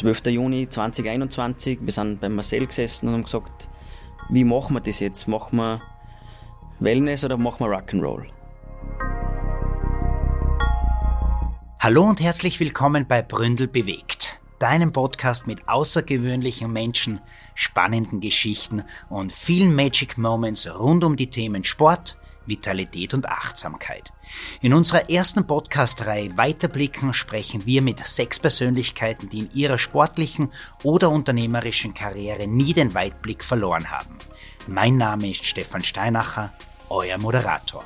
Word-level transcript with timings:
12. 0.00 0.28
Juni 0.28 0.66
2021. 0.66 1.80
Wir 1.82 1.92
sind 1.92 2.22
bei 2.22 2.30
Marcel 2.30 2.66
gesessen 2.66 3.08
und 3.08 3.12
haben 3.12 3.24
gesagt, 3.24 3.68
wie 4.30 4.44
machen 4.44 4.74
wir 4.74 4.80
das 4.80 4.98
jetzt? 5.00 5.28
Machen 5.28 5.58
wir 5.58 5.82
Wellness 6.78 7.22
oder 7.22 7.36
machen 7.36 7.66
wir 7.66 7.76
Rock'n'Roll? 7.76 8.24
Hallo 11.80 12.04
und 12.04 12.22
herzlich 12.22 12.58
willkommen 12.60 13.06
bei 13.06 13.20
Bründel 13.20 13.68
bewegt, 13.68 14.40
deinem 14.58 14.90
Podcast 14.90 15.46
mit 15.46 15.68
außergewöhnlichen 15.68 16.72
Menschen, 16.72 17.20
spannenden 17.54 18.20
Geschichten 18.20 18.84
und 19.10 19.32
vielen 19.32 19.74
Magic 19.74 20.16
Moments 20.16 20.66
rund 20.78 21.04
um 21.04 21.16
die 21.16 21.28
Themen 21.28 21.62
Sport, 21.62 22.16
Vitalität 22.50 23.14
und 23.14 23.26
Achtsamkeit. 23.26 24.12
In 24.60 24.74
unserer 24.74 25.08
ersten 25.08 25.46
Podcast-Reihe 25.46 26.36
Weiterblicken 26.36 27.14
sprechen 27.14 27.64
wir 27.64 27.80
mit 27.80 28.00
sechs 28.00 28.38
Persönlichkeiten, 28.38 29.30
die 29.30 29.38
in 29.38 29.50
ihrer 29.54 29.78
sportlichen 29.78 30.52
oder 30.82 31.08
unternehmerischen 31.08 31.94
Karriere 31.94 32.46
nie 32.46 32.74
den 32.74 32.92
Weitblick 32.92 33.42
verloren 33.42 33.90
haben. 33.90 34.18
Mein 34.66 34.98
Name 34.98 35.30
ist 35.30 35.46
Stefan 35.46 35.82
Steinacher, 35.82 36.52
euer 36.90 37.16
Moderator. 37.16 37.84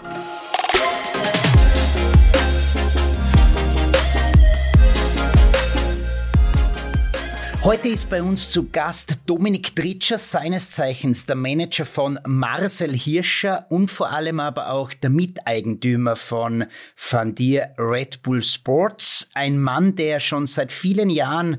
Heute 7.64 7.88
ist 7.88 8.10
bei 8.10 8.23
uns 8.23 8.50
zu 8.50 8.68
Gast 8.68 9.20
Dominik 9.24 9.74
Tritscher, 9.74 10.18
seines 10.18 10.73
Zeichens 10.73 11.24
der 11.24 11.34
Manager 11.34 11.87
von 11.87 12.20
Marcel 12.27 12.92
Hirscher 12.92 13.64
und 13.70 13.90
vor 13.90 14.10
allem 14.10 14.38
aber 14.38 14.68
auch 14.68 14.92
der 14.92 15.09
Miteigentümer 15.09 16.14
von 16.14 16.66
Van 16.95 17.34
Dier 17.34 17.74
Red 17.78 18.23
Bull 18.23 18.42
Sports. 18.42 19.30
Ein 19.32 19.59
Mann, 19.59 19.96
der 19.96 20.21
schon 20.21 20.46
seit 20.46 20.73
vielen 20.73 21.09
Jahren 21.09 21.54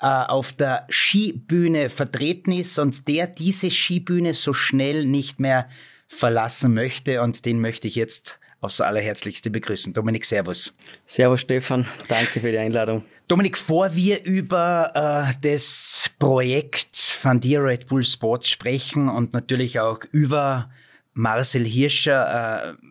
äh, 0.00 0.06
auf 0.06 0.54
der 0.54 0.86
Skibühne 0.88 1.90
vertreten 1.90 2.52
ist 2.52 2.78
und 2.78 3.06
der 3.06 3.26
diese 3.26 3.70
Skibühne 3.70 4.32
so 4.32 4.54
schnell 4.54 5.04
nicht 5.04 5.40
mehr 5.40 5.68
verlassen 6.08 6.72
möchte 6.72 7.20
und 7.20 7.44
den 7.44 7.60
möchte 7.60 7.86
ich 7.86 7.96
jetzt 7.96 8.40
aufs 8.62 8.80
allerherzlichste 8.80 9.50
begrüßen. 9.50 9.92
Dominik, 9.92 10.24
Servus. 10.24 10.72
Servus 11.04 11.42
Stefan, 11.42 11.86
danke 12.08 12.40
für 12.40 12.50
die 12.50 12.58
Einladung. 12.58 13.04
Dominik, 13.30 13.56
vor 13.56 13.94
wir 13.94 14.24
über 14.24 14.90
äh, 14.92 15.34
das 15.40 16.10
Projekt 16.18 17.16
Van 17.22 17.38
Dier 17.38 17.62
Red 17.62 17.86
Bull 17.86 18.02
Sport 18.02 18.44
sprechen 18.48 19.08
und 19.08 19.34
natürlich 19.34 19.78
auch 19.78 20.00
über 20.10 20.68
Marcel 21.12 21.64
Hirscher, 21.64 22.74
äh, 22.74 22.86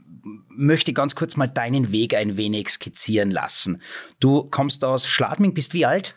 möchte 0.48 0.94
ganz 0.94 1.16
kurz 1.18 1.36
mal 1.36 1.48
deinen 1.48 1.92
Weg 1.92 2.16
ein 2.16 2.38
wenig 2.38 2.70
skizzieren 2.70 3.32
lassen. 3.32 3.82
Du 4.22 4.44
kommst 4.44 4.86
aus 4.86 5.06
Schladming, 5.08 5.54
bist 5.54 5.74
wie 5.74 5.86
alt? 5.86 6.16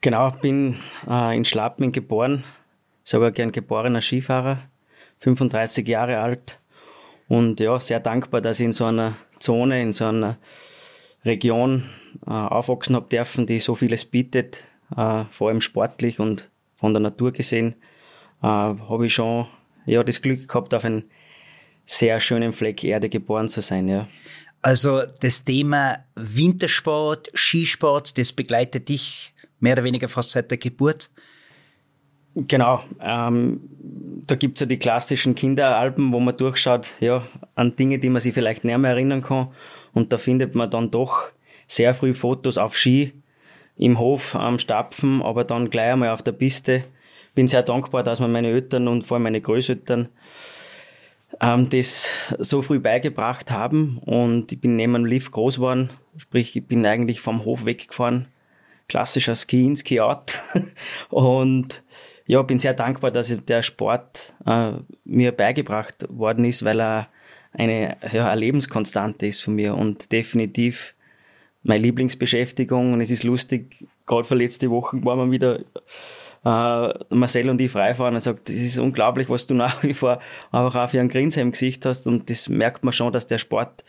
Genau, 0.00 0.30
bin 0.30 0.78
äh, 1.06 1.36
in 1.36 1.44
Schladming 1.44 1.92
geboren, 1.92 2.44
sogar 3.04 3.32
gern 3.32 3.52
geborener 3.52 4.00
Skifahrer, 4.00 4.62
35 5.18 5.86
Jahre 5.86 6.20
alt 6.20 6.58
und 7.28 7.60
ja, 7.60 7.78
sehr 7.80 8.00
dankbar, 8.00 8.40
dass 8.40 8.60
ich 8.60 8.64
in 8.64 8.72
so 8.72 8.86
einer 8.86 9.18
Zone, 9.40 9.82
in 9.82 9.92
so 9.92 10.06
einer 10.06 10.38
Region 11.24 11.84
äh, 12.26 12.30
aufwachsen 12.30 12.96
habe 12.96 13.08
dürfen, 13.08 13.46
die 13.46 13.58
so 13.58 13.74
vieles 13.74 14.04
bietet, 14.04 14.66
äh, 14.96 15.24
vor 15.30 15.48
allem 15.48 15.60
sportlich 15.60 16.20
und 16.20 16.50
von 16.76 16.94
der 16.94 17.00
Natur 17.00 17.32
gesehen, 17.32 17.74
äh, 18.42 18.46
habe 18.46 19.06
ich 19.06 19.14
schon 19.14 19.46
ja, 19.86 20.02
das 20.02 20.22
Glück 20.22 20.48
gehabt, 20.48 20.74
auf 20.74 20.84
einen 20.84 21.04
sehr 21.84 22.20
schönen 22.20 22.52
Fleck 22.52 22.84
Erde 22.84 23.08
geboren 23.08 23.48
zu 23.48 23.60
sein. 23.60 23.88
Ja. 23.88 24.08
Also 24.62 25.02
das 25.20 25.44
Thema 25.44 26.04
Wintersport, 26.14 27.30
Skisport, 27.34 28.16
das 28.18 28.32
begleitet 28.32 28.88
dich 28.88 29.34
mehr 29.58 29.74
oder 29.74 29.84
weniger 29.84 30.08
fast 30.08 30.30
seit 30.30 30.50
der 30.50 30.58
Geburt. 30.58 31.10
Genau, 32.34 32.84
ähm, 33.00 33.60
da 34.26 34.36
gibt's 34.36 34.60
ja 34.60 34.66
die 34.66 34.78
klassischen 34.78 35.34
Kinderalben, 35.34 36.12
wo 36.12 36.20
man 36.20 36.36
durchschaut, 36.36 36.94
ja, 37.00 37.26
an 37.56 37.74
Dinge, 37.74 37.98
die 37.98 38.08
man 38.08 38.20
sich 38.20 38.32
vielleicht 38.32 38.64
nicht 38.64 38.78
mehr 38.78 38.92
erinnern 38.92 39.22
kann. 39.22 39.48
Und 39.92 40.12
da 40.12 40.18
findet 40.18 40.54
man 40.54 40.70
dann 40.70 40.90
doch 40.90 41.30
sehr 41.66 41.94
früh 41.94 42.14
Fotos 42.14 42.58
auf 42.58 42.76
Ski 42.76 43.12
im 43.76 43.98
Hof 43.98 44.34
am 44.34 44.58
Stapfen, 44.58 45.22
aber 45.22 45.44
dann 45.44 45.70
gleich 45.70 45.92
einmal 45.92 46.10
auf 46.10 46.22
der 46.22 46.32
Piste. 46.32 46.82
Bin 47.34 47.48
sehr 47.48 47.62
dankbar, 47.62 48.02
dass 48.02 48.20
mir 48.20 48.28
meine 48.28 48.48
Eltern 48.48 48.88
und 48.88 49.02
vor 49.02 49.16
allem 49.16 49.22
meine 49.22 49.40
Großeltern 49.40 50.08
ähm, 51.40 51.68
das 51.68 52.06
so 52.38 52.62
früh 52.62 52.78
beigebracht 52.78 53.50
haben. 53.50 53.98
Und 54.04 54.52
ich 54.52 54.60
bin 54.60 54.76
neben 54.76 54.96
einem 54.96 55.04
Lift 55.06 55.32
groß 55.32 55.56
geworden, 55.56 55.90
sprich, 56.16 56.56
ich 56.56 56.66
bin 56.66 56.84
eigentlich 56.84 57.20
vom 57.20 57.44
Hof 57.44 57.64
weggefahren. 57.64 58.26
Klassischer 58.88 59.36
Ski 59.36 59.66
in, 59.66 59.76
Ski 59.76 60.00
out. 60.00 60.42
und 61.08 61.82
ja, 62.26 62.42
bin 62.42 62.58
sehr 62.58 62.74
dankbar, 62.74 63.10
dass 63.10 63.36
der 63.44 63.62
Sport 63.62 64.34
äh, 64.44 64.72
mir 65.04 65.32
beigebracht 65.32 66.06
worden 66.10 66.44
ist, 66.44 66.64
weil 66.64 66.80
er 66.80 67.08
eine, 67.52 67.96
ja, 68.12 68.28
eine 68.28 68.40
Lebenskonstante 68.40 69.26
ist 69.26 69.42
von 69.42 69.54
mir 69.54 69.74
und 69.76 70.12
definitiv 70.12 70.94
meine 71.62 71.82
Lieblingsbeschäftigung. 71.82 72.92
Und 72.92 73.00
es 73.00 73.10
ist 73.10 73.24
lustig, 73.24 73.86
gerade 74.06 74.24
vor 74.24 74.36
letzte 74.36 74.70
Wochen 74.70 75.04
waren 75.04 75.18
wir 75.18 75.30
wieder 75.30 75.60
äh, 76.44 77.14
Marcel 77.14 77.50
und 77.50 77.60
ich 77.60 77.70
freifahren. 77.70 78.14
Er 78.14 78.20
sagt, 78.20 78.50
es 78.50 78.60
ist 78.60 78.78
unglaublich, 78.78 79.28
was 79.28 79.46
du 79.46 79.54
nach 79.56 79.82
wie 79.82 79.94
vor 79.94 80.20
einfach 80.50 80.90
für 80.90 81.00
einen 81.00 81.08
Grinsen 81.08 81.42
im 81.42 81.52
Gesicht 81.52 81.84
hast. 81.86 82.06
Und 82.06 82.30
das 82.30 82.48
merkt 82.48 82.84
man 82.84 82.92
schon, 82.92 83.12
dass 83.12 83.26
der 83.26 83.38
Sport 83.38 83.84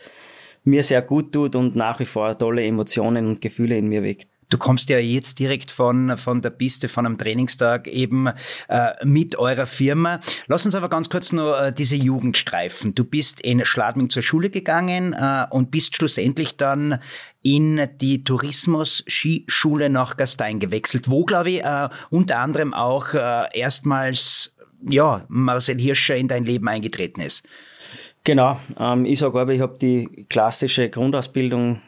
mir 0.64 0.82
sehr 0.82 1.02
gut 1.02 1.32
tut 1.32 1.56
und 1.56 1.74
nach 1.74 1.98
wie 1.98 2.04
vor 2.04 2.38
tolle 2.38 2.64
Emotionen 2.64 3.26
und 3.26 3.40
Gefühle 3.40 3.76
in 3.76 3.88
mir 3.88 4.02
weckt. 4.02 4.28
Du 4.52 4.58
kommst 4.58 4.90
ja 4.90 4.98
jetzt 4.98 5.38
direkt 5.38 5.70
von, 5.70 6.18
von 6.18 6.42
der 6.42 6.50
Piste, 6.50 6.88
von 6.88 7.06
einem 7.06 7.16
Trainingstag 7.16 7.88
eben 7.88 8.28
äh, 8.68 8.90
mit 9.02 9.38
eurer 9.38 9.64
Firma. 9.64 10.20
Lass 10.46 10.66
uns 10.66 10.74
aber 10.74 10.90
ganz 10.90 11.08
kurz 11.08 11.32
nur 11.32 11.58
äh, 11.58 11.72
diese 11.72 11.96
Jugend 11.96 12.36
streifen. 12.36 12.94
Du 12.94 13.04
bist 13.04 13.40
in 13.40 13.64
Schladming 13.64 14.10
zur 14.10 14.20
Schule 14.20 14.50
gegangen 14.50 15.14
äh, 15.14 15.46
und 15.48 15.70
bist 15.70 15.96
schlussendlich 15.96 16.58
dann 16.58 16.98
in 17.40 17.88
die 18.02 18.24
Tourismus-Skischule 18.24 19.88
nach 19.88 20.18
Gastein 20.18 20.60
gewechselt, 20.60 21.08
wo, 21.08 21.24
glaube 21.24 21.48
ich, 21.48 21.64
äh, 21.64 21.88
unter 22.10 22.40
anderem 22.40 22.74
auch 22.74 23.14
äh, 23.14 23.58
erstmals 23.58 24.54
ja, 24.86 25.24
Marcel 25.28 25.80
Hirscher 25.80 26.16
in 26.16 26.28
dein 26.28 26.44
Leben 26.44 26.68
eingetreten 26.68 27.22
ist. 27.22 27.48
Genau, 28.24 28.60
ähm, 28.78 29.06
ich 29.06 29.18
sage 29.18 29.40
aber, 29.40 29.54
ich 29.54 29.62
habe 29.62 29.78
die 29.80 30.26
klassische 30.28 30.90
Grundausbildung 30.90 31.80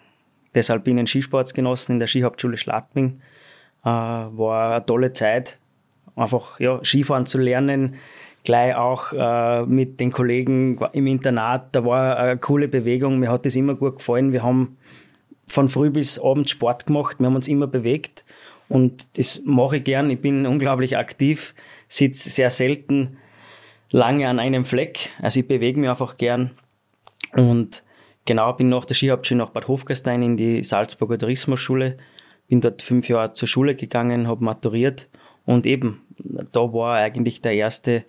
des 0.54 0.70
alpinen 0.70 1.06
Skisports 1.06 1.54
genossen 1.54 1.92
in 1.92 1.98
der 1.98 2.06
Skihauptschule 2.06 2.56
Schladming. 2.56 3.20
Äh, 3.84 3.88
war 3.88 4.76
eine 4.76 4.86
tolle 4.86 5.12
Zeit, 5.12 5.58
einfach 6.16 6.60
ja, 6.60 6.80
Skifahren 6.82 7.26
zu 7.26 7.38
lernen, 7.38 7.96
gleich 8.44 8.74
auch 8.74 9.12
äh, 9.12 9.66
mit 9.66 10.00
den 10.00 10.10
Kollegen 10.10 10.78
im 10.92 11.06
Internat. 11.06 11.74
Da 11.74 11.84
war 11.84 12.16
eine 12.16 12.38
coole 12.38 12.68
Bewegung, 12.68 13.18
mir 13.18 13.30
hat 13.30 13.46
das 13.46 13.56
immer 13.56 13.74
gut 13.74 13.96
gefallen. 13.96 14.32
Wir 14.32 14.42
haben 14.42 14.76
von 15.46 15.68
früh 15.68 15.90
bis 15.90 16.18
abend 16.18 16.48
Sport 16.48 16.86
gemacht, 16.86 17.18
wir 17.18 17.26
haben 17.26 17.36
uns 17.36 17.48
immer 17.48 17.66
bewegt 17.66 18.24
und 18.68 19.18
das 19.18 19.42
mache 19.44 19.78
ich 19.78 19.84
gern. 19.84 20.08
Ich 20.10 20.20
bin 20.20 20.46
unglaublich 20.46 20.96
aktiv, 20.96 21.54
sitze 21.88 22.30
sehr 22.30 22.50
selten 22.50 23.18
lange 23.90 24.28
an 24.28 24.38
einem 24.38 24.64
Fleck, 24.64 25.10
also 25.20 25.40
ich 25.40 25.46
bewege 25.46 25.78
mich 25.78 25.88
einfach 25.88 26.16
gern 26.16 26.50
und 27.32 27.82
Genau, 28.26 28.52
bin 28.54 28.70
nach 28.70 28.86
der 28.86 28.94
Skihauptschule 28.94 29.38
nach 29.38 29.50
Bad 29.50 29.68
Hofgastein 29.68 30.22
in 30.22 30.36
die 30.36 30.64
Salzburger 30.64 31.18
Tourismusschule, 31.18 31.98
bin 32.48 32.60
dort 32.60 32.80
fünf 32.80 33.08
Jahre 33.08 33.34
zur 33.34 33.48
Schule 33.48 33.74
gegangen, 33.74 34.28
habe 34.28 34.44
maturiert 34.44 35.08
und 35.44 35.66
eben, 35.66 36.02
da 36.18 36.60
war 36.72 36.96
eigentlich 36.96 37.42
der 37.42 37.52
erste 37.52 38.04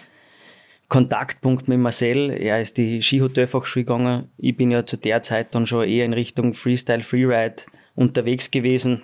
Kontaktpunkt 0.87 1.67
mit 1.67 1.79
Marcel. 1.79 2.29
Er 2.29 2.61
ist 2.61 2.77
die 2.77 3.01
Skihotelfachschule 3.01 3.85
gegangen. 3.85 4.29
Ich 4.37 4.55
bin 4.55 4.71
ja 4.71 4.85
zu 4.85 4.97
der 4.97 5.21
Zeit 5.21 5.55
dann 5.55 5.65
schon 5.65 5.87
eher 5.87 6.05
in 6.05 6.13
Richtung 6.13 6.53
Freestyle, 6.53 7.03
Freeride 7.03 7.63
unterwegs 7.95 8.51
gewesen. 8.51 9.01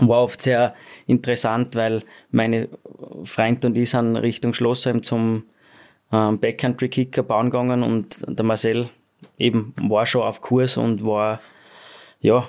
War 0.00 0.22
oft 0.22 0.40
sehr 0.40 0.74
interessant, 1.06 1.76
weil 1.76 2.02
meine 2.30 2.68
Freunde 3.24 3.68
und 3.68 3.76
ich 3.76 3.90
sind 3.90 4.16
Richtung 4.16 4.52
Schlossheim 4.52 5.02
zum 5.02 5.44
ähm, 6.12 6.40
Backcountry 6.40 6.88
Kicker 6.88 7.22
bauen 7.22 7.50
gegangen 7.50 7.82
und 7.82 8.24
der 8.26 8.44
Marcel 8.44 8.88
eben 9.38 9.74
war 9.82 10.06
schon 10.06 10.22
auf 10.22 10.40
Kurs 10.40 10.76
und 10.76 11.04
war 11.04 11.40
ja 12.20 12.46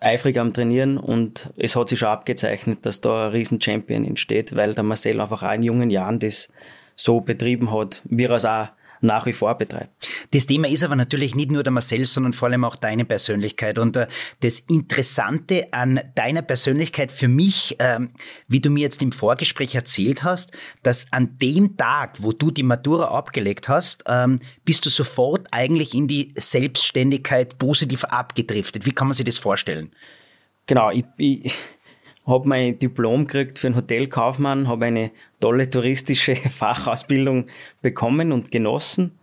eifrig 0.00 0.38
am 0.38 0.52
Trainieren 0.52 0.98
und 0.98 1.50
es 1.56 1.76
hat 1.76 1.88
sich 1.88 1.98
schon 1.98 2.08
abgezeichnet, 2.08 2.84
dass 2.84 3.00
da 3.00 3.26
ein 3.26 3.32
riesen 3.32 3.60
Champion 3.60 4.04
entsteht, 4.04 4.54
weil 4.54 4.74
der 4.74 4.84
Marcel 4.84 5.20
einfach 5.20 5.42
auch 5.42 5.52
in 5.52 5.62
jungen 5.62 5.90
Jahren 5.90 6.18
das 6.18 6.52
so 6.94 7.20
betrieben 7.20 7.72
hat, 7.72 8.02
wie 8.04 8.24
er 8.24 8.32
es 8.32 8.44
auch 8.44 8.68
nach 9.04 9.26
wie 9.26 9.32
vor 9.32 9.56
betreibt. 9.56 10.08
Das 10.32 10.46
Thema 10.46 10.68
ist 10.68 10.82
aber 10.82 10.96
natürlich 10.96 11.34
nicht 11.34 11.50
nur 11.50 11.62
der 11.62 11.72
Marcel, 11.72 12.06
sondern 12.06 12.32
vor 12.32 12.48
allem 12.48 12.64
auch 12.64 12.76
deine 12.76 13.04
Persönlichkeit. 13.04 13.78
Und 13.78 13.96
äh, 13.96 14.08
das 14.40 14.60
Interessante 14.60 15.68
an 15.72 16.00
deiner 16.14 16.42
Persönlichkeit 16.42 17.12
für 17.12 17.28
mich, 17.28 17.76
ähm, 17.78 18.10
wie 18.48 18.60
du 18.60 18.70
mir 18.70 18.80
jetzt 18.80 19.02
im 19.02 19.12
Vorgespräch 19.12 19.74
erzählt 19.74 20.24
hast, 20.24 20.52
dass 20.82 21.06
an 21.12 21.38
dem 21.38 21.76
Tag, 21.76 22.22
wo 22.22 22.32
du 22.32 22.50
die 22.50 22.62
Matura 22.62 23.08
abgelegt 23.08 23.68
hast, 23.68 24.04
ähm, 24.06 24.40
bist 24.64 24.84
du 24.86 24.90
sofort 24.90 25.46
eigentlich 25.50 25.94
in 25.94 26.08
die 26.08 26.32
Selbstständigkeit 26.36 27.58
positiv 27.58 28.04
abgedriftet. 28.04 28.86
Wie 28.86 28.92
kann 28.92 29.06
man 29.06 29.14
sich 29.14 29.26
das 29.26 29.38
vorstellen? 29.38 29.92
Genau, 30.66 30.90
ich, 30.90 31.04
ich 31.18 31.52
habe 32.26 32.48
mein 32.48 32.78
Diplom 32.78 33.26
gekriegt 33.26 33.58
für 33.58 33.68
einen 33.68 33.76
Hotelkaufmann, 33.76 34.68
habe 34.68 34.86
eine 34.86 35.10
tolle 35.40 35.68
touristische 35.68 36.36
Fachausbildung 36.36 37.46
bekommen 37.82 38.32
und 38.32 38.50
genossen 38.50 39.18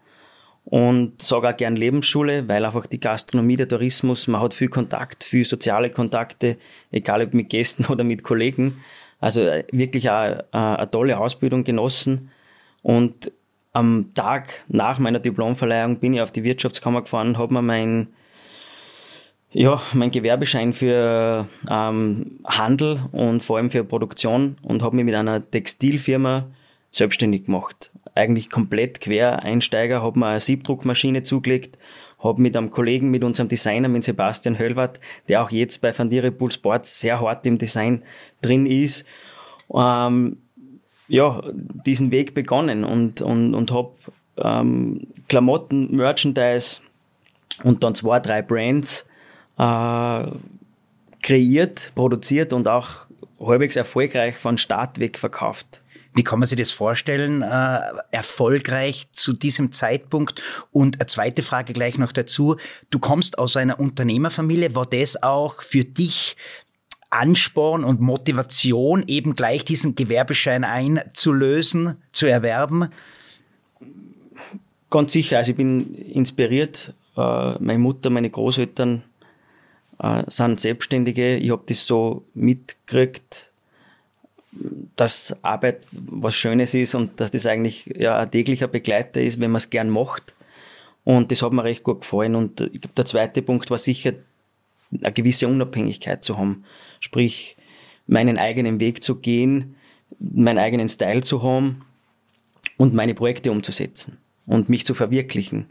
und 0.65 1.21
sage 1.21 1.49
auch 1.49 1.57
gern 1.57 1.75
Lebensschule, 1.75 2.47
weil 2.47 2.63
einfach 2.63 2.85
die 2.85 2.99
Gastronomie, 2.99 3.57
der 3.57 3.67
Tourismus, 3.67 4.27
man 4.27 4.41
hat 4.41 4.53
viel 4.53 4.69
Kontakt, 4.69 5.23
viel 5.23 5.43
soziale 5.43 5.89
Kontakte, 5.89 6.57
egal 6.91 7.23
ob 7.23 7.33
mit 7.33 7.49
Gästen 7.49 7.85
oder 7.89 8.03
mit 8.03 8.23
Kollegen. 8.23 8.83
Also 9.19 9.41
äh, 9.41 9.65
wirklich 9.71 10.09
auch 10.09 10.25
äh, 10.25 10.43
eine 10.51 10.89
tolle 10.89 11.19
Ausbildung 11.19 11.63
genossen 11.63 12.31
und 12.81 13.31
am 13.73 14.13
Tag 14.15 14.63
nach 14.67 14.99
meiner 14.99 15.19
Diplomverleihung 15.19 15.99
bin 15.99 16.13
ich 16.13 16.21
auf 16.21 16.31
die 16.31 16.43
Wirtschaftskammer 16.43 17.03
gefahren, 17.03 17.37
habe 17.37 17.53
mir 17.53 17.61
mein 17.61 18.07
ja, 19.53 19.81
mein 19.93 20.11
Gewerbeschein 20.11 20.73
für 20.73 21.47
ähm, 21.69 22.39
Handel 22.45 22.99
und 23.11 23.43
vor 23.43 23.57
allem 23.57 23.69
für 23.69 23.83
Produktion 23.83 24.57
und 24.61 24.81
habe 24.81 24.95
mich 24.95 25.05
mit 25.05 25.15
einer 25.15 25.49
Textilfirma 25.49 26.47
selbstständig 26.89 27.45
gemacht. 27.45 27.91
Eigentlich 28.15 28.49
komplett 28.49 29.01
Quereinsteiger, 29.01 30.01
habe 30.01 30.19
mir 30.19 30.27
eine 30.27 30.39
Siebdruckmaschine 30.39 31.23
zugelegt, 31.23 31.77
habe 32.19 32.41
mit 32.41 32.55
einem 32.55 32.71
Kollegen, 32.71 33.09
mit 33.09 33.23
unserem 33.23 33.49
Designer, 33.49 33.87
mit 33.87 34.03
Sebastian 34.03 34.57
Höllwart, 34.57 34.99
der 35.27 35.43
auch 35.43 35.51
jetzt 35.51 35.81
bei 35.81 35.91
Fandire 35.91 36.31
Pool 36.31 36.51
Sports 36.51 36.99
sehr 37.01 37.19
hart 37.19 37.45
im 37.45 37.57
Design 37.57 38.03
drin 38.41 38.65
ist, 38.65 39.05
ähm, 39.73 40.37
ja, 41.07 41.41
diesen 41.85 42.11
Weg 42.11 42.33
begonnen 42.33 42.85
und, 42.85 43.21
und, 43.21 43.53
und 43.53 43.71
habe 43.71 43.91
ähm, 44.37 45.07
Klamotten, 45.27 45.93
Merchandise 45.93 46.81
und 47.63 47.83
dann 47.83 47.95
zwei, 47.95 48.19
drei 48.19 48.41
Brands 48.41 49.05
äh, 49.61 50.31
kreiert, 51.21 51.91
produziert 51.93 52.51
und 52.51 52.67
auch 52.67 53.05
halbwegs 53.39 53.75
erfolgreich 53.75 54.37
von 54.37 54.57
Start 54.57 54.99
weg 54.99 55.19
verkauft. 55.19 55.81
Wie 56.13 56.23
kann 56.23 56.39
man 56.39 56.47
sich 56.47 56.57
das 56.57 56.71
vorstellen, 56.71 57.41
äh, 57.41 57.79
erfolgreich 58.11 59.07
zu 59.13 59.33
diesem 59.33 59.71
Zeitpunkt? 59.71 60.41
Und 60.71 60.99
eine 60.99 61.05
zweite 61.05 61.41
Frage 61.41 61.73
gleich 61.73 61.97
noch 61.97 62.11
dazu. 62.11 62.57
Du 62.89 62.99
kommst 62.99 63.37
aus 63.37 63.55
einer 63.55 63.79
Unternehmerfamilie. 63.79 64.75
War 64.75 64.85
das 64.85 65.21
auch 65.23 65.61
für 65.61 65.85
dich 65.85 66.35
Ansporn 67.11 67.85
und 67.85 68.01
Motivation, 68.01 69.03
eben 69.07 69.35
gleich 69.35 69.63
diesen 69.63 69.95
Gewerbeschein 69.95 70.63
einzulösen, 70.63 71.95
zu 72.11 72.25
erwerben? 72.25 72.89
Ganz 74.89 75.13
sicher. 75.13 75.37
Also 75.37 75.51
ich 75.51 75.57
bin 75.57 75.93
inspiriert. 75.93 76.93
Äh, 77.15 77.53
meine 77.59 77.79
Mutter, 77.79 78.09
meine 78.09 78.29
Großeltern 78.29 79.03
äh, 80.01 80.23
sind 80.27 80.59
Selbstständige. 80.59 81.37
Ich 81.37 81.51
habe 81.51 81.63
das 81.65 81.85
so 81.85 82.23
mitgekriegt, 82.33 83.49
dass 84.95 85.35
Arbeit 85.43 85.87
was 85.91 86.35
Schönes 86.35 86.73
ist 86.73 86.95
und 86.95 87.19
dass 87.19 87.31
das 87.31 87.45
eigentlich 87.45 87.85
ja, 87.95 88.17
ein 88.17 88.31
täglicher 88.31 88.67
Begleiter 88.67 89.21
ist, 89.21 89.39
wenn 89.39 89.51
man 89.51 89.57
es 89.57 89.69
gern 89.69 89.89
macht. 89.89 90.33
Und 91.03 91.31
das 91.31 91.41
hat 91.41 91.53
mir 91.53 91.63
recht 91.63 91.83
gut 91.83 92.01
gefallen. 92.01 92.35
Und 92.35 92.61
ich 92.61 92.81
glaube, 92.81 92.95
der 92.95 93.05
zweite 93.05 93.41
Punkt 93.41 93.69
war 93.69 93.77
sicher, 93.77 94.13
eine 95.01 95.13
gewisse 95.13 95.47
Unabhängigkeit 95.47 96.23
zu 96.23 96.37
haben. 96.37 96.65
Sprich, 96.99 97.55
meinen 98.07 98.37
eigenen 98.37 98.79
Weg 98.79 99.03
zu 99.03 99.15
gehen, 99.15 99.75
meinen 100.19 100.57
eigenen 100.57 100.89
Style 100.89 101.21
zu 101.21 101.43
haben 101.43 101.85
und 102.77 102.93
meine 102.93 103.15
Projekte 103.15 103.51
umzusetzen 103.51 104.17
und 104.45 104.67
mich 104.67 104.85
zu 104.85 104.93
verwirklichen 104.93 105.67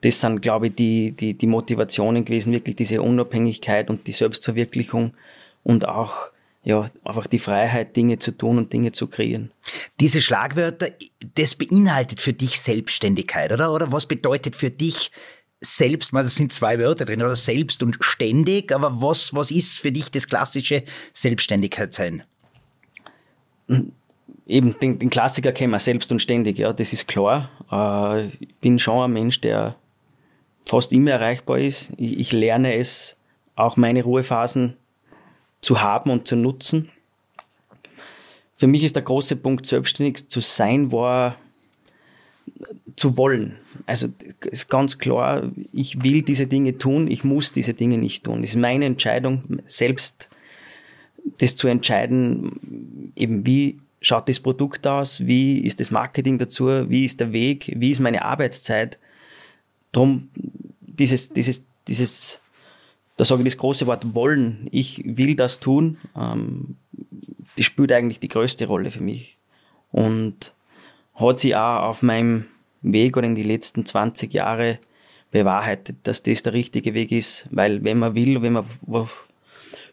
das 0.00 0.20
sind, 0.20 0.42
glaube 0.42 0.68
ich, 0.68 0.74
die, 0.74 1.12
die, 1.12 1.34
die 1.34 1.46
Motivationen 1.46 2.24
gewesen, 2.24 2.52
wirklich 2.52 2.76
diese 2.76 3.02
Unabhängigkeit 3.02 3.90
und 3.90 4.06
die 4.06 4.12
Selbstverwirklichung 4.12 5.14
und 5.64 5.88
auch 5.88 6.30
ja, 6.64 6.86
einfach 7.04 7.26
die 7.26 7.38
Freiheit, 7.38 7.96
Dinge 7.96 8.18
zu 8.18 8.32
tun 8.32 8.58
und 8.58 8.72
Dinge 8.72 8.92
zu 8.92 9.06
kreieren. 9.06 9.50
Diese 10.00 10.20
Schlagwörter, 10.20 10.88
das 11.34 11.54
beinhaltet 11.54 12.20
für 12.20 12.32
dich 12.32 12.60
Selbstständigkeit, 12.60 13.52
oder? 13.52 13.72
Oder 13.72 13.90
was 13.90 14.06
bedeutet 14.06 14.54
für 14.54 14.70
dich 14.70 15.10
selbst, 15.60 16.12
das 16.12 16.34
sind 16.34 16.52
zwei 16.52 16.78
Wörter 16.78 17.04
drin, 17.04 17.22
oder 17.22 17.36
selbst 17.36 17.82
und 17.82 17.96
ständig, 18.00 18.70
aber 18.72 19.00
was, 19.00 19.34
was 19.34 19.50
ist 19.50 19.78
für 19.78 19.90
dich 19.90 20.10
das 20.10 20.28
klassische 20.28 20.84
Selbstständigkeit 21.12 21.94
sein? 21.94 22.22
Eben, 24.46 24.78
den, 24.80 24.98
den 24.98 25.10
Klassiker 25.10 25.52
kennen 25.52 25.72
wir 25.72 25.80
selbst 25.80 26.12
und 26.12 26.20
ständig, 26.20 26.58
ja, 26.58 26.72
das 26.72 26.92
ist 26.92 27.08
klar. 27.08 27.50
Äh, 27.70 28.28
ich 28.40 28.54
bin 28.60 28.78
schon 28.78 29.04
ein 29.04 29.12
Mensch, 29.12 29.40
der 29.40 29.76
fast 30.68 30.92
immer 30.92 31.12
erreichbar 31.12 31.58
ist. 31.58 31.92
Ich, 31.96 32.18
ich 32.18 32.32
lerne 32.32 32.76
es, 32.76 33.16
auch 33.56 33.76
meine 33.76 34.04
Ruhephasen 34.04 34.76
zu 35.60 35.80
haben 35.80 36.10
und 36.10 36.28
zu 36.28 36.36
nutzen. 36.36 36.90
Für 38.56 38.66
mich 38.66 38.84
ist 38.84 38.94
der 38.94 39.02
große 39.02 39.36
Punkt, 39.36 39.66
selbstständig 39.66 40.28
zu 40.28 40.40
sein, 40.40 40.92
war 40.92 41.36
zu 42.96 43.16
wollen. 43.16 43.56
Also 43.86 44.08
ist 44.50 44.68
ganz 44.68 44.98
klar, 44.98 45.50
ich 45.72 46.02
will 46.02 46.22
diese 46.22 46.46
Dinge 46.46 46.76
tun, 46.78 47.08
ich 47.08 47.24
muss 47.24 47.52
diese 47.52 47.74
Dinge 47.74 47.98
nicht 47.98 48.24
tun. 48.24 48.42
Es 48.42 48.50
ist 48.50 48.56
meine 48.56 48.84
Entscheidung, 48.84 49.60
selbst 49.64 50.28
das 51.38 51.56
zu 51.56 51.68
entscheiden, 51.68 53.12
eben 53.16 53.46
wie 53.46 53.78
schaut 54.00 54.28
das 54.28 54.40
Produkt 54.40 54.86
aus, 54.86 55.26
wie 55.26 55.60
ist 55.60 55.80
das 55.80 55.90
Marketing 55.90 56.38
dazu, 56.38 56.66
wie 56.90 57.04
ist 57.04 57.20
der 57.20 57.32
Weg, 57.32 57.72
wie 57.76 57.90
ist 57.90 58.00
meine 58.00 58.24
Arbeitszeit. 58.24 58.98
Drum 59.92 60.30
dieses, 60.80 61.30
dieses, 61.30 61.66
dieses, 61.86 62.40
da 63.16 63.24
sage 63.24 63.42
ich 63.42 63.48
das 63.48 63.58
große 63.58 63.86
Wort 63.86 64.14
wollen, 64.14 64.68
ich 64.70 65.02
will 65.04 65.34
das 65.34 65.60
tun, 65.60 65.98
ähm, 66.16 66.76
das 67.56 67.66
spielt 67.66 67.92
eigentlich 67.92 68.20
die 68.20 68.28
größte 68.28 68.66
Rolle 68.66 68.90
für 68.90 69.02
mich. 69.02 69.38
Und 69.90 70.54
hat 71.14 71.40
sich 71.40 71.56
auch 71.56 71.82
auf 71.82 72.02
meinem 72.02 72.44
Weg 72.82 73.16
oder 73.16 73.26
in 73.26 73.34
die 73.34 73.42
letzten 73.42 73.84
20 73.84 74.32
Jahre 74.32 74.78
bewahrheitet, 75.30 75.96
dass 76.04 76.22
das 76.22 76.42
der 76.42 76.52
richtige 76.52 76.94
Weg 76.94 77.12
ist, 77.12 77.48
weil 77.50 77.84
wenn 77.84 77.98
man 77.98 78.14
will, 78.14 78.40
wenn 78.42 78.52
man 78.52 78.66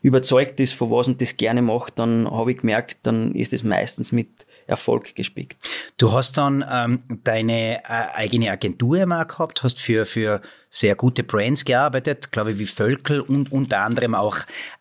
überzeugt 0.02 0.60
ist 0.60 0.74
von 0.74 0.92
was 0.92 1.08
und 1.08 1.22
das 1.22 1.38
gerne 1.38 1.62
macht, 1.62 2.00
dann 2.00 2.30
habe 2.30 2.52
ich 2.52 2.60
gemerkt, 2.60 3.00
dann 3.04 3.34
ist 3.34 3.54
es 3.54 3.64
meistens 3.64 4.12
mit 4.12 4.45
Erfolg 4.68 5.16
gespickt. 5.16 5.58
Du 5.98 6.12
hast 6.12 6.38
dann 6.38 6.66
ähm, 6.70 7.04
deine 7.24 7.84
äh, 7.84 8.14
eigene 8.14 8.52
Agentur 8.52 9.06
mal 9.06 9.24
gehabt, 9.24 9.64
hast 9.64 9.80
für, 9.80 10.06
für 10.06 10.42
sehr 10.70 10.96
gute 10.96 11.24
Brands 11.24 11.66
gearbeitet, 11.66 12.32
glaube 12.32 12.52
ich, 12.52 12.60
wie 12.60 12.66
Völkel 12.66 13.22
und 13.22 13.52
unter 13.52 13.80
anderem 13.80 14.16
auch 14.16 14.38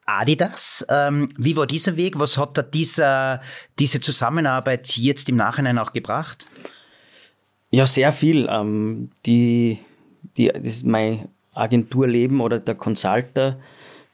Adidas. 0.07 0.85
Ähm, 0.89 1.29
wie 1.37 1.57
war 1.57 1.67
dieser 1.67 1.97
Weg? 1.97 2.19
Was 2.19 2.39
hat 2.39 2.57
da 2.57 2.63
dieser, 2.63 3.43
diese 3.79 4.01
Zusammenarbeit 4.01 4.97
jetzt 4.97 5.29
im 5.29 5.37
Nachhinein 5.37 5.79
auch 5.79 5.93
gebracht? 5.93 6.47
Ja, 7.71 7.87
sehr 7.87 8.13
viel. 8.13 8.49
Ähm, 8.51 9.11
die, 9.27 9.79
die, 10.37 10.49
das 10.49 10.63
ist 10.63 10.87
mein 10.87 11.29
Agenturleben 11.53 12.41
oder 12.41 12.61
der 12.61 12.75
Consulter, 12.75 13.59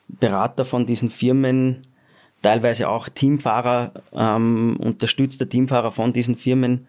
Berater 0.09 0.65
von 0.65 0.87
diesen 0.87 1.09
Firmen, 1.09 1.87
teilweise 2.43 2.89
auch 2.89 3.09
Teamfahrer, 3.09 3.93
ähm, 4.13 4.77
unterstützter 4.79 5.49
Teamfahrer 5.49 5.91
von 5.91 6.13
diesen 6.13 6.37
Firmen, 6.37 6.87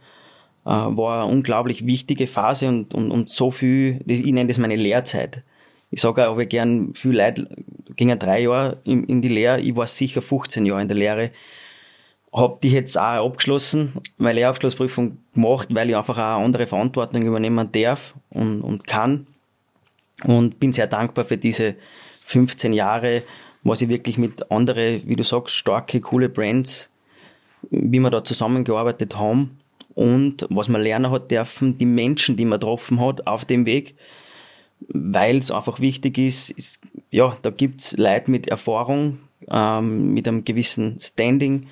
äh, 0.66 0.70
war 0.70 1.24
eine 1.24 1.32
unglaublich 1.32 1.86
wichtige 1.86 2.28
Phase 2.28 2.68
und, 2.68 2.94
und, 2.94 3.12
und 3.12 3.30
so 3.30 3.52
viel, 3.52 4.02
ich 4.06 4.24
nenne 4.24 4.48
das 4.48 4.58
meine 4.58 4.76
Lehrzeit. 4.76 5.44
Ich 5.90 6.02
sage 6.02 6.30
auch, 6.30 6.40
ich 6.40 6.50
gern 6.50 6.94
viel 6.94 7.18
Leute, 7.18 7.50
gingen 7.96 8.18
drei 8.18 8.42
Jahre 8.42 8.78
in, 8.86 9.04
in 9.06 9.22
die 9.22 9.28
Lehre, 9.28 9.60
ich 9.60 9.76
war 9.76 9.88
sicher 9.88 10.22
15 10.22 10.66
Jahre 10.66 10.82
in 10.82 10.88
der 10.88 10.98
Lehre, 10.98 11.32
hab 12.32 12.62
die 12.62 12.72
jetzt 12.72 12.98
auch 12.98 13.26
abgeschlossen, 13.26 13.94
meine 14.18 14.40
Lehrabschlussprüfung 14.40 15.18
gemacht, 15.34 15.68
weil 15.72 15.90
ich 15.90 15.98
einfach 15.98 16.18
auch 16.18 16.38
eine 16.38 16.46
andere 16.46 16.66
Verantwortung 16.66 17.24
übernehmen 17.24 17.70
darf 17.74 18.14
und, 18.30 18.62
und 18.62 18.88
kann. 18.88 19.28
Und 20.24 20.60
bin 20.60 20.72
sehr 20.72 20.88
dankbar 20.88 21.26
für 21.26 21.38
diese 21.38 21.76
15 22.22 22.74
Jahre, 22.74 23.24
was 23.64 23.82
ich 23.82 23.90
wirklich 23.90 24.18
mit 24.18 24.52
anderen, 24.52 25.08
wie 25.08 25.16
du 25.16 25.24
sagst, 25.24 25.56
starke, 25.56 26.02
coole 26.02 26.30
Brands, 26.30 26.90
wie 27.70 28.00
wir 28.00 28.10
da 28.10 28.24
zusammengearbeitet 28.24 29.18
haben 29.18 29.60
und 29.94 30.48
was 30.50 30.68
man 30.68 30.82
lernen 30.82 31.12
hat 31.12 31.32
dürfen, 31.32 31.78
die 31.78 31.86
Menschen, 31.86 32.38
die 32.38 32.46
man 32.46 32.60
getroffen 32.60 33.00
hat 33.00 33.28
auf 33.28 33.46
dem 33.46 33.66
Weg, 33.66 33.96
weil 34.88 35.38
es 35.38 35.52
einfach 35.52 35.80
wichtig 35.80 36.18
ist, 36.18 36.50
ist 36.52 36.82
ja, 37.12 37.36
da 37.42 37.52
gibt's 37.52 37.96
Leute 37.98 38.32
mit 38.32 38.48
Erfahrung, 38.48 39.20
ähm, 39.50 40.14
mit 40.14 40.28
einem 40.28 40.44
gewissen 40.44 41.00
Standing, 41.00 41.68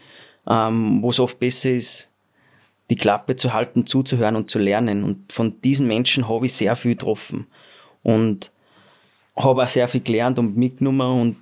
ähm, 0.48 1.01
wo 1.01 1.10
es 1.10 1.19
oft 1.19 1.39
besser 1.39 1.72
ist, 1.72 2.10
die 2.89 2.96
Klappe 2.96 3.36
zu 3.36 3.53
halten, 3.53 3.86
zuzuhören 3.86 4.36
und 4.36 4.50
zu 4.50 4.60
lernen. 4.60 5.03
Und 5.03 5.31
von 5.31 5.62
diesen 5.62 5.88
Menschen 5.88 6.27
habe 6.27 6.46
ich 6.46 6.53
sehr 6.53 6.75
viel 6.75 6.93
getroffen. 6.93 7.48
Und 8.01 8.51
habe 9.36 9.63
auch 9.63 9.67
sehr 9.67 9.88
viel 9.88 10.01
gelernt 10.01 10.39
und 10.39 10.58
mitgenommen 10.58 11.22
und 11.22 11.38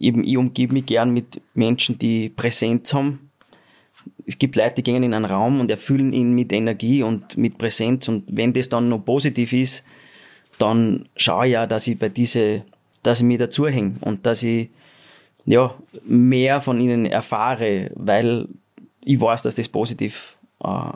eben 0.00 0.24
ich 0.24 0.36
umgebe 0.36 0.72
mich 0.72 0.86
gern 0.86 1.10
mit 1.10 1.40
Menschen, 1.54 1.98
die 1.98 2.30
Präsenz 2.30 2.92
haben. 2.92 3.30
Es 4.26 4.38
gibt 4.38 4.56
Leute, 4.56 4.76
die 4.76 4.82
gehen 4.82 5.02
in 5.02 5.14
einen 5.14 5.26
Raum 5.26 5.60
und 5.60 5.70
erfüllen 5.70 6.12
ihn 6.12 6.32
mit 6.32 6.52
Energie 6.52 7.02
und 7.02 7.36
mit 7.36 7.58
Präsenz 7.58 8.08
und 8.08 8.24
wenn 8.26 8.52
das 8.52 8.68
dann 8.68 8.88
noch 8.88 9.04
positiv 9.04 9.52
ist, 9.52 9.84
dann 10.58 11.08
schaue 11.16 11.46
ich 11.46 11.52
ja, 11.52 11.66
dass 11.66 11.86
ich 11.86 11.98
bei 11.98 12.08
diese, 12.08 12.64
dass 13.02 13.20
ich 13.20 13.26
mir 13.26 13.38
dazu 13.38 13.68
hänge 13.68 13.96
und 14.00 14.26
dass 14.26 14.42
ich 14.42 14.70
ja, 15.46 15.74
mehr 16.04 16.60
von 16.60 16.80
ihnen 16.80 17.06
erfahre, 17.06 17.90
weil 17.94 18.48
ich 19.04 19.20
weiß, 19.20 19.42
dass 19.42 19.54
das 19.54 19.68
positiv 19.68 20.36
äh, 20.62 20.90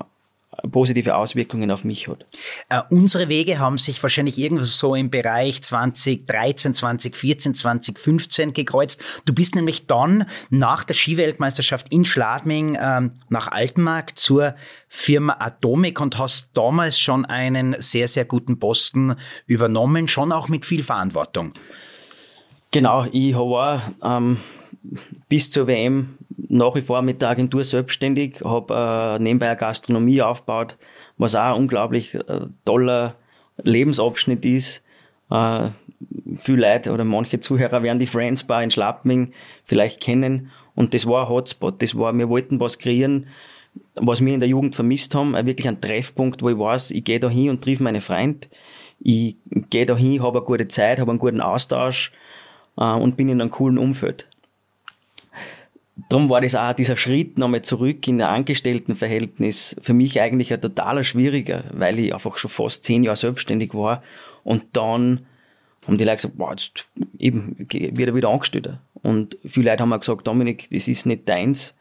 positive 0.70 1.16
Auswirkungen 1.16 1.70
auf 1.70 1.84
mich 1.84 2.08
hat. 2.08 2.24
Äh, 2.68 2.80
unsere 2.90 3.28
Wege 3.28 3.58
haben 3.58 3.78
sich 3.78 4.02
wahrscheinlich 4.02 4.38
irgendwo 4.38 4.64
so 4.64 4.94
im 4.94 5.10
Bereich 5.10 5.62
2013, 5.62 6.74
2014, 6.74 7.54
2015 7.54 8.52
gekreuzt. 8.52 9.02
Du 9.24 9.34
bist 9.34 9.54
nämlich 9.54 9.86
dann 9.86 10.26
nach 10.50 10.84
der 10.84 10.94
Skiweltmeisterschaft 10.94 11.92
in 11.92 12.04
Schladming 12.04 12.78
ähm, 12.80 13.12
nach 13.28 13.52
Altenmark 13.52 14.16
zur 14.16 14.54
Firma 14.88 15.36
Atomic 15.40 16.00
und 16.00 16.18
hast 16.18 16.50
damals 16.54 16.98
schon 16.98 17.24
einen 17.24 17.76
sehr, 17.78 18.08
sehr 18.08 18.24
guten 18.24 18.58
Posten 18.58 19.16
übernommen, 19.46 20.08
schon 20.08 20.32
auch 20.32 20.48
mit 20.48 20.64
viel 20.64 20.82
Verantwortung. 20.82 21.52
Genau, 22.70 23.06
ich 23.12 23.34
war 23.36 23.94
ähm, 24.02 24.38
bis 25.28 25.50
zur 25.50 25.66
WM 25.66 26.18
nach 26.36 26.74
wie 26.74 26.80
vor 26.80 27.02
mit 27.02 27.22
der 27.22 27.30
Agentur 27.30 27.64
selbstständig, 27.64 28.42
habe 28.44 29.18
äh, 29.18 29.22
nebenbei 29.22 29.48
eine 29.48 29.56
Gastronomie 29.56 30.22
aufgebaut, 30.22 30.76
was 31.16 31.34
auch 31.34 31.54
ein 31.54 31.54
unglaublich 31.54 32.14
äh, 32.14 32.40
toller 32.64 33.16
Lebensabschnitt 33.62 34.44
ist. 34.44 34.84
Äh, 35.30 35.68
viele 36.36 36.72
Leute 36.72 36.92
oder 36.92 37.04
manche 37.04 37.40
Zuhörer 37.40 37.82
werden 37.82 37.98
die 37.98 38.06
Friends 38.06 38.44
Bar 38.44 38.62
in 38.62 38.70
Schlappming 38.70 39.32
vielleicht 39.64 40.00
kennen. 40.00 40.50
Und 40.74 40.94
das 40.94 41.06
war 41.06 41.26
ein 41.26 41.28
Hotspot. 41.28 41.80
Das 41.82 41.96
war, 41.96 42.16
wir 42.16 42.28
wollten 42.28 42.58
was 42.58 42.78
kreieren, 42.78 43.28
was 43.94 44.24
wir 44.24 44.34
in 44.34 44.40
der 44.40 44.48
Jugend 44.48 44.74
vermisst 44.74 45.14
haben. 45.14 45.34
Wirklich 45.34 45.68
ein 45.68 45.80
Treffpunkt, 45.80 46.42
wo 46.42 46.50
ich 46.50 46.58
weiß, 46.58 46.90
ich 46.90 47.04
gehe 47.04 47.20
da 47.20 47.28
hin 47.28 47.50
und 47.50 47.62
triff 47.62 47.80
meine 47.80 48.00
Freund. 48.00 48.48
Ich 49.00 49.36
gehe 49.70 49.86
da 49.86 49.96
hin, 49.96 50.22
habe 50.22 50.38
eine 50.38 50.46
gute 50.46 50.68
Zeit, 50.68 50.98
habe 50.98 51.10
einen 51.10 51.18
guten 51.18 51.40
Austausch 51.40 52.12
äh, 52.76 52.84
und 52.84 53.16
bin 53.16 53.28
in 53.28 53.40
einem 53.40 53.50
coolen 53.50 53.78
Umfeld 53.78 54.28
darum 56.08 56.28
war 56.28 56.40
das 56.40 56.54
auch 56.54 56.72
dieser 56.72 56.96
Schritt 56.96 57.38
nochmal 57.38 57.62
zurück 57.62 58.06
in 58.08 58.20
ein 58.20 58.28
Angestelltenverhältnis 58.28 59.76
für 59.80 59.94
mich 59.94 60.20
eigentlich 60.20 60.52
ein 60.52 60.60
totaler 60.60 61.04
schwieriger, 61.04 61.64
weil 61.72 61.98
ich 61.98 62.12
einfach 62.12 62.36
schon 62.36 62.50
fast 62.50 62.84
zehn 62.84 63.04
Jahre 63.04 63.16
selbstständig 63.16 63.74
war 63.74 64.02
und 64.42 64.64
dann 64.72 65.26
haben 65.86 65.98
die 65.98 66.04
Leute 66.04 66.16
gesagt, 66.16 66.38
boah, 66.38 66.50
jetzt 66.50 66.88
eben 67.18 67.56
wird 67.58 68.08
er 68.08 68.14
wieder 68.14 68.30
angestellt. 68.30 68.78
Und 69.02 69.38
viele 69.44 69.70
Leute 69.70 69.82
haben 69.82 69.92
auch 69.92 70.00
gesagt, 70.00 70.26
Dominik, 70.26 70.68
das 70.70 70.88
ist 70.88 71.04
nicht 71.04 71.28
deins. 71.28 71.74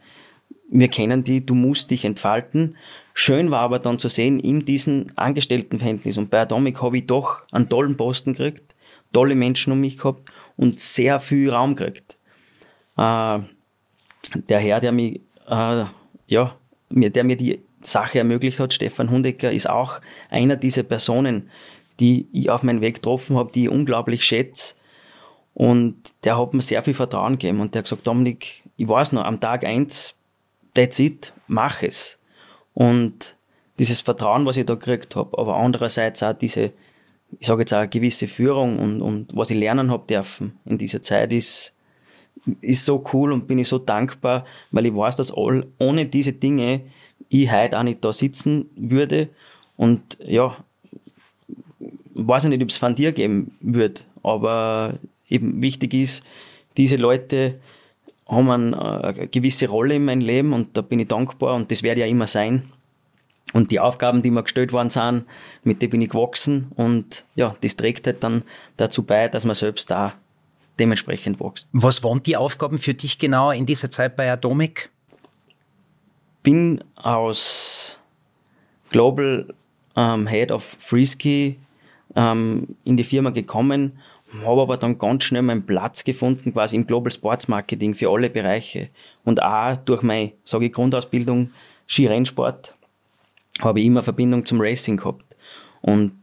Wir 0.70 0.90
kennen 0.90 1.24
die, 1.24 1.46
du 1.46 1.56
musst 1.56 1.92
dich 1.92 2.04
entfalten. 2.04 2.76
Schön 3.14 3.52
war 3.52 3.62
aber 3.62 3.80
dann 3.80 4.00
zu 4.00 4.10
sehen, 4.10 4.40
in 4.40 4.66
diesem 4.66 5.08
Angestelltenverhältnis 5.16 6.18
und 6.18 6.30
bei 6.30 6.42
Atomic 6.42 6.82
habe 6.82 6.98
ich 6.98 7.08
doch 7.08 7.44
einen 7.52 7.70
tollen 7.70 7.96
Posten 7.96 8.34
gekriegt, 8.34 8.76
tolle 9.14 9.36
Menschen 9.36 9.72
um 9.72 9.80
mich 9.80 9.98
gehabt 9.98 10.30
und 10.58 10.80
sehr 10.80 11.20
viel 11.20 11.50
Raum 11.52 11.76
gekriegt. 11.76 12.18
Äh, 12.98 13.40
der 14.36 14.60
Herr, 14.60 14.80
der 14.80 14.92
mich, 14.92 15.22
äh, 15.48 15.86
ja, 16.28 16.56
mir, 16.90 17.10
der 17.10 17.24
mir 17.24 17.38
die 17.38 17.60
Sache 17.82 18.20
ermöglicht 18.20 18.60
hat, 18.60 18.74
Stefan 18.74 19.10
Hundecker, 19.10 19.52
ist 19.52 19.70
auch 19.70 20.00
einer 20.30 20.56
dieser 20.56 20.84
Personen, 20.84 21.50
die 22.00 22.28
ich 22.32 22.50
auf 22.50 22.64
meinen 22.64 22.82
Weg 22.82 22.96
getroffen 22.96 23.38
habe, 23.38 23.52
die 23.52 23.64
ich 23.64 23.70
unglaublich 23.70 24.24
schätze. 24.24 24.76
Und 25.54 25.98
der 26.24 26.38
hat 26.40 26.54
mir 26.54 26.62
sehr 26.62 26.82
viel 26.82 26.94
Vertrauen 26.94 27.34
gegeben 27.34 27.60
und 27.60 27.74
der 27.76 27.80
hat 27.80 27.86
gesagt, 27.86 28.08
Dominik, 28.08 28.64
ich 28.76 28.88
weiß 28.88 29.12
noch, 29.12 29.24
am 29.24 29.40
Tag 29.40 29.64
eins, 29.64 30.16
that's 30.74 31.00
it, 31.00 31.34
mach 31.48 31.84
es. 31.84 32.18
Und 32.74 33.36
dieses 33.78 34.02
Vertrauen, 34.02 34.46
was 34.46 34.58
ich 34.58 34.66
da 34.66 34.74
gekriegt 34.74 35.16
habe, 35.16 35.38
aber 35.38 35.56
andererseits 35.58 36.24
auch 36.24 36.34
diese, 36.34 36.72
ich 37.40 37.46
sage 37.46 37.62
jetzt 37.62 37.74
auch 37.74 37.80
eine 37.80 37.90
gewisse 37.90 38.28
Führung 38.28 38.80
und, 38.80 39.02
und 39.02 39.36
was 39.36 39.52
ich 39.52 39.58
lernen 39.58 39.92
habe 39.92 40.08
dürfen 40.08 40.58
in 40.66 40.78
dieser 40.80 41.02
Zeit 41.02 41.32
ist, 41.32 41.74
ist 42.62 42.86
so 42.86 43.04
cool 43.14 43.32
und 43.32 43.48
bin 43.48 43.60
ich 43.60 43.68
so 43.68 43.80
dankbar, 43.80 44.46
weil 44.72 44.86
ich 44.86 44.96
weiß, 44.96 45.16
dass 45.18 45.36
all, 45.36 45.68
ohne 45.80 46.06
diese 46.06 46.34
Dinge 46.34 46.82
ich 47.30 47.52
heute 47.52 47.80
auch 47.80 47.84
nicht 47.84 48.04
da 48.04 48.12
sitzen 48.14 48.70
würde. 48.76 49.30
Und 49.78 50.18
ja, 50.26 50.58
weiß 52.14 52.46
ich 52.46 52.50
nicht, 52.50 52.62
ob 52.62 52.70
es 52.70 52.78
von 52.78 52.96
dir 52.96 53.12
geben 53.12 53.56
wird, 53.62 54.06
aber 54.22 55.00
eben 55.30 55.62
wichtig 55.62 55.94
ist, 55.94 56.24
diese 56.78 56.96
Leute 56.96 57.60
haben 58.28 58.74
eine 58.74 59.28
gewisse 59.28 59.68
Rolle 59.68 59.96
in 59.96 60.06
meinem 60.06 60.22
Leben 60.22 60.54
und 60.54 60.78
da 60.78 60.82
bin 60.82 61.00
ich 61.00 61.08
dankbar 61.08 61.56
und 61.56 61.72
das 61.72 61.84
werde 61.84 62.02
ja 62.02 62.08
immer 62.08 62.28
sein. 62.28 62.70
Und 63.52 63.70
die 63.70 63.80
Aufgaben, 63.80 64.22
die 64.22 64.32
mir 64.32 64.44
gestellt 64.44 64.72
worden 64.72 64.90
sind, 64.90 65.26
mit 65.64 65.82
denen 65.82 65.92
bin 65.92 66.02
ich 66.02 66.10
gewachsen 66.10 66.72
und 66.76 67.26
ja, 67.36 67.56
das 67.62 67.76
trägt 67.76 68.08
halt 68.08 68.24
dann 68.24 68.44
dazu 68.78 69.04
bei, 69.04 69.28
dass 69.28 69.46
man 69.46 69.54
selbst 69.54 69.92
da 69.92 70.16
dementsprechend 70.80 71.40
wächst. 71.40 71.70
Was 71.72 72.04
waren 72.04 72.24
die 72.24 72.38
Aufgaben 72.38 72.78
für 72.78 72.94
dich 72.94 73.20
genau 73.20 73.52
in 73.52 73.66
dieser 73.66 73.92
Zeit 73.92 74.16
bei 74.16 74.32
Atomic? 74.32 74.90
Bin 76.42 76.84
aus 76.96 78.00
Global 78.90 79.54
ähm, 79.96 80.28
Head 80.28 80.52
of 80.52 80.78
Freeski 80.80 81.58
ähm, 82.16 82.76
in 82.84 82.98
die 82.98 83.04
Firma 83.04 83.30
gekommen, 83.30 84.00
habe 84.46 84.62
aber 84.62 84.78
dann 84.78 84.98
ganz 84.98 85.24
schnell 85.24 85.44
meinen 85.44 85.66
Platz 85.66 86.04
gefunden, 86.04 86.54
quasi 86.54 86.76
im 86.76 86.88
Global 86.88 87.12
Sports 87.12 87.48
Marketing 87.48 87.94
für 87.94 88.10
alle 88.10 88.30
Bereiche. 88.30 88.90
Und 89.24 89.42
auch 89.42 89.78
durch 89.78 90.02
meine, 90.02 90.34
sage 90.44 90.66
ich, 90.66 90.74
Grundausbildung 90.74 91.52
Skirennsport 91.88 92.74
habe 93.62 93.80
ich 93.80 93.86
immer 93.86 94.02
Verbindung 94.02 94.46
zum 94.46 94.60
Racing 94.60 94.98
gehabt. 94.98 95.36
Und 95.82 96.14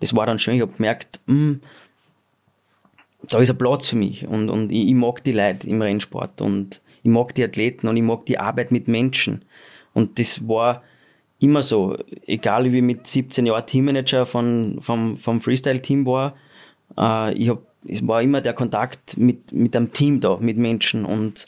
das 0.00 0.14
war 0.16 0.26
dann 0.26 0.38
schön, 0.38 0.54
ich 0.54 0.62
habe 0.62 0.72
gemerkt, 0.72 1.20
mh, 1.26 1.34
hm, 1.34 1.60
da 3.28 3.38
ist 3.38 3.50
ein 3.50 3.58
Platz 3.58 3.88
für 3.88 3.96
mich 3.96 4.26
und, 4.26 4.48
und 4.50 4.70
ich, 4.70 4.88
ich 4.88 4.94
mag 4.94 5.22
die 5.24 5.32
Leute 5.32 5.68
im 5.68 5.82
Rennsport 5.82 6.40
und 6.40 6.80
ich 7.02 7.10
mag 7.10 7.34
die 7.34 7.44
Athleten 7.44 7.88
und 7.88 7.96
ich 7.96 8.02
mag 8.02 8.26
die 8.26 8.38
Arbeit 8.38 8.72
mit 8.72 8.88
Menschen. 8.88 9.44
Und 9.94 10.18
das 10.18 10.46
war 10.46 10.82
immer 11.38 11.62
so, 11.62 11.96
egal 12.26 12.70
wie 12.72 12.78
ich 12.78 12.82
mit 12.82 13.06
17 13.06 13.46
Jahren 13.46 13.66
Teammanager 13.66 14.26
von, 14.26 14.78
vom, 14.80 15.16
vom 15.16 15.40
Freestyle-Team 15.40 16.06
war, 16.06 16.34
äh, 16.98 17.34
ich 17.34 17.48
hab, 17.48 17.62
es 17.86 18.06
war 18.06 18.22
immer 18.22 18.40
der 18.40 18.52
Kontakt 18.52 19.16
mit, 19.16 19.52
mit 19.52 19.74
einem 19.74 19.92
Team 19.92 20.20
da, 20.20 20.36
mit 20.38 20.58
Menschen 20.58 21.04
und 21.04 21.46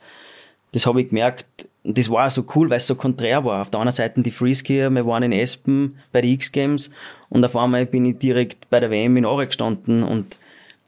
das 0.73 0.87
habe 0.87 1.03
ich 1.03 1.09
gemerkt, 1.11 1.69
das 1.85 2.09
war 2.09 2.31
so 2.31 2.47
cool, 2.55 2.71
weil 2.71 2.79
es 2.79 2.87
so 2.87 2.95
konträr 2.95 3.45
war. 3.45 3.61
Auf 3.61 3.71
der 3.71 3.81
anderen 3.81 3.95
Seite 3.95 4.23
die 4.23 4.31
Freeskier, 4.31 4.89
wir 4.89 5.07
waren 5.07 5.23
in 5.23 5.33
Espen 5.33 5.99
bei 6.13 6.23
den 6.23 6.33
X-Games 6.33 6.91
und 7.29 7.45
auf 7.45 7.57
einmal 7.57 7.85
bin 7.85 8.07
ich 8.07 8.19
direkt 8.19 8.71
bei 8.71 8.81
der 8.81 8.91
WM 8.91 9.17
in 9.19 9.27
Aare 9.27 9.47
gestanden 9.47 10.03
und 10.03 10.39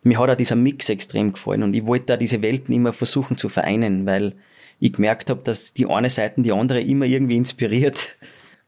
mir 0.05 0.19
hat 0.19 0.31
auch 0.31 0.37
dieser 0.37 0.57
Mix 0.57 0.89
extrem 0.89 1.33
gefallen 1.33 1.63
und 1.63 1.75
ich 1.75 1.85
wollte 1.87 2.07
da 2.07 2.17
diese 2.17 2.43
Welten 2.43 2.75
immer 2.75 2.93
versuchen 2.93 3.37
zu 3.37 3.49
vereinen, 3.49 4.07
weil 4.07 4.35
ich 4.79 4.93
gemerkt 4.93 5.31
habe, 5.31 5.43
dass 5.43 5.73
die 5.73 5.87
eine 5.87 6.11
Seite 6.11 6.43
die 6.43 6.53
andere 6.53 6.81
immer 6.81 7.07
irgendwie 7.07 7.37
inspiriert. 7.37 8.17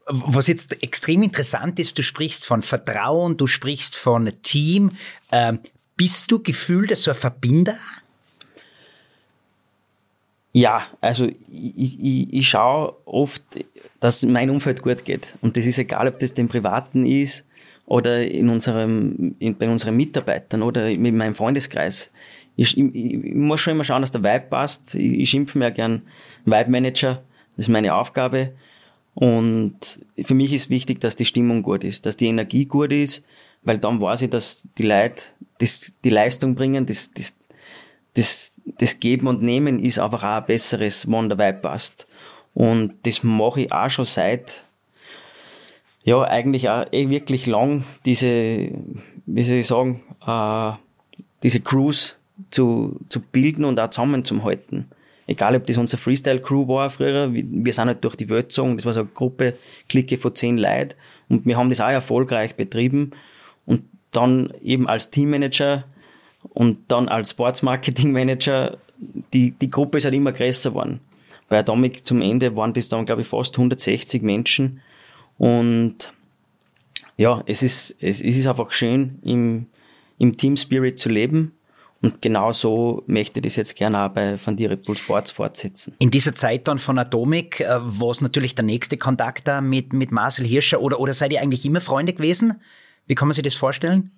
Was 0.07 0.47
jetzt 0.47 0.81
extrem 0.83 1.21
interessant 1.21 1.79
ist, 1.79 1.97
du 1.97 2.03
sprichst 2.03 2.45
von 2.45 2.61
Vertrauen, 2.61 3.37
du 3.37 3.45
sprichst 3.45 3.95
von 3.95 4.31
Team. 4.41 4.91
Ähm, 5.31 5.59
bist 5.95 6.31
du 6.31 6.41
gefühlt 6.41 6.95
so 6.97 7.11
ein 7.11 7.17
Verbinder? 7.17 7.77
Ja, 10.53 10.87
also 11.01 11.27
ich, 11.27 11.99
ich, 11.99 12.33
ich 12.33 12.49
schaue 12.49 12.95
oft, 13.05 13.43
dass 13.99 14.23
mein 14.23 14.49
Umfeld 14.49 14.81
gut 14.81 15.05
geht. 15.05 15.35
Und 15.41 15.57
das 15.57 15.65
ist 15.65 15.77
egal, 15.77 16.07
ob 16.07 16.19
das 16.19 16.33
dem 16.33 16.47
Privaten 16.47 17.05
ist 17.05 17.45
oder 17.87 18.27
in 18.27 18.49
unserem, 18.49 19.35
in, 19.39 19.57
bei 19.57 19.67
unseren 19.67 19.95
Mitarbeitern 19.95 20.61
oder 20.61 20.87
mit 20.95 21.15
meinem 21.15 21.33
Freundeskreis. 21.33 22.11
Ich, 22.57 22.77
ich, 22.77 22.93
ich, 22.93 23.33
muss 23.33 23.61
schon 23.61 23.71
immer 23.71 23.85
schauen, 23.85 24.01
dass 24.01 24.11
der 24.11 24.23
Vibe 24.23 24.47
passt. 24.49 24.93
Ich, 24.93 25.13
ich 25.13 25.29
schimpfe 25.29 25.57
mir 25.57 25.71
gern 25.71 26.01
Vibe 26.45 26.69
Manager. 26.69 27.23
Das 27.55 27.65
ist 27.65 27.69
meine 27.69 27.95
Aufgabe. 27.95 28.51
Und 29.15 29.99
für 30.21 30.35
mich 30.35 30.53
ist 30.53 30.69
wichtig, 30.69 30.99
dass 30.99 31.15
die 31.15 31.25
Stimmung 31.25 31.63
gut 31.63 31.83
ist, 31.83 32.05
dass 32.05 32.17
die 32.17 32.27
Energie 32.27 32.65
gut 32.65 32.91
ist, 32.91 33.25
weil 33.63 33.77
dann 33.77 34.01
weiß 34.01 34.23
ich, 34.23 34.29
dass 34.29 34.67
die 34.77 34.83
Leute 34.83 35.29
das, 35.59 35.93
die 36.03 36.09
Leistung 36.09 36.55
bringen, 36.55 36.85
das, 36.85 37.13
das, 37.13 37.35
das, 38.15 38.61
das 38.79 38.99
Geben 38.99 39.27
und 39.27 39.41
Nehmen 39.41 39.79
ist 39.79 39.97
einfach 39.97 40.23
auch 40.23 40.41
ein 40.41 40.45
besseres, 40.45 41.09
wenn 41.09 41.29
der 41.29 41.39
Vibe 41.39 41.59
passt. 41.61 42.05
Und 42.53 42.95
das 43.03 43.23
mache 43.23 43.61
ich 43.61 43.71
auch 43.71 43.89
schon 43.89 44.05
seit 44.05 44.63
ja, 46.07 46.23
eigentlich 46.23 46.69
auch 46.69 46.85
eh 46.93 47.09
wirklich 47.09 47.47
lang 47.47 47.83
diese, 48.05 48.69
wie 49.25 49.43
soll 49.43 49.57
ich 49.57 49.67
sagen, 49.67 50.03
äh, 50.25 50.71
diese 51.43 51.59
Crews 51.59 52.17
zu, 52.49 52.97
zu 53.09 53.19
bilden 53.19 53.65
und 53.65 53.77
auch 53.77 53.89
zusammen 53.89 54.23
zu 54.23 54.41
halten. 54.45 54.87
Egal, 55.27 55.57
ob 55.57 55.65
das 55.65 55.75
unser 55.75 55.97
Freestyle-Crew 55.97 56.65
war 56.69 56.89
früher, 56.89 57.33
wir 57.33 57.73
sind 57.73 57.87
halt 57.87 58.05
durch 58.05 58.15
die 58.15 58.29
Welt 58.29 58.45
gezogen, 58.45 58.77
das 58.77 58.85
war 58.85 58.93
so 58.93 59.01
eine 59.01 59.09
Gruppe, 59.13 59.57
Clique 59.89 60.15
von 60.15 60.33
zehn 60.33 60.57
Leuten 60.57 60.95
und 61.27 61.45
wir 61.45 61.57
haben 61.57 61.67
das 61.67 61.81
auch 61.81 61.89
erfolgreich 61.89 62.55
betrieben 62.55 63.11
und 63.65 63.83
dann 64.11 64.53
eben 64.63 64.87
als 64.87 65.11
Teammanager 65.11 65.83
und 66.53 66.79
dann 66.87 67.09
als 67.09 67.31
Sports-Marketing-Manager, 67.31 68.77
die, 69.33 69.51
die 69.51 69.69
Gruppe 69.69 69.97
ist 69.97 70.05
halt 70.05 70.15
immer 70.15 70.31
größer 70.31 70.69
geworden. 70.69 71.01
Bei 71.49 71.59
Atomic 71.59 72.05
zum 72.05 72.21
Ende 72.21 72.55
waren 72.55 72.71
das 72.71 72.87
dann, 72.87 73.03
glaube 73.03 73.23
ich, 73.23 73.27
fast 73.27 73.57
160 73.57 74.21
Menschen 74.21 74.79
und 75.37 76.13
ja, 77.17 77.41
es 77.45 77.63
ist, 77.63 77.95
es, 77.99 78.21
es 78.21 78.37
ist 78.37 78.47
einfach 78.47 78.71
schön, 78.71 79.19
im, 79.23 79.67
im 80.17 80.37
Team 80.37 80.55
Spirit 80.55 80.99
zu 80.99 81.09
leben 81.09 81.57
Und 82.01 82.21
genau 82.21 82.51
so 82.51 83.03
möchte 83.07 83.39
ich 83.39 83.43
das 83.43 83.55
jetzt 83.55 83.75
gerne 83.75 84.03
auch 84.03 84.09
bei 84.09 84.37
Van 84.43 84.55
die 84.55 84.65
Red 84.65 84.83
Bull 84.83 84.95
Sports 84.95 85.31
fortsetzen. 85.31 85.95
In 85.99 86.11
dieser 86.11 86.35
Zeit 86.35 86.67
dann 86.67 86.77
von 86.77 86.99
Atomic 86.99 87.59
äh, 87.61 87.67
war 87.67 88.11
es 88.11 88.21
natürlich 88.21 88.53
der 88.53 88.65
nächste 88.65 88.97
Kontakt 88.97 89.47
da 89.47 89.61
mit, 89.61 89.93
mit 89.93 90.11
Marcel 90.11 90.45
Hirscher 90.45 90.81
oder, 90.81 90.99
oder 90.99 91.13
seid 91.13 91.33
ihr 91.33 91.41
eigentlich 91.41 91.65
immer 91.65 91.81
Freunde 91.81 92.13
gewesen? 92.13 92.61
Wie 93.07 93.15
kann 93.15 93.27
man 93.27 93.33
sich 93.33 93.43
das 93.43 93.55
vorstellen? 93.55 94.11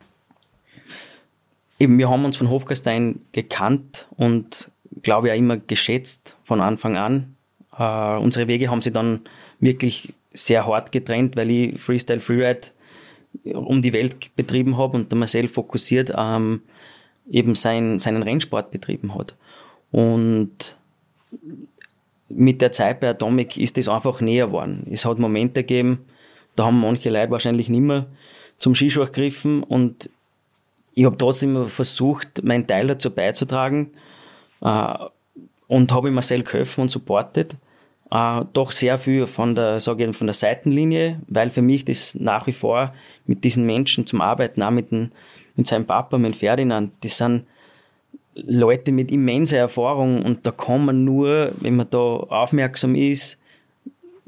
Eben, 1.80 1.98
wir 1.98 2.10
haben 2.10 2.26
uns 2.26 2.36
von 2.36 2.50
Hofgastein 2.50 3.22
gekannt 3.32 4.08
und 4.18 4.70
glaube 5.02 5.28
ich 5.28 5.34
auch 5.34 5.38
immer 5.38 5.58
geschätzt 5.58 6.36
von 6.44 6.60
Anfang 6.60 6.98
an. 6.98 7.36
Uh, 7.80 8.20
unsere 8.22 8.48
Wege 8.48 8.70
haben 8.70 8.82
sich 8.82 8.92
dann 8.92 9.22
wirklich 9.62 10.14
sehr 10.34 10.66
hart 10.66 10.92
getrennt, 10.92 11.36
weil 11.36 11.50
ich 11.50 11.82
Freestyle 11.82 12.22
Freeride 12.22 12.70
um 13.44 13.82
die 13.82 13.94
Welt 13.94 14.36
betrieben 14.36 14.78
habe 14.78 14.98
und 14.98 15.12
der 15.12 15.18
Marcel 15.18 15.48
fokussiert 15.48 16.12
ähm, 16.16 16.62
eben 17.30 17.56
sein, 17.56 18.00
seinen 18.00 18.24
Rennsport 18.24 18.72
betrieben 18.72 19.16
hat. 19.16 19.36
Und 19.92 20.76
mit 22.28 22.62
der 22.62 22.72
Zeit 22.72 23.00
bei 23.00 23.10
Atomic 23.10 23.58
ist 23.58 23.78
das 23.78 23.90
einfach 23.90 24.22
näher 24.22 24.48
geworden. 24.48 24.88
Es 24.92 25.06
hat 25.06 25.20
Momente 25.20 25.64
gegeben, 25.64 26.06
da 26.56 26.66
haben 26.66 26.80
manche 26.80 27.10
Leute 27.10 27.32
wahrscheinlich 27.32 27.70
nicht 27.70 27.82
mehr 27.82 28.08
zum 28.58 28.76
Skischuh 28.76 29.06
gegriffen 29.06 29.64
und 29.64 30.10
ich 30.94 31.06
habe 31.06 31.18
trotzdem 31.18 31.70
versucht, 31.70 32.44
meinen 32.44 32.68
Teil 32.68 32.88
dazu 32.88 33.12
beizutragen 33.12 33.92
äh, 34.62 34.94
und 35.68 35.92
habe 35.92 36.12
Marcel 36.12 36.44
geholfen 36.44 36.82
und 36.82 36.90
supportet. 36.90 37.56
Äh, 38.12 38.42
doch 38.54 38.72
sehr 38.72 38.98
viel 38.98 39.28
von 39.28 39.56
der, 39.56 39.80
sage 39.80 40.06
ich, 40.06 40.18
von 40.18 40.28
der 40.28 40.34
Seitenlinie, 40.34 41.22
weil 41.28 41.50
für 41.50 41.62
mich 41.62 41.86
das 41.86 42.16
nach 42.16 42.48
wie 42.48 42.52
vor 42.52 42.94
mit 43.26 43.44
diesen 43.44 43.66
Menschen 43.66 44.06
zum 44.06 44.22
Arbeiten, 44.22 44.64
auch 44.64 44.72
mit, 44.72 44.92
dem, 44.92 45.12
mit 45.56 45.68
seinem 45.68 45.86
Papa, 45.86 46.18
mit 46.18 46.36
Ferdinand, 46.36 46.92
das 47.02 47.18
sind 47.18 47.46
Leute 48.34 48.92
mit 48.92 49.12
immenser 49.12 49.58
Erfahrung 49.58 50.24
und 50.24 50.46
da 50.48 50.52
kann 50.52 50.86
man 50.86 51.04
nur, 51.04 51.52
wenn 51.60 51.76
man 51.76 51.90
da 51.90 51.98
aufmerksam 51.98 52.96
ist, 52.96 53.38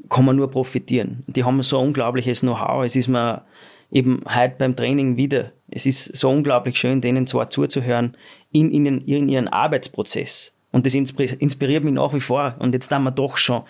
kann 0.08 0.26
man 0.26 0.36
nur 0.36 0.50
profitieren. 0.50 1.24
Die 1.26 1.42
haben 1.42 1.62
so 1.62 1.78
ein 1.78 1.86
unglaubliches 1.86 2.40
Know-how. 2.40 2.84
Es 2.84 2.96
ist 2.96 3.08
mir 3.08 3.42
eben 3.90 4.22
heute 4.26 4.56
beim 4.58 4.76
Training 4.76 5.16
wieder, 5.16 5.52
es 5.70 5.86
ist 5.86 6.14
so 6.16 6.28
unglaublich 6.28 6.76
schön, 6.76 7.00
denen 7.00 7.26
zwar 7.26 7.48
zuzuhören 7.48 8.16
in, 8.52 8.70
in, 8.70 8.86
in 8.86 9.28
ihren 9.28 9.48
Arbeitsprozess. 9.48 10.52
Und 10.72 10.86
das 10.86 10.94
inspiriert 10.94 11.84
mich 11.84 11.94
nach 11.94 12.12
wie 12.14 12.20
vor. 12.20 12.56
Und 12.58 12.72
jetzt 12.74 12.90
haben 12.90 13.04
wir 13.04 13.10
doch 13.12 13.36
schon 13.36 13.62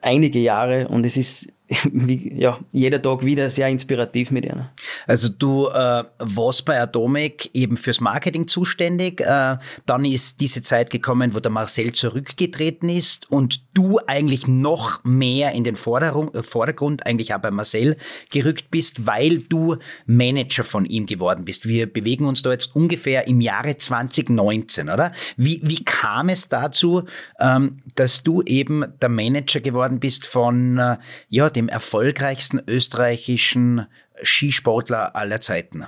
einige 0.00 0.38
Jahre 0.38 0.88
und 0.88 1.04
es 1.04 1.16
ist 1.16 1.52
wie, 1.92 2.32
ja, 2.40 2.60
jeder 2.70 3.02
Tag 3.02 3.24
wieder 3.24 3.50
sehr 3.50 3.68
inspirativ 3.68 4.30
mit 4.30 4.44
ihr. 4.44 4.70
Also 5.06 5.28
du 5.28 5.66
äh, 5.66 6.04
warst 6.18 6.64
bei 6.64 6.80
Atomic 6.80 7.50
eben 7.54 7.76
fürs 7.76 8.00
Marketing 8.00 8.46
zuständig. 8.46 9.20
Äh, 9.20 9.58
dann 9.84 10.04
ist 10.04 10.40
diese 10.40 10.62
Zeit 10.62 10.90
gekommen, 10.90 11.34
wo 11.34 11.40
der 11.40 11.50
Marcel 11.50 11.92
zurückgetreten 11.92 12.88
ist 12.88 13.30
und 13.30 13.62
du 13.74 13.98
eigentlich 14.06 14.46
noch 14.46 15.02
mehr 15.02 15.52
in 15.52 15.64
den 15.64 15.74
Vordergrund, 15.74 16.34
äh, 16.36 16.42
Vordergrund 16.44 17.04
eigentlich 17.04 17.34
auch 17.34 17.40
bei 17.40 17.50
Marcel 17.50 17.96
gerückt 18.30 18.70
bist, 18.70 19.06
weil 19.06 19.38
du 19.38 19.76
Manager 20.06 20.62
von 20.62 20.86
ihm 20.86 21.06
geworden 21.06 21.44
bist. 21.44 21.66
Wir 21.66 21.92
bewegen 21.92 22.26
uns 22.26 22.42
da 22.42 22.52
jetzt 22.52 22.76
ungefähr 22.76 23.26
im 23.26 23.40
Jahre 23.40 23.76
2019, 23.76 24.88
oder? 24.88 25.10
Wie, 25.36 25.60
wie 25.64 25.82
kam 25.82 26.28
es 26.28 26.48
dazu, 26.48 27.02
ähm, 27.40 27.78
dass 27.96 28.22
du 28.22 28.42
eben 28.42 28.84
der 29.02 29.08
Manager 29.08 29.60
geworden 29.60 29.98
bist 29.98 30.26
von 30.26 30.78
äh, 30.78 30.98
ja 31.28 31.50
dem 31.56 31.68
erfolgreichsten 31.68 32.60
österreichischen 32.66 33.86
Skisportler 34.22 35.16
aller 35.16 35.40
Zeiten? 35.40 35.86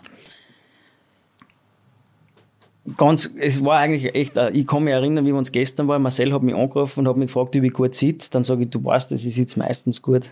Ganz, 2.97 3.31
es 3.39 3.63
war 3.65 3.79
eigentlich 3.79 4.15
echt, 4.15 4.37
äh, 4.37 4.51
ich 4.51 4.67
kann 4.67 4.85
mich 4.85 4.95
erinnern, 4.95 5.25
wie 5.25 5.31
wir 5.31 5.37
uns 5.37 5.53
gestern 5.53 5.89
waren. 5.89 6.01
Marcel 6.01 6.33
hat 6.33 6.43
mich 6.43 6.55
angerufen 6.55 7.01
und 7.01 7.09
hat 7.09 7.17
mich 7.17 7.27
gefragt, 7.27 7.55
wie 7.55 7.67
ich 7.67 7.73
gut 7.73 7.95
sitze. 7.95 8.31
Dann 8.31 8.45
sage 8.45 8.63
ich, 8.63 8.71
du 8.71 8.83
weißt, 8.83 9.13
ich 9.13 9.35
sitze 9.35 9.59
meistens 9.59 10.01
gut. 10.01 10.31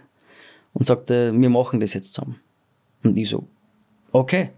Und 0.73 0.85
sagte, 0.85 1.33
wir 1.35 1.51
machen 1.51 1.81
das 1.81 1.95
jetzt 1.95 2.15
zusammen. 2.15 2.41
Und 3.03 3.17
ich 3.17 3.29
so, 3.29 3.45
okay. 4.13 4.51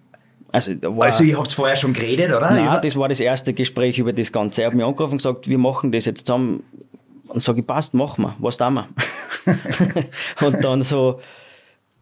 Also, 0.50 0.72
war, 0.82 1.06
also 1.06 1.24
ihr 1.24 1.38
habt 1.38 1.52
vorher 1.52 1.76
schon 1.76 1.92
geredet, 1.92 2.30
oder? 2.30 2.50
Nein, 2.50 2.66
über 2.66 2.80
das 2.80 2.96
war 2.96 3.08
das 3.08 3.20
erste 3.20 3.52
Gespräch 3.52 3.98
über 3.98 4.12
das 4.12 4.32
Ganze. 4.32 4.62
Er 4.62 4.68
hat 4.68 4.74
mich 4.74 4.84
angerufen 4.84 5.12
und 5.12 5.18
gesagt, 5.18 5.48
wir 5.48 5.58
machen 5.58 5.92
das 5.92 6.06
jetzt 6.06 6.26
zusammen. 6.26 6.62
Und 7.28 7.42
sage 7.42 7.60
ich, 7.60 7.66
passt, 7.66 7.94
machen 7.94 8.24
wir. 8.24 8.36
Was 8.38 8.56
tun 8.56 8.74
wir? 8.74 8.88
und 10.46 10.64
dann 10.64 10.82
so 10.82 11.20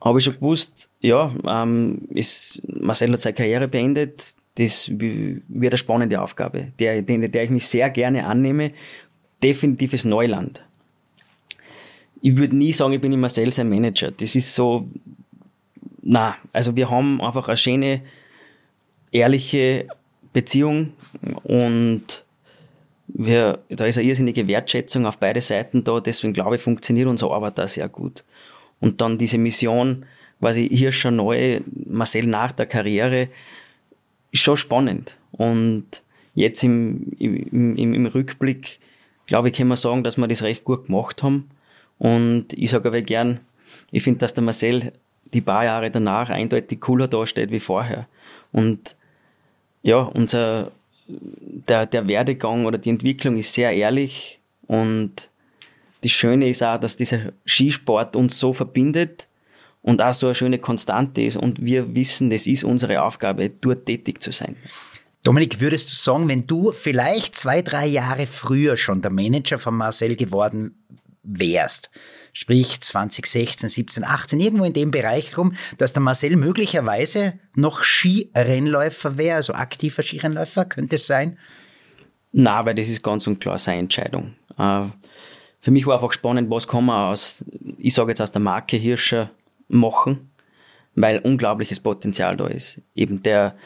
habe 0.00 0.18
ich 0.18 0.24
schon 0.24 0.34
gewusst, 0.34 0.88
ja, 1.00 1.32
ähm, 1.46 2.02
ist, 2.10 2.62
Marcel 2.68 3.12
hat 3.12 3.20
seine 3.20 3.34
Karriere 3.34 3.68
beendet. 3.68 4.34
Das 4.56 4.90
wird 4.90 5.42
eine 5.72 5.78
spannende 5.78 6.20
Aufgabe, 6.20 6.72
der, 6.78 7.02
der, 7.02 7.28
der 7.28 7.44
ich 7.44 7.50
mich 7.50 7.66
sehr 7.66 7.90
gerne 7.90 8.26
annehme. 8.26 8.72
Definitives 9.42 10.04
Neuland. 10.04 10.64
Ich 12.22 12.38
würde 12.38 12.56
nie 12.56 12.72
sagen, 12.72 12.94
ich 12.94 13.00
bin 13.00 13.18
Marcel 13.20 13.52
sein 13.52 13.68
Manager. 13.68 14.10
Das 14.10 14.34
ist 14.34 14.54
so, 14.54 14.88
na, 16.02 16.36
also 16.52 16.74
wir 16.74 16.88
haben 16.88 17.20
einfach 17.20 17.48
eine 17.48 17.56
schöne, 17.56 18.02
ehrliche 19.12 19.88
Beziehung 20.32 20.92
und 21.42 22.24
wir, 23.08 23.60
da 23.68 23.86
ist 23.86 23.98
eine 23.98 24.06
irrsinnige 24.06 24.46
Wertschätzung 24.48 25.06
auf 25.06 25.18
beide 25.18 25.40
Seiten 25.40 25.84
da, 25.84 26.00
deswegen 26.00 26.32
glaube 26.32 26.56
ich, 26.56 26.62
funktioniert 26.62 27.08
unsere 27.08 27.32
Arbeit 27.32 27.58
da 27.58 27.68
sehr 27.68 27.88
gut. 27.88 28.24
Und 28.80 29.00
dann 29.00 29.18
diese 29.18 29.38
Mission, 29.38 30.04
quasi 30.40 30.68
hier 30.68 30.92
schon 30.92 31.16
neu, 31.16 31.60
Marcel 31.86 32.26
nach 32.26 32.52
der 32.52 32.66
Karriere, 32.66 33.28
ist 34.32 34.42
schon 34.42 34.56
spannend. 34.56 35.16
Und 35.32 36.02
jetzt 36.34 36.62
im, 36.62 37.12
im, 37.18 37.76
im, 37.76 37.94
im 37.94 38.06
Rückblick, 38.06 38.78
glaube 39.26 39.48
ich, 39.48 39.54
kann 39.54 39.68
man 39.68 39.76
sagen, 39.76 40.04
dass 40.04 40.16
wir 40.16 40.28
das 40.28 40.42
recht 40.42 40.64
gut 40.64 40.86
gemacht 40.86 41.22
haben. 41.22 41.50
Und 41.98 42.52
ich 42.52 42.70
sage 42.70 42.88
aber 42.88 43.02
gern, 43.02 43.40
ich 43.90 44.02
finde, 44.02 44.20
dass 44.20 44.34
der 44.34 44.44
Marcel 44.44 44.92
die 45.32 45.40
paar 45.40 45.64
Jahre 45.64 45.90
danach 45.90 46.30
eindeutig 46.30 46.80
cooler 46.80 47.08
dasteht 47.08 47.50
wie 47.50 47.60
vorher. 47.60 48.06
Und 48.52 48.96
ja, 49.82 49.98
unser, 49.98 50.70
der, 51.08 51.86
der 51.86 52.06
Werdegang 52.06 52.66
oder 52.66 52.78
die 52.78 52.90
Entwicklung 52.90 53.36
ist 53.36 53.52
sehr 53.52 53.72
ehrlich 53.72 54.40
und 54.66 55.30
das 56.02 56.10
Schöne 56.10 56.48
ist 56.48 56.62
auch, 56.62 56.78
dass 56.78 56.96
dieser 56.96 57.32
Skisport 57.44 58.16
uns 58.16 58.38
so 58.38 58.52
verbindet 58.52 59.28
und 59.82 60.02
auch 60.02 60.14
so 60.14 60.26
eine 60.26 60.34
schöne 60.34 60.58
Konstante 60.58 61.22
ist 61.22 61.36
und 61.36 61.64
wir 61.64 61.94
wissen, 61.94 62.30
das 62.30 62.46
ist 62.46 62.64
unsere 62.64 63.02
Aufgabe, 63.02 63.50
dort 63.50 63.86
tätig 63.86 64.22
zu 64.22 64.32
sein. 64.32 64.56
Dominik, 65.22 65.60
würdest 65.60 65.90
du 65.90 65.94
sagen, 65.94 66.28
wenn 66.28 66.46
du 66.46 66.70
vielleicht 66.70 67.34
zwei, 67.34 67.62
drei 67.62 67.86
Jahre 67.86 68.26
früher 68.26 68.76
schon 68.76 69.02
der 69.02 69.10
Manager 69.10 69.58
von 69.58 69.76
Marcel 69.76 70.14
geworden 70.14 70.76
wärst, 71.24 71.90
sprich 72.36 72.82
2016, 72.82 73.70
17, 73.70 74.04
18, 74.04 74.40
irgendwo 74.40 74.64
in 74.64 74.74
dem 74.74 74.90
Bereich 74.90 75.38
rum, 75.38 75.54
dass 75.78 75.94
der 75.94 76.02
Marcel 76.02 76.36
möglicherweise 76.36 77.38
noch 77.54 77.82
Skirennläufer 77.82 79.16
wäre, 79.16 79.36
also 79.36 79.54
aktiver 79.54 80.02
Skirennläufer, 80.02 80.66
könnte 80.66 80.96
es 80.96 81.06
sein? 81.06 81.38
Na, 82.32 82.66
weil 82.66 82.74
das 82.74 82.90
ist 82.90 83.02
ganz 83.02 83.26
und 83.26 83.40
klar 83.40 83.58
seine 83.58 83.78
Entscheidung. 83.78 84.34
Äh, 84.58 84.84
für 85.60 85.70
mich 85.70 85.86
war 85.86 85.94
einfach 85.94 86.12
spannend, 86.12 86.50
was 86.50 86.68
kann 86.68 86.84
man 86.84 87.10
aus, 87.10 87.42
ich 87.78 87.94
sage 87.94 88.10
jetzt 88.10 88.20
aus 88.20 88.32
der 88.32 88.42
Marke 88.42 88.76
Hirscher 88.76 89.30
machen, 89.68 90.30
weil 90.94 91.20
unglaubliches 91.20 91.80
Potenzial 91.80 92.36
da 92.36 92.48
ist. 92.48 92.82
Eben 92.94 93.22
der 93.22 93.56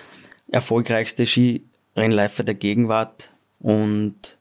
erfolgreichste 0.48 1.26
Skirennläufer 1.26 2.44
der 2.44 2.54
Gegenwart 2.54 3.32
und 3.58 4.38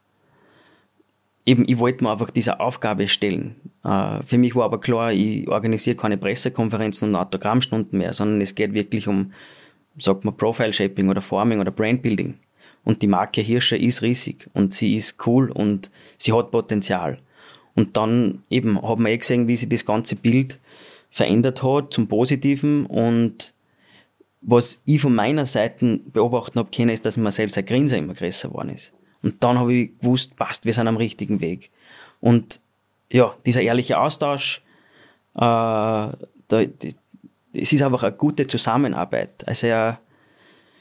eben, 1.50 1.66
ich 1.68 1.80
wollte 1.80 2.04
mir 2.04 2.12
einfach 2.12 2.30
diese 2.30 2.60
Aufgabe 2.60 3.08
stellen. 3.08 3.56
Äh, 3.84 4.24
für 4.24 4.38
mich 4.38 4.56
war 4.56 4.66
aber 4.66 4.80
klar, 4.80 5.12
ich 5.12 5.48
organisiere 5.48 5.96
keine 5.96 6.18
Pressekonferenzen 6.18 7.10
und 7.10 7.16
Autogrammstunden 7.16 7.98
mehr, 7.98 8.14
sondern 8.14 8.40
es 8.40 8.54
geht 8.54 8.74
wirklich 8.74 9.08
um, 9.08 9.34
sagt 9.98 10.26
man, 10.26 10.38
Profile 10.38 10.74
Shaping 10.74 11.10
oder 11.10 11.22
Forming 11.22 11.60
oder 11.60 11.72
Brandbuilding. 11.72 12.36
Und 12.84 13.02
die 13.02 13.08
Marke 13.08 13.42
Hirscher 13.42 13.78
ist 13.78 14.04
riesig 14.04 14.48
und 14.54 14.74
sie 14.74 14.96
ist 14.96 15.26
cool 15.26 15.52
und 15.52 15.90
sie 16.18 16.34
hat 16.34 16.52
Potenzial. 16.52 17.18
Und 17.74 17.98
dann 17.98 18.44
eben 18.50 18.82
hat 18.82 19.00
man 19.00 19.12
eh 19.12 19.18
gesehen, 19.18 19.48
wie 19.48 19.56
sich 19.56 19.70
das 19.70 19.86
ganze 19.86 20.16
Bild 20.16 20.60
verändert 21.10 21.64
hat 21.64 21.92
zum 21.92 22.08
Positiven 22.08 22.86
und 22.86 23.54
was 24.42 24.82
ich 24.86 25.02
von 25.02 25.16
meiner 25.16 25.46
Seite 25.46 26.00
beobachten 26.06 26.60
habe 26.60 26.70
können, 26.74 26.92
ist, 26.92 27.06
dass 27.06 27.18
Marcel 27.18 27.50
sein 27.50 27.66
Grinser 27.66 27.98
immer 27.98 28.14
größer 28.14 28.50
geworden 28.50 28.70
ist. 28.70 28.94
Und 29.22 29.44
dann 29.44 29.60
habe 29.60 29.74
ich 29.74 30.00
gewusst, 30.00 30.36
passt, 30.36 30.66
wir 30.66 30.74
sind 30.74 30.88
am 30.88 30.98
richtigen 30.98 31.42
Weg. 31.42 31.72
Und 32.22 32.60
ja, 33.10 33.36
dieser 33.46 33.62
ehrliche 33.62 34.00
Austausch, 34.00 34.62
äh, 35.36 35.40
da, 35.40 36.16
die, 36.50 36.96
es 37.54 37.74
ist 37.74 37.82
einfach 37.82 38.04
eine 38.04 38.16
gute 38.16 38.48
Zusammenarbeit, 38.48 39.48
also 39.48 39.68
eine 39.68 40.00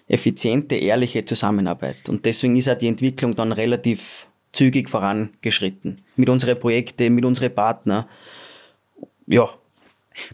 effiziente, 0.06 0.76
ehrliche 0.76 1.24
Zusammenarbeit. 1.24 2.08
Und 2.08 2.24
deswegen 2.24 2.56
ist 2.56 2.68
auch 2.68 2.76
die 2.76 2.88
Entwicklung 2.88 3.34
dann 3.34 3.52
relativ 3.52 4.28
zügig 4.52 4.88
vorangeschritten. 4.88 6.02
Mit 6.16 6.28
unseren 6.28 6.58
Projekten, 6.58 7.14
mit 7.14 7.24
unseren 7.24 7.54
Partnern. 7.54 8.06
Ja. 9.26 9.48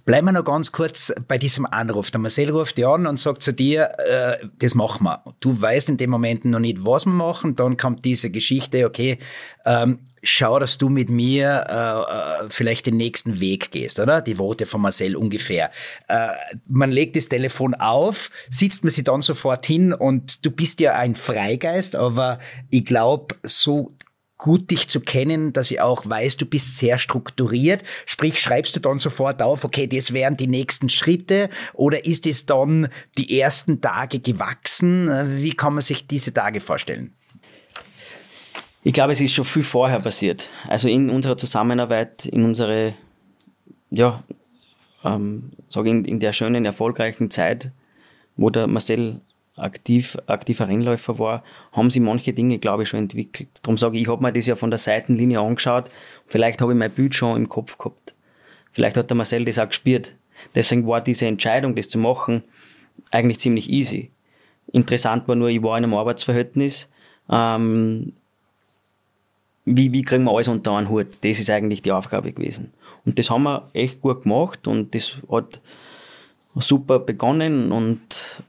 Bleiben 0.05 0.27
wir 0.27 0.33
noch 0.33 0.45
ganz 0.45 0.73
kurz 0.73 1.13
bei 1.29 1.39
diesem 1.39 1.67
Anruf. 1.67 2.11
Der 2.11 2.21
Marcel 2.21 2.51
ruft 2.51 2.79
dich 2.79 2.87
an 2.87 3.07
und 3.07 3.19
sagt 3.19 3.43
zu 3.43 3.53
dir, 3.53 3.91
äh, 3.99 4.47
das 4.59 4.75
machen 4.75 5.05
wir. 5.05 5.23
Du 5.41 5.61
weißt 5.61 5.89
in 5.89 5.97
dem 5.97 6.11
Moment 6.11 6.45
noch 6.45 6.61
nicht, 6.61 6.85
was 6.85 7.07
wir 7.07 7.13
machen. 7.13 7.57
Dann 7.57 7.77
kommt 7.77 8.05
diese 8.05 8.31
Geschichte, 8.31 8.87
okay, 8.87 9.19
ähm, 9.65 9.99
schau, 10.25 10.59
dass 10.59 10.79
du 10.79 10.89
mit 10.89 11.11
mir 11.11 11.65
äh, 11.69 12.45
äh, 12.45 12.49
vielleicht 12.49 12.87
den 12.87 12.97
nächsten 12.97 13.41
Weg 13.41 13.71
gehst, 13.71 14.01
oder? 14.01 14.23
Die 14.23 14.39
Worte 14.39 14.67
von 14.67 14.81
Marcel 14.81 15.17
ungefähr. 15.17 15.71
Äh, 16.09 16.29
man 16.67 16.91
legt 16.91 17.17
das 17.17 17.29
Telefon 17.29 17.75
auf, 17.75 18.31
sitzt 18.51 18.83
man 18.83 18.91
sich 18.91 19.05
dann 19.05 19.23
sofort 19.23 19.67
hin 19.67 19.93
und 19.93 20.45
du 20.45 20.51
bist 20.51 20.81
ja 20.81 20.95
ein 20.95 21.15
Freigeist, 21.15 21.95
aber 21.95 22.39
ich 22.71 22.85
glaube, 22.85 23.37
so 23.43 23.93
gut 24.39 24.71
dich 24.71 24.89
zu 24.89 25.01
kennen, 25.01 25.53
dass 25.53 25.71
ich 25.71 25.81
auch 25.81 26.09
weiß, 26.09 26.37
du 26.37 26.47
bist 26.47 26.77
sehr 26.77 26.99
strukturiert. 26.99 27.83
Sprich, 28.07 28.41
schreibst 28.41 28.75
du 28.77 28.81
dann 28.81 28.99
sofort 28.99 29.41
auf, 29.43 29.65
okay, 29.65 29.87
das 29.87 30.13
wären 30.13 30.37
die 30.37 30.49
nächsten 30.49 30.89
Schritte 30.89 31.49
oder 31.73 32.05
ist 32.05 32.27
es 32.27 32.47
dann 32.47 32.89
die 33.17 33.41
ersten 33.41 33.81
Tage 33.81 34.19
gewachsen? 34.21 35.09
Wie 35.41 35.53
kann 35.53 35.75
man 35.75 35.83
sich 35.83 36.07
diese 36.07 36.35
Tage 36.35 36.61
vorstellen? 36.61 37.13
Ich 38.83 38.93
glaube, 38.93 39.13
es 39.13 39.21
ist 39.21 39.33
schon 39.33 39.47
viel 39.47 39.63
vorher 39.63 40.01
passiert. 40.01 40.51
Also 40.69 40.89
in 40.89 41.09
unserer 41.09 41.39
Zusammenarbeit, 41.39 42.27
in 42.27 42.45
unserer, 42.45 42.93
ja, 43.91 44.23
ähm, 45.03 45.53
sage 45.69 45.89
in, 45.89 46.05
in 46.05 46.21
der 46.21 46.33
schönen, 46.33 46.67
erfolgreichen 46.67 47.31
Zeit, 47.31 47.71
wo 48.37 48.51
der 48.51 48.67
Marcel 48.67 49.21
aktiv, 49.57 50.19
aktiver 50.27 50.69
Rennläufer 50.69 51.19
war, 51.19 51.45
haben 51.73 51.91
sie 51.91 52.01
manche 52.01 52.33
Dinge, 52.33 52.59
glaube 52.59 52.83
ich, 52.83 52.89
schon 52.89 53.01
entwickelt. 53.01 53.49
Darum 53.63 53.77
sage 53.77 53.97
ich, 53.97 54.03
ich 54.03 54.09
habe 54.09 54.23
mir 54.23 54.33
das 54.33 54.47
ja 54.47 54.57
von 54.57 54.71
der 54.71 54.79
Seitenlinie 54.79 55.41
angeschaut. 55.41 55.91
Vielleicht 56.27 56.61
habe 56.61 56.73
ich 56.73 56.79
mein 56.79 56.91
Bild 56.91 57.15
schon 57.15 57.37
im 57.37 57.49
Kopf 57.49 57.79
gehabt. 57.79 58.15
Vielleicht 58.73 58.97
hat 58.97 59.11
der 59.11 59.17
Marcel 59.17 59.45
das 59.45 59.59
auch 59.59 59.69
gespürt. 59.69 60.15
Deswegen 60.55 60.87
war 60.87 61.01
diese 61.01 61.27
Entscheidung, 61.27 61.77
das 61.77 61.89
zu 61.89 61.99
machen, 61.99 62.43
eigentlich 63.11 63.39
ziemlich 63.39 63.71
easy. 63.71 64.11
Interessant 64.73 65.29
war 65.29 65.37
nur, 65.37 65.49
ich 65.49 65.63
war 65.63 65.79
in 65.79 65.85
einem 65.85 65.95
Arbeitsverhältnis. 65.95 66.91
Ähm, 67.31 68.13
wie, 69.65 69.93
wie 69.93 70.03
kriegen 70.03 70.25
wir 70.25 70.33
alles 70.33 70.49
unter 70.49 70.73
einen 70.73 70.89
Hut? 70.89 71.25
Das 71.25 71.39
ist 71.39 71.49
eigentlich 71.49 71.83
die 71.83 71.93
Aufgabe 71.93 72.33
gewesen. 72.33 72.73
Und 73.05 73.19
das 73.19 73.31
haben 73.31 73.45
wir 73.45 73.71
echt 73.73 74.01
gut 74.01 74.23
gemacht 74.23 74.67
und 74.67 74.95
das 74.95 75.19
hat 75.31 75.61
super 76.57 76.99
begonnen 76.99 77.73
und 77.73 78.43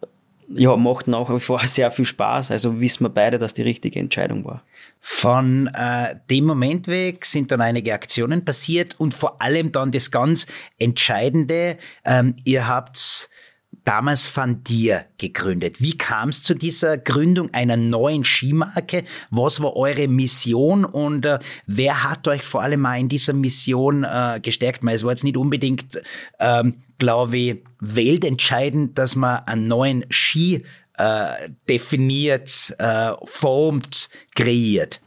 ja, 0.49 0.75
macht 0.75 1.07
nach 1.07 1.29
wie 1.29 1.39
vor 1.39 1.59
sehr 1.65 1.91
viel 1.91 2.05
Spaß. 2.05 2.51
Also 2.51 2.79
wissen 2.79 3.05
wir 3.05 3.09
beide, 3.09 3.39
dass 3.39 3.53
die 3.53 3.63
richtige 3.63 3.99
Entscheidung 3.99 4.45
war. 4.45 4.63
Von 4.99 5.67
äh, 5.67 6.15
dem 6.29 6.45
Moment 6.45 6.87
weg 6.87 7.25
sind 7.25 7.51
dann 7.51 7.61
einige 7.61 7.93
Aktionen 7.93 8.45
passiert 8.45 8.99
und 8.99 9.13
vor 9.13 9.41
allem 9.41 9.71
dann 9.71 9.91
das 9.91 10.11
ganz 10.11 10.45
Entscheidende. 10.77 11.77
Ähm, 12.03 12.35
ihr 12.43 12.67
habt 12.67 13.29
damals 13.83 14.35
Van 14.35 14.63
Dir 14.63 15.05
gegründet. 15.17 15.81
Wie 15.81 15.97
kam 15.97 16.29
es 16.29 16.43
zu 16.43 16.55
dieser 16.55 16.97
Gründung 16.97 17.53
einer 17.53 17.77
neuen 17.77 18.23
Skimarke? 18.23 19.03
Was 19.29 19.61
war 19.61 19.75
eure 19.75 20.07
Mission 20.07 20.85
und 20.85 21.25
äh, 21.25 21.39
wer 21.67 22.03
hat 22.03 22.27
euch 22.27 22.41
vor 22.41 22.61
allem 22.63 22.81
mal 22.81 22.99
in 22.99 23.09
dieser 23.09 23.33
Mission 23.33 24.03
äh, 24.03 24.39
gestärkt? 24.41 24.83
Weil 24.83 24.95
es 24.95 25.03
war 25.03 25.11
jetzt 25.11 25.23
nicht 25.23 25.37
unbedingt, 25.37 26.01
ähm, 26.39 26.81
glaube 26.97 27.37
ich, 27.37 27.57
weltentscheidend, 27.79 28.97
dass 28.97 29.15
man 29.15 29.43
einen 29.45 29.67
neuen 29.67 30.05
Ski 30.09 30.63
äh, 30.97 31.49
definiert, 31.69 32.75
äh, 32.79 33.11
formt, 33.25 34.09
kreiert. 34.35 35.01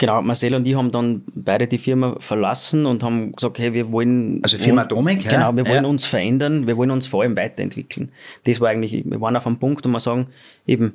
Genau, 0.00 0.22
Marcel 0.22 0.54
und 0.54 0.66
ich 0.66 0.74
haben 0.74 0.90
dann 0.90 1.24
beide 1.34 1.66
die 1.66 1.76
Firma 1.76 2.16
verlassen 2.20 2.86
und 2.86 3.02
haben 3.02 3.32
gesagt, 3.32 3.58
hey, 3.58 3.74
wir 3.74 3.92
wollen. 3.92 4.40
Also 4.42 4.56
Firma 4.56 4.82
Atomic, 4.82 5.24
ja. 5.24 5.30
Genau, 5.30 5.54
wir 5.54 5.66
wollen 5.66 5.84
ja. 5.84 5.90
uns 5.90 6.06
verändern, 6.06 6.66
wir 6.66 6.78
wollen 6.78 6.90
uns 6.90 7.06
vor 7.06 7.22
allem 7.22 7.36
weiterentwickeln. 7.36 8.10
Das 8.44 8.60
war 8.60 8.70
eigentlich, 8.70 9.04
wir 9.04 9.20
waren 9.20 9.36
auf 9.36 9.46
einem 9.46 9.58
Punkt, 9.58 9.84
wo 9.84 9.90
wir 9.90 10.00
sagen, 10.00 10.28
eben, 10.66 10.94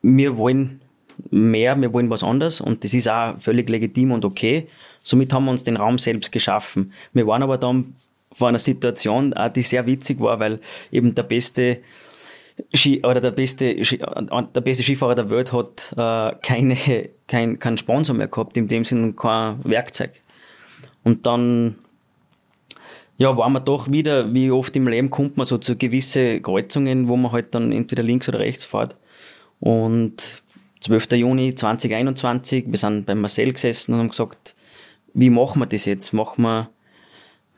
wir 0.00 0.38
wollen 0.38 0.80
mehr, 1.30 1.78
wir 1.78 1.92
wollen 1.92 2.08
was 2.08 2.24
anderes 2.24 2.62
und 2.62 2.84
das 2.84 2.94
ist 2.94 3.06
auch 3.06 3.38
völlig 3.38 3.68
legitim 3.68 4.12
und 4.12 4.24
okay. 4.24 4.66
Somit 5.02 5.30
haben 5.32 5.44
wir 5.44 5.50
uns 5.50 5.64
den 5.64 5.76
Raum 5.76 5.98
selbst 5.98 6.32
geschaffen. 6.32 6.92
Wir 7.12 7.26
waren 7.26 7.42
aber 7.42 7.58
dann 7.58 7.94
vor 8.32 8.48
einer 8.48 8.58
Situation, 8.58 9.34
die 9.54 9.62
sehr 9.62 9.86
witzig 9.86 10.20
war, 10.20 10.40
weil 10.40 10.60
eben 10.90 11.14
der 11.14 11.22
beste 11.24 11.78
Ski, 12.74 13.02
oder 13.02 13.20
der 13.20 13.30
beste, 13.30 13.74
der 13.74 14.60
beste 14.60 14.82
Skifahrer 14.82 15.14
der 15.14 15.30
Welt 15.30 15.52
hat 15.52 15.92
äh, 15.96 16.36
keine, 16.42 16.76
kein, 17.26 17.58
keinen 17.58 17.78
Sponsor 17.78 18.14
mehr 18.14 18.28
gehabt, 18.28 18.56
in 18.56 18.68
dem 18.68 18.84
Sinne 18.84 19.12
kein 19.14 19.64
Werkzeug. 19.64 20.20
Und 21.02 21.26
dann 21.26 21.76
ja, 23.18 23.36
waren 23.36 23.52
wir 23.52 23.60
doch 23.60 23.90
wieder, 23.90 24.32
wie 24.32 24.50
oft 24.50 24.74
im 24.76 24.88
Leben 24.88 25.10
kommt 25.10 25.36
man 25.36 25.46
so 25.46 25.58
zu 25.58 25.76
gewisse 25.76 26.40
Kreuzungen, 26.40 27.08
wo 27.08 27.16
man 27.16 27.32
halt 27.32 27.54
dann 27.54 27.72
entweder 27.72 28.02
links 28.02 28.28
oder 28.28 28.38
rechts 28.38 28.64
fährt. 28.64 28.96
Und 29.60 30.42
12. 30.80 31.12
Juni 31.12 31.54
2021, 31.54 32.64
wir 32.66 32.78
sind 32.78 33.06
bei 33.06 33.14
Marcel 33.14 33.52
gesessen 33.52 33.94
und 33.94 34.00
haben 34.00 34.08
gesagt, 34.08 34.54
wie 35.14 35.30
machen 35.30 35.60
wir 35.60 35.66
das 35.66 35.84
jetzt? 35.84 36.12
Machen 36.12 36.42
wir 36.42 36.70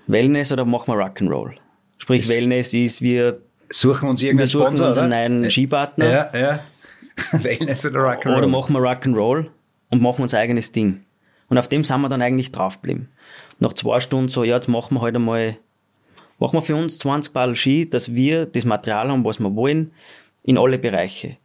Wellness 0.07 0.53
oder 0.53 0.65
machen 0.65 0.95
wir 0.95 1.05
Rock'n'Roll? 1.05 1.55
Sprich, 1.99 2.27
das 2.27 2.37
Wellness 2.37 2.75
ist, 2.75 3.01
wir 3.03 3.41
suchen 3.69 4.09
uns 4.09 4.23
irgendeinen 4.23 4.41
Wir 4.41 4.47
suchen 4.47 4.77
Sponsor, 4.77 4.89
uns 4.89 4.99
einen 4.99 5.41
neuen 5.41 5.51
Skipartner. 5.51 6.11
Ja, 6.11 6.39
ja. 6.39 6.61
Wellness 7.33 7.87
oder 7.87 8.01
Rock'n'Roll. 8.01 8.39
Oder 8.39 8.47
machen 8.49 8.75
wir 8.75 8.81
Rock'n'Roll 8.81 9.47
und 9.91 10.03
machen 10.03 10.23
unser 10.23 10.39
eigenes 10.39 10.73
Ding. 10.73 11.05
Und 11.49 11.59
auf 11.59 11.69
dem 11.69 11.85
sind 11.85 12.01
wir 12.01 12.09
dann 12.09 12.23
eigentlich 12.23 12.53
draufgeblieben. 12.53 13.09
Nach 13.61 13.73
zwei 13.73 14.01
Stunden 14.01 14.29
so, 14.29 14.45
ja, 14.45 14.57
jetzt 14.57 14.69
machen 14.69 14.95
wir 14.95 15.01
heute 15.01 15.05
halt 15.05 15.17
einmal, 15.17 15.57
machen 16.39 16.55
wir 16.55 16.63
für 16.63 16.77
uns 16.77 16.99
20 16.99 17.33
Ball 17.33 17.55
Ski, 17.55 17.89
dass 17.89 18.15
wir 18.15 18.47
das 18.47 18.65
Material 18.65 19.09
haben, 19.09 19.25
was 19.25 19.39
wir 19.39 19.55
wollen, 19.55 19.93
in 20.43 20.59
alle 20.59 20.79
Bereiche. 20.79 21.37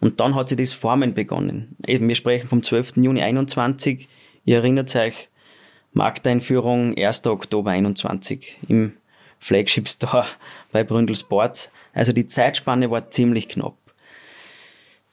Und 0.00 0.20
dann 0.20 0.34
hat 0.34 0.48
sich 0.48 0.58
das 0.58 0.72
Formen 0.72 1.14
begonnen. 1.14 1.76
Wir 1.78 2.14
sprechen 2.14 2.48
vom 2.48 2.62
12. 2.62 2.96
Juni 2.96 3.22
21. 3.22 4.08
Ihr 4.44 4.56
erinnert 4.56 4.94
euch, 4.94 5.28
Markteinführung 5.96 6.94
1. 6.94 7.26
Oktober 7.26 7.70
21 7.70 8.58
im 8.68 8.92
Flagship 9.38 9.88
Store 9.88 10.26
bei 10.70 10.84
Bründel 10.84 11.16
Sports. 11.16 11.72
Also 11.94 12.12
die 12.12 12.26
Zeitspanne 12.26 12.90
war 12.90 13.08
ziemlich 13.08 13.48
knapp. 13.48 13.76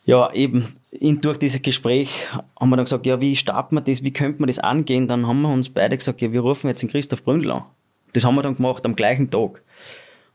Ja, 0.06 0.34
eben 0.34 0.76
in, 0.92 1.22
durch 1.22 1.38
dieses 1.38 1.62
Gespräch 1.62 2.28
haben 2.60 2.70
wir 2.70 2.76
dann 2.76 2.84
gesagt, 2.84 3.06
ja, 3.06 3.22
wie 3.22 3.38
starten 3.38 3.76
wir 3.76 3.82
das, 3.82 4.04
wie 4.04 4.12
könnte 4.12 4.42
man 4.42 4.48
das 4.48 4.60
angehen? 4.60 5.08
Dann 5.08 5.26
haben 5.26 5.42
wir 5.44 5.54
uns 5.54 5.70
beide 5.70 5.98
gesagt, 5.98 6.22
ja, 6.22 6.34
wir 6.34 6.42
rufen 6.42 6.68
jetzt 6.68 6.82
den 6.82 6.90
Christoph 6.90 7.24
Bründel 7.24 7.54
an. 7.54 7.64
Das 8.12 8.26
haben 8.26 8.36
wir 8.36 8.42
dann 8.42 8.58
gemacht 8.58 8.86
am 8.86 8.98
gleichen 8.98 9.32
Tag. 9.32 9.64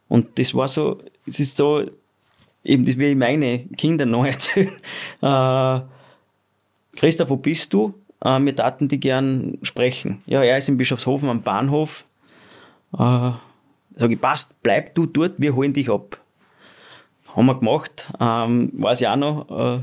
Und 0.08 0.38
das 0.38 0.54
war 0.54 0.68
so, 0.68 0.98
es 1.26 1.40
ist 1.40 1.56
so, 1.56 1.84
eben 2.64 2.86
das 2.86 2.96
will 2.96 3.10
ich 3.10 3.16
meine 3.16 3.66
Kinder 3.76 4.06
noch 4.06 4.24
erzählen. 4.24 4.72
Äh, 5.20 5.80
Christoph, 6.96 7.28
wo 7.28 7.36
bist 7.36 7.74
du? 7.74 7.92
Äh, 8.20 8.40
wir 8.40 8.56
taten 8.56 8.88
die 8.88 9.00
gern 9.00 9.58
sprechen. 9.62 10.22
Ja, 10.26 10.42
er 10.42 10.58
ist 10.58 10.68
in 10.68 10.76
Bischofshofen 10.76 11.28
am 11.28 11.42
Bahnhof. 11.42 12.04
Äh, 12.96 13.32
Sag 13.98 14.12
ich, 14.12 14.20
passt, 14.20 14.62
bleib 14.62 14.94
du 14.94 15.06
dort, 15.06 15.34
wir 15.38 15.56
holen 15.56 15.72
dich 15.72 15.90
ab. 15.90 16.18
Haben 17.34 17.46
wir 17.46 17.58
gemacht, 17.58 18.12
ähm, 18.20 18.70
weiß 18.74 19.00
ich 19.00 19.08
auch 19.08 19.16
noch. 19.16 19.82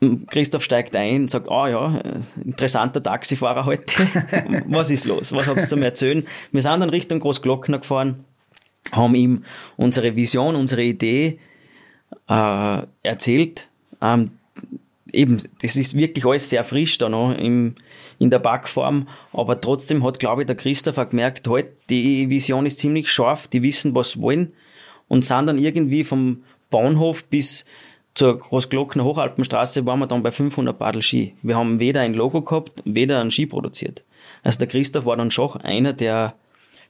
Äh, 0.00 0.06
Christoph 0.28 0.62
steigt 0.62 0.94
ein 0.94 1.22
und 1.22 1.30
sagt, 1.30 1.48
ah 1.48 1.64
oh 1.64 1.66
ja, 1.66 2.00
interessanter 2.44 3.02
Taxifahrer 3.02 3.64
heute. 3.64 3.94
Was 4.68 4.92
ist 4.92 5.04
los? 5.04 5.32
Was 5.32 5.48
ihr 5.48 5.56
zu 5.58 5.76
erzählen? 5.76 6.24
Wir 6.52 6.62
sind 6.62 6.80
dann 6.80 6.88
Richtung 6.88 7.18
Großglockner 7.18 7.80
gefahren, 7.80 8.24
haben 8.92 9.16
ihm 9.16 9.44
unsere 9.76 10.14
Vision, 10.14 10.54
unsere 10.54 10.84
Idee 10.84 11.40
äh, 12.28 12.82
erzählt. 13.02 13.66
Ähm, 14.00 14.38
eben, 15.12 15.38
das 15.60 15.76
ist 15.76 15.96
wirklich 15.96 16.24
alles 16.24 16.48
sehr 16.48 16.64
frisch 16.64 16.98
da 16.98 17.08
noch 17.08 17.36
im, 17.36 17.74
in 18.18 18.30
der 18.30 18.38
Backform, 18.38 19.08
aber 19.32 19.60
trotzdem 19.60 20.04
hat, 20.04 20.18
glaube 20.18 20.42
ich, 20.42 20.46
der 20.46 20.56
Christopher 20.56 21.06
gemerkt, 21.06 21.48
halt, 21.48 21.66
die 21.90 22.28
Vision 22.28 22.66
ist 22.66 22.78
ziemlich 22.78 23.10
scharf, 23.10 23.48
die 23.48 23.62
wissen, 23.62 23.94
was 23.94 24.12
sie 24.12 24.20
wollen 24.20 24.52
und 25.08 25.24
sind 25.24 25.46
dann 25.46 25.58
irgendwie 25.58 26.04
vom 26.04 26.44
Bahnhof 26.70 27.24
bis 27.24 27.64
zur 28.14 28.38
Großglockner 28.38 29.04
Hochalpenstraße 29.04 29.86
waren 29.86 30.00
wir 30.00 30.06
dann 30.06 30.22
bei 30.22 30.30
500 30.30 30.78
Badel 30.78 31.00
Ski. 31.00 31.34
Wir 31.42 31.56
haben 31.56 31.78
weder 31.78 32.02
ein 32.02 32.14
Logo 32.14 32.42
gehabt, 32.42 32.82
weder 32.84 33.20
einen 33.20 33.30
Ski 33.30 33.46
produziert. 33.46 34.04
Also 34.42 34.58
der 34.58 34.68
Christoph 34.68 35.06
war 35.06 35.16
dann 35.16 35.30
schon 35.30 35.56
einer, 35.62 35.92
der 35.92 36.34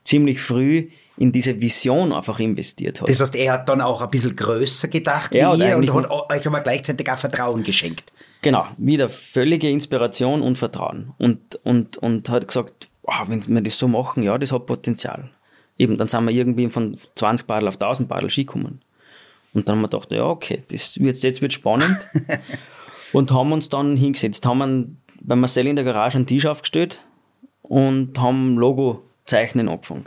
ziemlich 0.03 0.41
früh 0.41 0.89
in 1.17 1.31
diese 1.31 1.61
Vision 1.61 2.11
einfach 2.11 2.39
investiert 2.39 3.01
hat. 3.01 3.09
Das 3.09 3.19
heißt, 3.19 3.35
er 3.35 3.53
hat 3.53 3.69
dann 3.69 3.81
auch 3.81 4.01
ein 4.01 4.09
bisschen 4.09 4.35
größer 4.35 4.87
gedacht 4.87 5.33
ja, 5.35 5.53
wie 5.57 5.63
ihr 5.63 5.77
und 5.77 5.93
hat 5.93 6.09
euch 6.09 6.47
aber 6.47 6.61
gleichzeitig 6.61 7.09
auch 7.11 7.17
Vertrauen 7.17 7.63
geschenkt. 7.63 8.11
Genau, 8.41 8.67
wieder 8.77 9.09
völlige 9.09 9.69
Inspiration 9.69 10.41
und 10.41 10.57
Vertrauen. 10.57 11.13
Und, 11.17 11.55
und, 11.63 11.97
und 11.97 12.29
hat 12.29 12.47
gesagt, 12.47 12.89
wow, 13.03 13.23
wenn 13.27 13.41
wir 13.47 13.61
das 13.61 13.77
so 13.77 13.87
machen, 13.87 14.23
ja, 14.23 14.37
das 14.37 14.51
hat 14.51 14.65
Potenzial. 14.65 15.29
Eben, 15.77 15.97
dann 15.97 16.07
sind 16.07 16.25
wir 16.25 16.33
irgendwie 16.33 16.67
von 16.69 16.97
20 17.15 17.47
Badel 17.47 17.67
auf 17.67 17.75
1000 17.75 18.09
Badel 18.09 18.29
Ski 18.29 18.45
gekommen. 18.45 18.81
Und 19.53 19.69
dann 19.69 19.75
haben 19.75 19.81
wir 19.81 19.89
gedacht, 19.89 20.11
ja, 20.11 20.25
okay, 20.25 20.63
das 20.69 20.99
wird, 20.99 21.21
jetzt 21.21 21.41
wird 21.41 21.53
spannend. 21.53 21.99
und 23.13 23.31
haben 23.31 23.51
uns 23.51 23.69
dann 23.69 23.95
hingesetzt, 23.95 24.45
haben 24.45 24.97
bei 25.21 25.35
Marcel 25.35 25.67
in 25.67 25.75
der 25.75 25.85
Garage 25.85 26.17
einen 26.17 26.27
Tisch 26.27 26.45
aufgestellt 26.45 27.03
und 27.61 28.19
haben 28.19 28.57
Logo 28.57 29.03
Zeichnen 29.25 29.69
angefangen. 29.69 30.05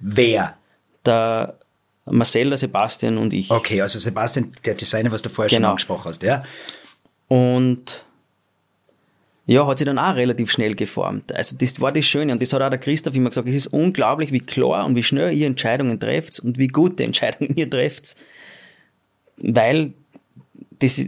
Wer? 0.00 0.56
Der 1.04 1.58
Marcel, 2.04 2.48
der 2.48 2.58
Sebastian 2.58 3.18
und 3.18 3.32
ich. 3.32 3.50
Okay, 3.50 3.80
also 3.80 3.98
Sebastian, 3.98 4.52
der 4.64 4.74
Designer, 4.74 5.12
was 5.12 5.22
du 5.22 5.28
vorher 5.28 5.48
genau. 5.48 5.58
schon 5.58 5.70
angesprochen 5.70 6.08
hast, 6.08 6.22
ja. 6.22 6.44
Und 7.28 8.04
ja, 9.46 9.66
hat 9.66 9.78
sich 9.78 9.86
dann 9.86 9.98
auch 9.98 10.14
relativ 10.14 10.50
schnell 10.50 10.74
geformt. 10.74 11.34
Also 11.34 11.56
das 11.56 11.80
war 11.80 11.90
das 11.90 12.04
Schöne 12.04 12.32
und 12.32 12.42
das 12.42 12.52
hat 12.52 12.60
auch 12.60 12.68
der 12.68 12.78
Christoph 12.78 13.14
immer 13.14 13.30
gesagt, 13.30 13.48
es 13.48 13.54
ist 13.54 13.68
unglaublich, 13.68 14.30
wie 14.30 14.40
klar 14.40 14.84
und 14.84 14.94
wie 14.94 15.02
schnell 15.02 15.32
ihr 15.32 15.46
Entscheidungen 15.46 15.98
trefft 15.98 16.40
und 16.40 16.58
wie 16.58 16.68
gute 16.68 17.04
Entscheidungen 17.04 17.56
ihr 17.56 17.68
trefft, 17.68 18.16
weil 19.38 19.94
das 20.80 21.02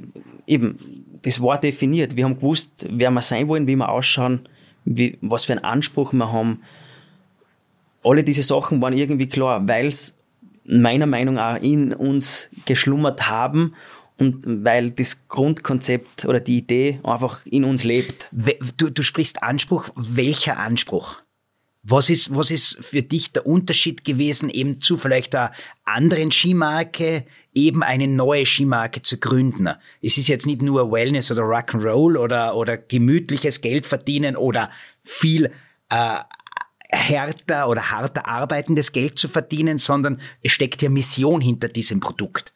eben, 0.47 0.79
das 1.23 1.43
war 1.43 1.61
definiert. 1.61 2.17
Wir 2.17 2.25
haben 2.25 2.37
gewusst, 2.37 2.87
wer 2.89 3.11
wir 3.11 3.23
sein 3.23 3.47
wollen, 3.47 3.69
wie 3.69 3.77
wir 3.77 3.91
ausschauen, 3.91 4.49
wie, 4.87 5.19
was 5.21 5.45
für 5.45 5.53
einen 5.53 5.65
Anspruch 5.65 6.15
wir 6.15 6.33
haben. 6.33 6.63
Alle 8.03 8.25
diese 8.25 8.43
Sachen 8.43 8.81
waren 8.81 8.97
irgendwie 8.97 9.29
klar, 9.29 9.67
weil 9.69 9.87
es 9.87 10.17
meiner 10.65 11.07
Meinung 11.07 11.35
nach 11.35 11.61
in 11.61 11.93
uns 11.93 12.49
geschlummert 12.65 13.29
haben 13.29 13.75
und 14.19 14.65
weil 14.65 14.91
das 14.91 15.27
Grundkonzept 15.29 16.27
oder 16.27 16.41
die 16.41 16.59
Idee 16.59 17.01
einfach 17.03 17.45
in 17.47 17.65
uns 17.65 17.85
lebt. 17.85 18.29
Du, 18.77 18.91
du 18.91 19.03
sprichst 19.03 19.43
Anspruch. 19.43 19.89
Welcher 19.97 20.59
Anspruch? 20.59 21.17
Was 21.83 22.11
ist, 22.11 22.35
was 22.37 22.51
ist 22.51 22.77
für 22.83 23.03
dich 23.03 23.33
der 23.33 23.47
Unterschied 23.47 24.05
gewesen, 24.05 24.51
eben 24.51 24.83
zu 24.83 24.99
vielleicht 24.99 25.35
einer 25.35 25.53
anderen 25.85 26.31
Skimarke, 26.31 27.25
eben 27.55 27.83
eine 27.83 28.07
neue 28.07 28.45
Skimarke 28.45 29.01
zu 29.01 29.17
gründen? 29.17 29.71
Es 30.03 30.19
ist 30.19 30.29
jetzt 30.29 30.47
nicht 30.47 30.61
nur 30.61 30.93
Wellness 30.93 31.31
oder 31.33 31.43
Rock'n'Roll 31.43 32.19
oder, 32.19 32.55
oder 32.55 32.77
gemütliches 32.77 33.63
Geld 33.63 33.87
verdienen 33.87 34.37
oder 34.37 34.71
viel 35.03 35.47
äh, 35.89 36.19
härter 36.93 37.69
oder 37.69 37.91
harter 37.91 38.27
arbeitendes 38.27 38.93
Geld 38.93 39.19
zu 39.19 39.29
verdienen, 39.29 39.79
sondern 39.79 40.21
es 40.43 40.53
steckt 40.53 40.83
ja 40.83 40.91
Mission 40.91 41.41
hinter 41.41 41.69
diesem 41.69 42.01
Produkt 42.01 42.53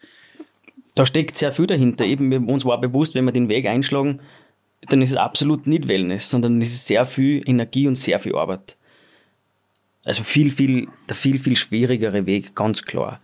da 0.95 1.05
steckt 1.05 1.37
sehr 1.37 1.53
viel 1.53 1.67
dahinter. 1.67 2.05
Eben, 2.05 2.49
uns 2.49 2.65
war 2.65 2.81
bewusst, 2.81 3.15
wenn 3.15 3.25
wir 3.25 3.33
den 3.33 3.49
Weg 3.49 3.67
einschlagen, 3.67 4.21
dann 4.89 5.03
ist 5.03 5.11
es 5.11 5.17
absolut 5.17 5.67
nicht 5.67 5.89
Wellness, 5.89 6.31
sondern 6.31 6.61
es 6.61 6.73
ist 6.73 6.87
sehr 6.87 7.07
viel 7.07 7.43
Energie 7.47 7.89
und 7.89 7.97
sehr 7.97 8.19
viel 8.19 8.35
Arbeit. 8.35 8.77
Also 10.05 10.23
viel, 10.23 10.51
viel, 10.51 10.89
der 11.09 11.17
viel, 11.17 11.39
viel 11.39 11.57
schwierigere 11.57 12.27
Weg, 12.27 12.55
ganz 12.55 12.85
klar. 12.85 13.21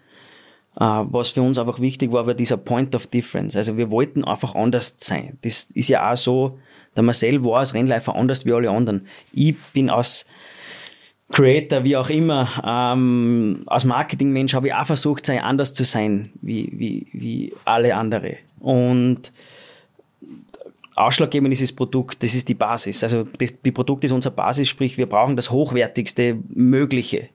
Uh, 0.76 1.04
was 1.10 1.30
für 1.30 1.42
uns 1.42 1.58
einfach 1.58 1.80
wichtig 1.80 2.12
war, 2.12 2.26
war 2.26 2.34
dieser 2.34 2.56
Point 2.56 2.94
of 2.94 3.08
Difference. 3.08 3.56
Also 3.56 3.76
wir 3.76 3.90
wollten 3.90 4.24
einfach 4.24 4.54
anders 4.54 4.94
sein. 4.98 5.36
Das 5.42 5.64
ist 5.74 5.88
ja 5.88 6.10
auch 6.10 6.16
so, 6.16 6.58
der 6.96 7.02
Marcel 7.02 7.44
war 7.44 7.58
als 7.58 7.74
Rennläufer 7.74 8.14
anders 8.14 8.46
wie 8.46 8.52
alle 8.52 8.70
anderen. 8.70 9.06
Ich 9.32 9.56
bin 9.74 9.90
aus 9.90 10.26
Creator, 11.30 11.84
wie 11.84 11.96
auch 11.96 12.10
immer, 12.10 12.48
ähm, 12.66 13.62
als 13.66 13.84
Marketingmensch 13.84 14.54
habe 14.54 14.68
ich 14.68 14.74
auch 14.74 14.86
versucht, 14.86 15.24
sei 15.26 15.40
anders 15.40 15.74
zu 15.74 15.84
sein 15.84 16.30
wie, 16.42 16.72
wie, 16.74 17.06
wie 17.12 17.52
alle 17.64 17.94
andere. 17.94 18.36
Und 18.58 19.32
ausschlaggebend 20.96 21.52
ist 21.52 21.62
das 21.62 21.72
Produkt, 21.72 22.22
das 22.22 22.34
ist 22.34 22.48
die 22.48 22.54
Basis. 22.54 23.04
Also 23.04 23.24
das, 23.38 23.60
die 23.60 23.70
Produkt 23.70 24.04
ist 24.04 24.12
unsere 24.12 24.34
Basis, 24.34 24.68
sprich 24.68 24.98
wir 24.98 25.06
brauchen 25.06 25.36
das 25.36 25.50
hochwertigste 25.50 26.38
Mögliche. 26.48 27.28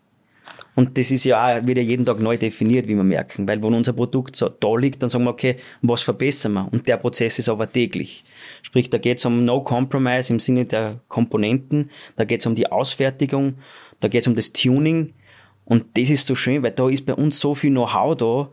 Und 0.76 0.98
das 0.98 1.10
ist 1.10 1.24
ja 1.24 1.58
auch 1.58 1.66
wieder 1.66 1.82
jeden 1.82 2.06
Tag 2.06 2.20
neu 2.20 2.38
definiert, 2.38 2.88
wie 2.88 2.96
wir 2.96 3.04
merken. 3.04 3.48
Weil 3.48 3.64
wenn 3.64 3.74
unser 3.74 3.94
Produkt 3.94 4.36
so 4.36 4.50
da 4.50 4.76
liegt, 4.76 5.02
dann 5.02 5.10
sagen 5.10 5.24
wir, 5.24 5.32
okay, 5.32 5.56
was 5.82 6.02
verbessern 6.02 6.54
wir? 6.54 6.68
Und 6.72 6.88
der 6.88 6.98
Prozess 6.98 7.40
ist 7.40 7.48
aber 7.48 7.72
täglich. 7.72 8.26
Sprich, 8.62 8.90
da 8.90 8.98
geht 8.98 9.20
es 9.20 9.26
um 9.26 9.46
No 9.46 9.62
Compromise 9.62 10.34
im 10.34 10.40
Sinne 10.40 10.66
der 10.66 11.00
Komponenten, 11.08 11.90
da 12.18 12.26
geht 12.26 12.42
es 12.42 12.46
um 12.46 12.56
die 12.56 12.70
Ausfertigung 12.70 13.56
da 14.06 14.10
geht 14.10 14.22
es 14.22 14.28
um 14.28 14.36
das 14.36 14.54
Tuning. 14.54 15.16
Und 15.66 15.98
das 15.98 16.12
ist 16.12 16.28
so 16.28 16.36
schön, 16.36 16.62
weil 16.62 16.72
da 16.72 16.88
ist 16.88 17.08
bei 17.08 17.16
uns 17.16 17.40
so 17.40 17.56
viel 17.56 17.72
Know-how 17.72 18.16
da, 18.16 18.50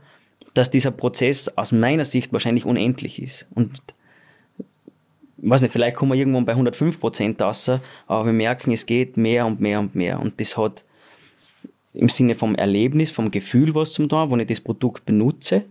dass 0.55 0.71
dieser 0.71 0.91
Prozess 0.91 1.49
aus 1.59 1.73
meiner 1.73 2.07
Sicht 2.07 2.33
wahrscheinlich 2.33 2.65
unendlich 2.65 3.23
ist. 3.23 3.47
Und 3.55 3.83
weiß 5.37 5.61
nicht, 5.61 5.73
vielleicht 5.73 5.97
kommen 5.97 6.13
wir 6.13 6.19
irgendwann 6.19 6.47
bei 6.47 6.53
105 6.53 6.99
Prozent 6.99 7.43
raus, 7.43 7.71
aber 8.07 8.25
wir 8.25 8.33
merken, 8.33 8.73
es 8.73 8.87
geht 8.87 9.19
mehr 9.19 9.45
und 9.45 9.61
mehr 9.61 9.79
und 9.81 9.95
mehr. 9.95 10.21
Und 10.21 10.41
das 10.41 10.57
hat 10.57 10.85
im 11.93 12.09
Sinne 12.09 12.35
vom 12.35 12.55
Erlebnis, 12.55 13.11
vom 13.11 13.31
Gefühl 13.31 13.75
was 13.75 13.93
zum 13.93 14.09
tun, 14.09 14.31
wenn 14.31 14.41
ich 14.41 14.49
das 14.49 14.63
Produkt 14.63 15.05
benutze, 15.05 15.67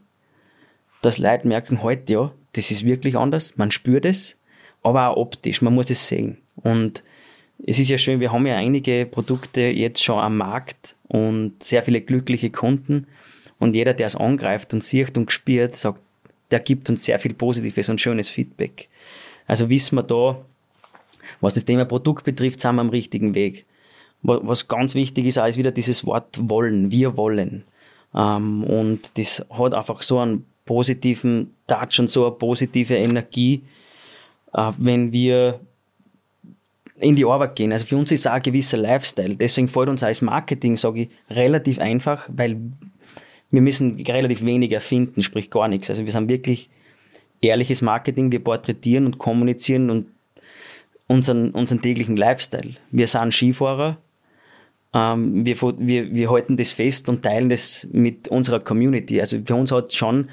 dass 1.02 1.18
Leute 1.18 1.48
merken, 1.48 1.82
heute 1.82 2.02
halt, 2.02 2.10
ja, 2.12 2.32
das 2.54 2.70
ist 2.70 2.86
wirklich 2.86 3.18
anders, 3.18 3.58
man 3.58 3.72
spürt 3.72 4.06
es, 4.06 4.38
aber 4.84 5.10
auch 5.10 5.18
optisch, 5.18 5.64
man 5.64 5.74
muss 5.74 5.90
es 5.90 6.08
sehen. 6.08 6.38
Und 6.58 7.04
es 7.66 7.80
ist 7.80 7.90
ja 7.90 7.98
schön, 7.98 8.20
wir 8.20 8.32
haben 8.32 8.48
ja 8.48 8.58
einige 8.58 9.06
Produkte 9.06 9.62
jetzt 9.62 10.04
schon 10.04 10.20
am 10.20 10.38
Markt 10.38 10.96
und 11.08 11.62
sehr 11.62 11.84
viele 11.84 12.02
glückliche 12.02 12.50
Kunden. 12.50 13.08
Und 13.60 13.76
jeder, 13.76 13.94
der 13.94 14.08
es 14.08 14.16
angreift 14.16 14.74
und 14.74 14.84
sieht 14.84 15.18
und 15.18 15.32
spürt, 15.32 15.76
sagt, 15.76 16.02
der 16.50 16.60
gibt 16.60 16.90
uns 16.90 17.04
sehr 17.04 17.20
viel 17.20 17.34
positives 17.34 17.90
und 17.90 18.02
schönes 18.02 18.30
Feedback. 18.30 18.90
Also 19.46 19.70
wissen 19.70 19.96
wir 19.96 20.04
da, 20.04 20.44
was 21.40 21.54
das 21.54 21.66
Thema 21.66 21.86
Produkt 21.86 22.24
betrifft, 22.24 22.60
sind 22.60 22.76
wir 22.76 22.82
am 22.82 22.90
richtigen 22.90 23.36
Weg. 23.36 23.66
Was 24.24 24.68
ganz 24.68 24.96
wichtig 24.96 25.26
ist, 25.26 25.38
auch 25.38 25.48
ist 25.48 25.58
wieder 25.58 25.72
dieses 25.72 26.06
Wort 26.06 26.38
wollen. 26.42 26.92
Wir 26.92 27.18
wollen. 27.18 27.64
Ähm, 28.14 28.64
und 28.64 29.18
das 29.18 29.46
hat 29.50 29.74
einfach 29.74 30.02
so 30.02 30.20
einen 30.20 30.46
positiven 30.66 31.56
Touch 31.68 32.00
und 32.00 32.10
so 32.10 32.26
eine 32.26 32.36
positive 32.36 32.96
Energie, 32.96 33.64
äh, 34.54 34.72
wenn 34.78 35.12
wir 35.12 35.60
in 37.02 37.16
die 37.16 37.26
Arbeit 37.26 37.56
gehen. 37.56 37.72
Also 37.72 37.86
für 37.86 37.98
uns 37.98 38.12
ist 38.12 38.28
auch 38.28 38.34
ein 38.34 38.42
gewisser 38.42 38.78
Lifestyle. 38.78 39.36
Deswegen 39.36 39.68
fällt 39.68 39.90
uns 39.90 40.04
als 40.04 40.22
Marketing, 40.22 40.78
sage 40.78 41.02
ich, 41.02 41.10
relativ 41.30 41.80
einfach, 41.80 42.30
weil 42.32 42.58
wir 43.50 43.62
müssen 43.62 44.00
relativ 44.00 44.44
wenig 44.46 44.72
erfinden, 44.72 45.24
sprich 45.24 45.50
gar 45.50 45.68
nichts. 45.68 45.90
Also 45.90 46.06
wir 46.06 46.12
sind 46.12 46.30
wirklich 46.30 46.70
ehrliches 47.42 47.82
Marketing, 47.82 48.32
wir 48.32 48.44
porträtieren 48.44 49.06
und 49.06 49.18
kommunizieren 49.18 49.90
und 49.90 50.08
unseren, 51.08 51.52
unseren 51.52 51.82
täglichen 51.82 52.16
Lifestyle. 52.16 52.76
Wir 52.92 53.08
sind 53.08 53.34
Skifahrer, 53.34 53.98
ähm, 54.94 55.46
wir, 55.46 55.56
wir, 55.62 56.14
wir 56.14 56.30
halten 56.30 56.58
das 56.58 56.72
fest 56.72 57.10
und 57.10 57.24
teilen 57.24 57.50
das 57.50 57.88
mit 57.92 58.28
unserer 58.28 58.60
Community. 58.60 59.20
Also 59.20 59.40
für 59.44 59.56
uns 59.56 59.72
hat 59.72 59.94
schon 59.94 60.30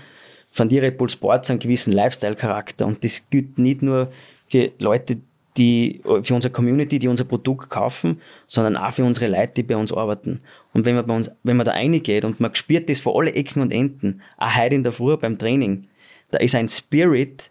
von 0.50 0.68
Bull 0.68 1.08
Sports 1.08 1.50
einen 1.50 1.60
gewissen 1.60 1.92
Lifestyle-Charakter 1.92 2.86
und 2.86 3.04
das 3.04 3.28
gilt 3.30 3.58
nicht 3.58 3.82
nur 3.82 4.10
für 4.48 4.70
Leute, 4.78 5.18
die, 5.58 6.00
für 6.22 6.34
unsere 6.34 6.52
Community, 6.52 6.98
die 6.98 7.08
unser 7.08 7.24
Produkt 7.24 7.68
kaufen, 7.68 8.20
sondern 8.46 8.76
auch 8.76 8.92
für 8.92 9.04
unsere 9.04 9.28
Leute, 9.28 9.54
die 9.56 9.62
bei 9.64 9.76
uns 9.76 9.92
arbeiten. 9.92 10.40
Und 10.72 10.86
wenn 10.86 10.94
man 10.94 11.06
bei 11.06 11.14
uns, 11.14 11.30
wenn 11.42 11.56
man 11.56 11.66
da 11.66 11.72
reingeht 11.72 12.24
und 12.24 12.40
man 12.40 12.54
spürt 12.54 12.88
das 12.88 13.00
vor 13.00 13.18
alle 13.18 13.34
Ecken 13.34 13.60
und 13.60 13.72
Enden, 13.72 14.22
auch 14.38 14.56
heute 14.56 14.76
in 14.76 14.84
der 14.84 14.92
Früh 14.92 15.16
beim 15.16 15.38
Training, 15.38 15.88
da 16.30 16.38
ist 16.38 16.54
ein 16.54 16.68
Spirit, 16.68 17.50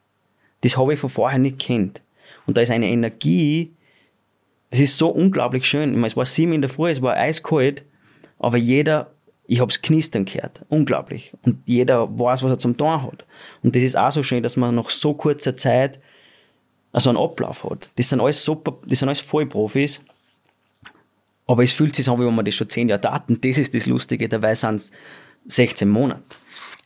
das 0.61 0.77
habe 0.77 0.93
ich 0.93 0.99
von 0.99 1.09
vorher 1.09 1.39
nicht 1.39 1.59
kennt. 1.59 2.01
Und 2.45 2.57
da 2.57 2.61
ist 2.61 2.71
eine 2.71 2.87
Energie, 2.87 3.73
es 4.69 4.79
ist 4.79 4.97
so 4.97 5.09
unglaublich 5.09 5.65
schön. 5.65 5.89
Ich 5.89 5.95
meine, 5.95 6.07
es 6.07 6.17
war 6.17 6.25
sieben 6.25 6.53
in 6.53 6.61
der 6.61 6.69
Früh, 6.69 6.89
es 6.89 7.01
war 7.01 7.15
eiskalt, 7.15 7.83
aber 8.39 8.57
jeder, 8.57 9.11
ich 9.45 9.59
hab's 9.59 9.81
knistern 9.81 10.25
gehört. 10.25 10.65
Unglaublich. 10.69 11.33
Und 11.43 11.59
jeder 11.65 12.07
weiß, 12.17 12.43
was 12.43 12.51
er 12.51 12.59
zum 12.59 12.77
Tun 12.77 13.03
hat. 13.03 13.25
Und 13.63 13.75
das 13.75 13.83
ist 13.83 13.97
auch 13.97 14.11
so 14.11 14.23
schön, 14.23 14.43
dass 14.43 14.57
man 14.57 14.75
nach 14.75 14.89
so 14.89 15.13
kurzer 15.13 15.55
Zeit 15.55 15.99
also 16.97 17.11
einen 17.11 17.19
Ablauf 17.19 17.63
hat. 17.63 17.91
Das 17.95 18.09
sind 18.09 18.19
alles 18.19 18.43
super, 18.43 18.75
das 18.87 18.97
sind 18.97 19.07
alles 19.07 19.19
Vollprofis. 19.19 20.01
Aber 21.45 21.61
es 21.61 21.71
fühlt 21.71 21.95
sich 21.95 22.09
an, 22.09 22.19
wie 22.19 22.25
wenn 22.25 22.33
man 22.33 22.43
das 22.43 22.55
schon 22.55 22.67
zehn 22.69 22.89
Jahre 22.89 22.99
daten. 23.01 23.39
Das 23.39 23.59
ist 23.59 23.75
das 23.75 23.85
Lustige, 23.85 24.27
dabei 24.27 24.55
sind 24.55 24.75
es 24.77 24.91
16 25.45 25.87
Monate. 25.87 26.23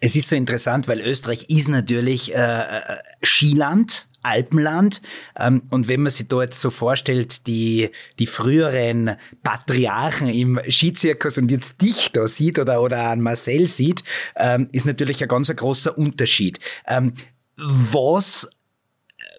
Es 0.02 0.18
ist 0.18 0.28
so 0.28 0.36
interessant, 0.36 0.90
weil 0.90 1.00
Österreich 1.00 1.46
ist 1.50 1.70
natürlich 1.70 2.36
äh, 2.36 2.82
Skiland, 3.24 4.10
Alpenland. 4.22 5.02
Ähm, 5.40 5.62
und 5.70 5.88
wenn 5.88 6.02
man 6.02 6.12
sich 6.12 6.28
da 6.28 6.42
jetzt 6.42 6.60
so 6.60 6.72
vorstellt, 6.72 7.48
die, 7.48 7.90
die 8.20 8.28
früheren 8.28 9.16
Patriarchen 9.44 10.28
im 10.28 10.60
Skizirkus 10.70 11.38
und 11.38 11.50
jetzt 11.50 11.82
dich 11.82 12.12
da 12.12 12.28
sieht 12.28 12.60
oder, 12.60 12.82
oder 12.82 13.06
an 13.06 13.22
Marcel 13.22 13.66
sieht, 13.66 14.04
ähm, 14.36 14.68
ist 14.74 14.86
natürlich 14.86 15.24
ein 15.24 15.30
ganz 15.30 15.56
großer 15.56 15.98
Unterschied. 15.98 16.60
Ähm, 16.86 17.14
was 17.56 18.50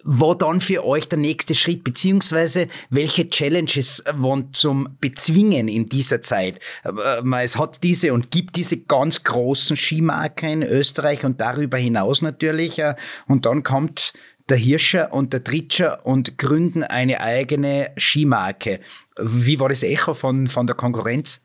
war 0.03 0.37
dann 0.37 0.61
für 0.61 0.85
euch 0.85 1.07
der 1.07 1.19
nächste 1.19 1.55
Schritt, 1.55 1.83
beziehungsweise 1.83 2.67
welche 2.89 3.29
Challenges 3.29 4.03
waren 4.11 4.53
zum 4.53 4.97
Bezwingen 4.99 5.67
in 5.67 5.89
dieser 5.89 6.21
Zeit? 6.21 6.59
Äh, 6.83 7.43
es 7.43 7.57
hat 7.57 7.83
diese 7.83 8.13
und 8.13 8.31
gibt 8.31 8.55
diese 8.55 8.77
ganz 8.77 9.23
großen 9.23 9.77
Skimarken 9.77 10.61
in 10.61 10.63
Österreich 10.63 11.23
und 11.25 11.39
darüber 11.39 11.77
hinaus 11.77 12.21
natürlich. 12.21 12.79
Äh, 12.79 12.95
und 13.27 13.45
dann 13.45 13.63
kommt 13.63 14.13
der 14.49 14.57
Hirscher 14.57 15.13
und 15.13 15.31
der 15.31 15.43
Tritscher 15.43 16.05
und 16.05 16.37
gründen 16.37 16.83
eine 16.83 17.21
eigene 17.21 17.91
Skimarke. 17.97 18.81
Wie 19.17 19.59
war 19.59 19.69
das 19.69 19.83
Echo 19.83 20.13
von, 20.13 20.47
von 20.47 20.67
der 20.67 20.75
Konkurrenz? 20.75 21.41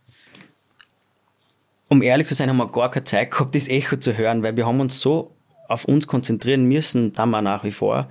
Um 1.88 2.03
ehrlich 2.03 2.27
zu 2.27 2.35
sein, 2.35 2.51
haben 2.51 2.57
wir 2.57 2.71
gar 2.71 2.90
keine 2.90 3.05
Zeit 3.05 3.31
gehabt, 3.31 3.55
das 3.55 3.68
Echo 3.68 3.97
zu 3.97 4.16
hören, 4.16 4.42
weil 4.42 4.57
wir 4.57 4.66
haben 4.66 4.81
uns 4.81 5.01
so 5.01 5.35
auf 5.68 5.85
uns 5.85 6.07
konzentrieren 6.07 6.66
müssen, 6.66 7.12
da 7.12 7.25
wir 7.27 7.40
nach 7.40 7.62
wie 7.64 7.73
vor, 7.73 8.11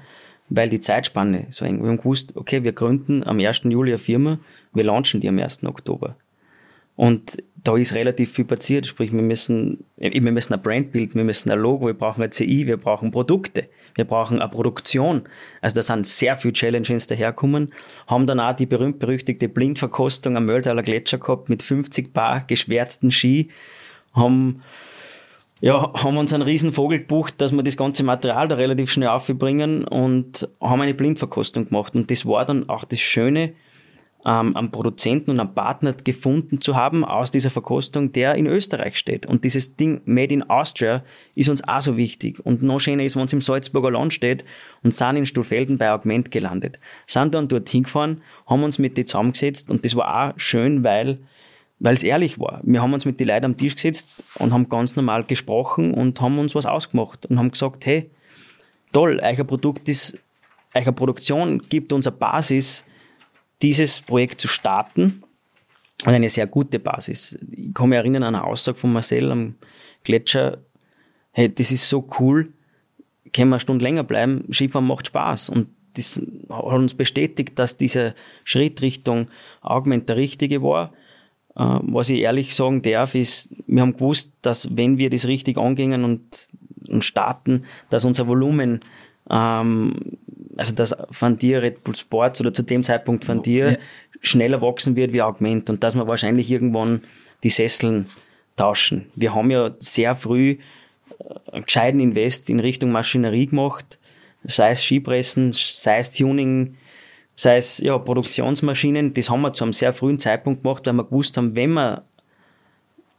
weil 0.50 0.70
die 0.70 0.80
Zeitspanne 0.80 1.48
so 1.50 1.66
eng. 1.66 1.82
Wir 1.82 1.90
haben 1.90 1.98
gewusst, 1.98 2.36
okay, 2.36 2.64
wir 2.64 2.74
gründen 2.74 3.24
am 3.24 3.40
1. 3.40 3.64
Juli 3.66 3.92
eine 3.92 3.98
Firma, 3.98 4.40
wir 4.74 4.84
launchen 4.84 5.22
die 5.22 5.30
am 5.30 5.40
1. 5.40 5.64
Oktober. 5.64 6.16
Und 6.96 7.38
da 7.64 7.78
ist 7.78 7.94
relativ 7.94 8.32
viel 8.32 8.46
passiert. 8.46 8.88
Sprich, 8.88 9.14
wir 9.14 9.22
müssen, 9.22 9.84
wir 9.98 10.32
müssen 10.32 10.54
ein 10.54 10.62
Brand 10.62 10.92
bilden, 10.92 11.16
wir 11.16 11.24
müssen 11.24 11.52
ein 11.52 11.60
Logo, 11.60 11.86
wir 11.86 11.94
brauchen 11.94 12.24
ein 12.24 12.32
CI, 12.32 12.66
wir 12.66 12.78
brauchen 12.78 13.12
Produkte, 13.12 13.68
wir 13.94 14.06
brauchen 14.06 14.42
eine 14.42 14.50
Produktion. 14.50 15.24
Also 15.62 15.76
da 15.76 15.84
sind 15.84 16.08
sehr 16.08 16.38
viele 16.38 16.54
Challenges 16.54 17.06
daherkommen. 17.06 17.72
Haben 18.08 18.26
dann 18.26 18.40
auch 18.40 18.56
die 18.56 18.66
berühmt-berüchtigte 18.66 19.48
Blindverkostung 19.48 20.38
am 20.38 20.46
Mölltaler 20.46 20.82
Gletscher 20.82 21.20
gehabt 21.20 21.50
mit 21.50 21.62
50 21.62 22.14
Paar 22.14 22.46
geschwärzten 22.48 23.12
Ski. 23.12 23.50
Haben 24.14 24.64
ja, 25.60 25.92
haben 25.94 26.18
uns 26.18 26.34
einen 26.34 26.44
riesen 26.44 26.72
Vogel 26.72 27.00
gebucht, 27.00 27.36
dass 27.40 27.52
wir 27.52 27.64
das 27.64 27.78
ganze 27.78 28.04
Material 28.04 28.48
da 28.48 28.56
relativ 28.56 28.92
schnell 28.92 29.10
aufbringen 29.10 29.86
und 29.86 30.48
haben 30.62 30.82
eine 30.82 30.94
Blindverkostung 30.94 31.70
gemacht. 31.70 31.96
Und 31.96 32.12
das 32.12 32.26
war 32.26 32.46
dann 32.46 32.70
auch 32.70 32.86
das 32.86 33.00
Schöne, 33.00 33.54
ähm, 34.26 34.56
einen 34.56 34.72
Produzenten 34.72 35.32
und 35.32 35.40
einen 35.40 35.56
Partner 35.56 35.94
gefunden 35.94 36.62
zu 36.62 36.76
haben 36.76 37.04
aus 37.04 37.32
dieser 37.32 37.50
Verkostung, 37.50 38.12
der 38.12 38.36
in 38.36 38.46
Österreich 38.46 38.98
steht. 38.98 39.26
Und 39.26 39.46
dieses 39.46 39.76
Ding 39.76 40.02
Made 40.06 40.34
in 40.34 40.48
Austria 40.50 41.04
ist 41.34 41.50
uns 41.50 41.64
auch 41.64 41.82
so 41.82 41.98
wichtig. 41.98 42.46
Und 42.46 42.62
noch 42.62 42.80
schöner 42.80 43.04
ist, 43.04 43.16
wenn 43.16 43.26
es 43.26 43.34
im 43.34 43.42
Salzburger 43.42 43.92
Land 43.92 44.14
steht 44.14 44.44
und 44.84 44.94
sind 44.94 45.16
in 45.16 45.26
Stuhlfelden 45.26 45.78
bei 45.78 45.92
Augment 45.92 46.30
gelandet. 46.30 46.80
Sind 47.08 47.34
dann 47.34 47.48
dort 47.48 47.70
hingefahren, 47.70 48.22
haben 48.46 48.64
uns 48.64 48.78
mit 48.78 48.98
denen 48.98 49.08
zusammengesetzt 49.08 49.72
und 49.72 49.86
das 49.86 49.96
war 49.96 50.34
auch 50.34 50.34
schön, 50.38 50.84
weil 50.84 51.20
weil 51.80 51.94
es 51.94 52.04
ehrlich 52.04 52.40
war. 52.40 52.62
Wir 52.64 52.82
haben 52.82 52.94
uns 52.94 53.06
mit 53.06 53.20
den 53.20 53.28
Leuten 53.28 53.46
am 53.46 53.58
Tisch 53.58 53.76
gesetzt 53.76 54.10
und 54.40 54.52
haben 54.52 54.70
ganz 54.70 54.96
normal 54.96 55.24
gesprochen 55.24 55.94
und 55.94 56.20
haben 56.22 56.40
uns 56.40 56.56
was 56.56 56.66
ausgemacht 56.66 57.26
und 57.26 57.38
haben 57.38 57.52
gesagt, 57.52 57.86
hey, 57.86 58.10
toll, 58.92 59.20
euer 59.22 59.44
Produkt 59.44 59.88
ist, 59.90 60.18
eure 60.74 60.94
Produktion 60.94 61.60
gibt 61.70 61.94
uns 61.94 62.08
eine 62.08 62.16
Basis, 62.16 62.84
dieses 63.62 64.02
Projekt 64.02 64.42
zu 64.42 64.48
starten 64.48 65.24
und 66.06 66.14
eine 66.14 66.30
sehr 66.30 66.48
gute 66.48 66.80
Basis. 66.80 67.38
Ich 67.52 67.74
kann 67.74 67.90
mich 67.90 67.98
erinnern 67.98 68.24
an 68.24 68.36
eine 68.36 68.44
Aussage 68.44 68.78
von 68.78 68.94
Marcel 68.94 69.32
am 69.32 69.56
Gletscher, 70.04 70.60
hey, 71.32 71.54
das 71.54 71.72
ist 71.72 71.88
so 71.88 72.08
cool, 72.20 72.54
können 73.34 73.50
wir 73.50 73.56
eine 73.56 73.60
Stunde 73.60 73.84
länger 73.84 74.04
bleiben, 74.04 74.46
Skifahren 74.52 74.88
macht 74.88 75.08
Spaß 75.08 75.50
und 75.50 75.68
das 75.94 76.22
hat 76.50 76.64
uns 76.64 76.94
bestätigt, 76.94 77.58
dass 77.58 77.78
dieser 77.78 78.14
Schritt 78.44 78.82
Richtung 78.82 79.30
Augment 79.62 80.10
der 80.10 80.16
richtige 80.16 80.62
war 80.62 80.94
was 81.60 82.10
ich 82.10 82.20
ehrlich 82.20 82.54
sagen 82.54 82.84
darf, 82.84 83.16
ist, 83.16 83.50
wir 83.66 83.82
haben 83.82 83.94
gewusst, 83.94 84.32
dass 84.44 84.78
wenn 84.78 85.00
wir 85.00 85.10
das 85.10 85.28
richtig 85.28 85.58
angehen 85.58 86.04
und, 86.04 86.50
und 86.88 87.04
starten, 87.04 87.66
dass 87.90 88.06
unser 88.06 88.28
Volumen, 88.28 88.82
ähm, 89.30 89.96
also 90.56 90.76
das 90.76 90.96
von 91.10 91.38
dir 91.38 91.64
Red 91.64 91.84
Bull 91.84 91.96
Sports 91.96 92.42
oder 92.42 92.54
zu 92.54 92.62
dem 92.62 92.84
Zeitpunkt 92.84 93.26
von 93.26 93.42
dir 93.42 93.72
ja. 93.72 93.78
schneller 94.22 94.62
wachsen 94.62 94.96
wird 94.96 95.14
wie 95.14 95.22
Augment 95.24 95.72
und 95.72 95.84
dass 95.84 95.96
wir 95.96 96.08
wahrscheinlich 96.08 96.52
irgendwann 96.52 97.02
die 97.44 97.50
Sesseln 97.50 98.06
tauschen. 98.56 99.08
Wir 99.16 99.34
haben 99.34 99.50
ja 99.50 99.72
sehr 99.80 100.14
früh 100.14 100.58
äh, 101.20 101.52
einen 101.54 101.66
gescheiten 101.66 102.00
Invest 102.00 102.52
in 102.52 102.60
Richtung 102.60 102.92
Maschinerie 102.92 103.48
gemacht, 103.48 103.98
sei 104.44 104.72
es 104.72 104.84
Skipressen, 104.84 105.54
sei 105.54 105.98
es 105.98 106.12
Tuning, 106.12 106.76
sei 107.38 107.58
es 107.58 107.78
ja, 107.78 107.98
Produktionsmaschinen, 107.98 109.14
das 109.14 109.30
haben 109.30 109.42
wir 109.42 109.54
zu 109.54 109.64
einem 109.64 109.74
sehr 109.74 109.94
frühen 109.94 110.20
Zeitpunkt 110.20 110.64
gemacht, 110.64 110.86
weil 110.86 110.94
wir 110.94 111.06
gewusst 111.06 111.38
haben, 111.38 111.56
wenn 111.56 111.74
wir 111.74 112.04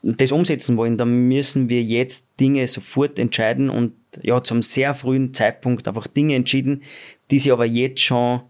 das 0.03 0.33
umsetzen 0.33 0.77
wollen, 0.77 0.97
dann 0.97 1.29
müssen 1.29 1.69
wir 1.69 1.83
jetzt 1.83 2.27
Dinge 2.39 2.67
sofort 2.67 3.19
entscheiden 3.19 3.71
und 3.71 3.95
ja, 4.23 4.43
zu 4.43 4.55
einem 4.55 4.63
sehr 4.63 4.95
frühen 4.95 5.35
Zeitpunkt 5.35 5.87
einfach 5.89 6.07
Dinge 6.07 6.35
entschieden, 6.35 6.83
die 7.31 7.39
sich 7.39 7.53
aber 7.53 7.65
jetzt 7.65 8.01
schon 8.01 8.43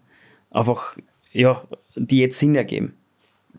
einfach, 0.50 0.96
ja, 1.33 1.62
die 1.94 2.20
jetzt 2.20 2.38
Sinn 2.38 2.54
ergeben. 2.54 2.94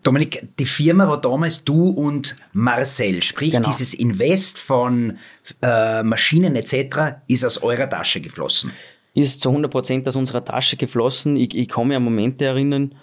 Dominik, 0.02 0.48
die 0.58 0.64
Firma 0.64 1.06
war 1.08 1.20
damals 1.20 1.62
du 1.62 1.90
und 1.90 2.36
Marcel, 2.52 3.22
sprich 3.22 3.52
genau. 3.52 3.68
dieses 3.68 3.92
Invest 3.92 4.58
von 4.58 5.18
äh, 5.62 6.02
Maschinen 6.02 6.56
etc. 6.56 7.20
ist 7.28 7.44
aus 7.44 7.62
eurer 7.62 7.88
Tasche 7.88 8.20
geflossen 8.20 8.72
ist 9.14 9.40
zu 9.40 9.50
100 9.50 9.70
Prozent 9.70 10.08
aus 10.08 10.16
unserer 10.16 10.44
Tasche 10.44 10.76
geflossen. 10.76 11.36
Ich, 11.36 11.56
ich 11.56 11.68
kann 11.68 11.88
mich 11.88 11.96
an 11.96 12.04
Momente 12.04 12.44
erinnern, 12.44 12.94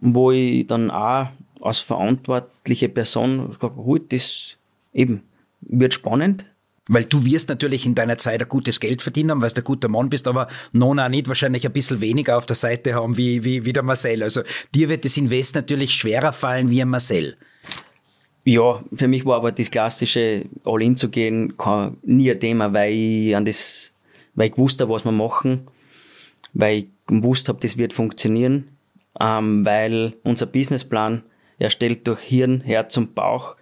wo 0.00 0.30
ich 0.30 0.66
dann 0.66 0.90
auch 0.90 1.28
als 1.60 1.80
verantwortliche 1.80 2.88
Person 2.88 3.48
gesagt 3.48 3.62
habe, 3.62 4.00
das 4.08 4.56
eben 4.94 5.22
wird 5.60 5.94
spannend. 5.94 6.46
Weil 6.92 7.04
du 7.04 7.24
wirst 7.24 7.48
natürlich 7.48 7.86
in 7.86 7.94
deiner 7.94 8.18
Zeit 8.18 8.42
ein 8.42 8.48
gutes 8.48 8.80
Geld 8.80 9.00
verdienen, 9.00 9.40
weil 9.40 9.50
du 9.50 9.60
ein 9.60 9.64
guter 9.64 9.86
Mann 9.86 10.10
bist, 10.10 10.26
aber 10.26 10.48
Nona 10.72 11.08
nicht 11.08 11.28
wahrscheinlich 11.28 11.64
ein 11.64 11.72
bisschen 11.72 12.00
weniger 12.00 12.36
auf 12.36 12.46
der 12.46 12.56
Seite 12.56 12.94
haben 12.94 13.16
wie, 13.16 13.44
wie, 13.44 13.64
wie 13.64 13.72
der 13.72 13.84
Marcel. 13.84 14.24
Also 14.24 14.42
dir 14.74 14.88
wird 14.88 15.04
das 15.04 15.16
Invest 15.16 15.54
natürlich 15.54 15.94
schwerer 15.94 16.32
fallen 16.32 16.68
wie 16.68 16.82
ein 16.82 16.88
Marcel. 16.88 17.36
Ja, 18.44 18.82
für 18.92 19.06
mich 19.06 19.24
war 19.24 19.36
aber 19.36 19.52
das 19.52 19.70
klassische 19.70 20.46
All-In 20.64 20.96
zu 20.96 21.10
gehen 21.10 21.54
nie 22.02 22.30
ein 22.30 22.40
Thema, 22.40 22.72
weil 22.72 22.92
ich 22.92 23.36
an 23.36 23.44
das 23.44 23.92
weil 24.34 24.46
ich 24.46 24.52
gewusst 24.52 24.80
habe, 24.80 24.92
was 24.92 25.04
wir 25.04 25.12
machen, 25.12 25.66
weil 26.52 26.78
ich 26.78 26.86
gewusst 27.06 27.48
habe, 27.48 27.60
das 27.60 27.78
wird 27.78 27.92
funktionieren, 27.92 28.68
ähm, 29.18 29.64
weil 29.64 30.14
unser 30.22 30.46
Businessplan 30.46 31.22
erstellt 31.58 32.06
durch 32.06 32.20
Hirn, 32.20 32.60
Herz 32.60 32.96
und 32.96 33.14
Bauch 33.14 33.56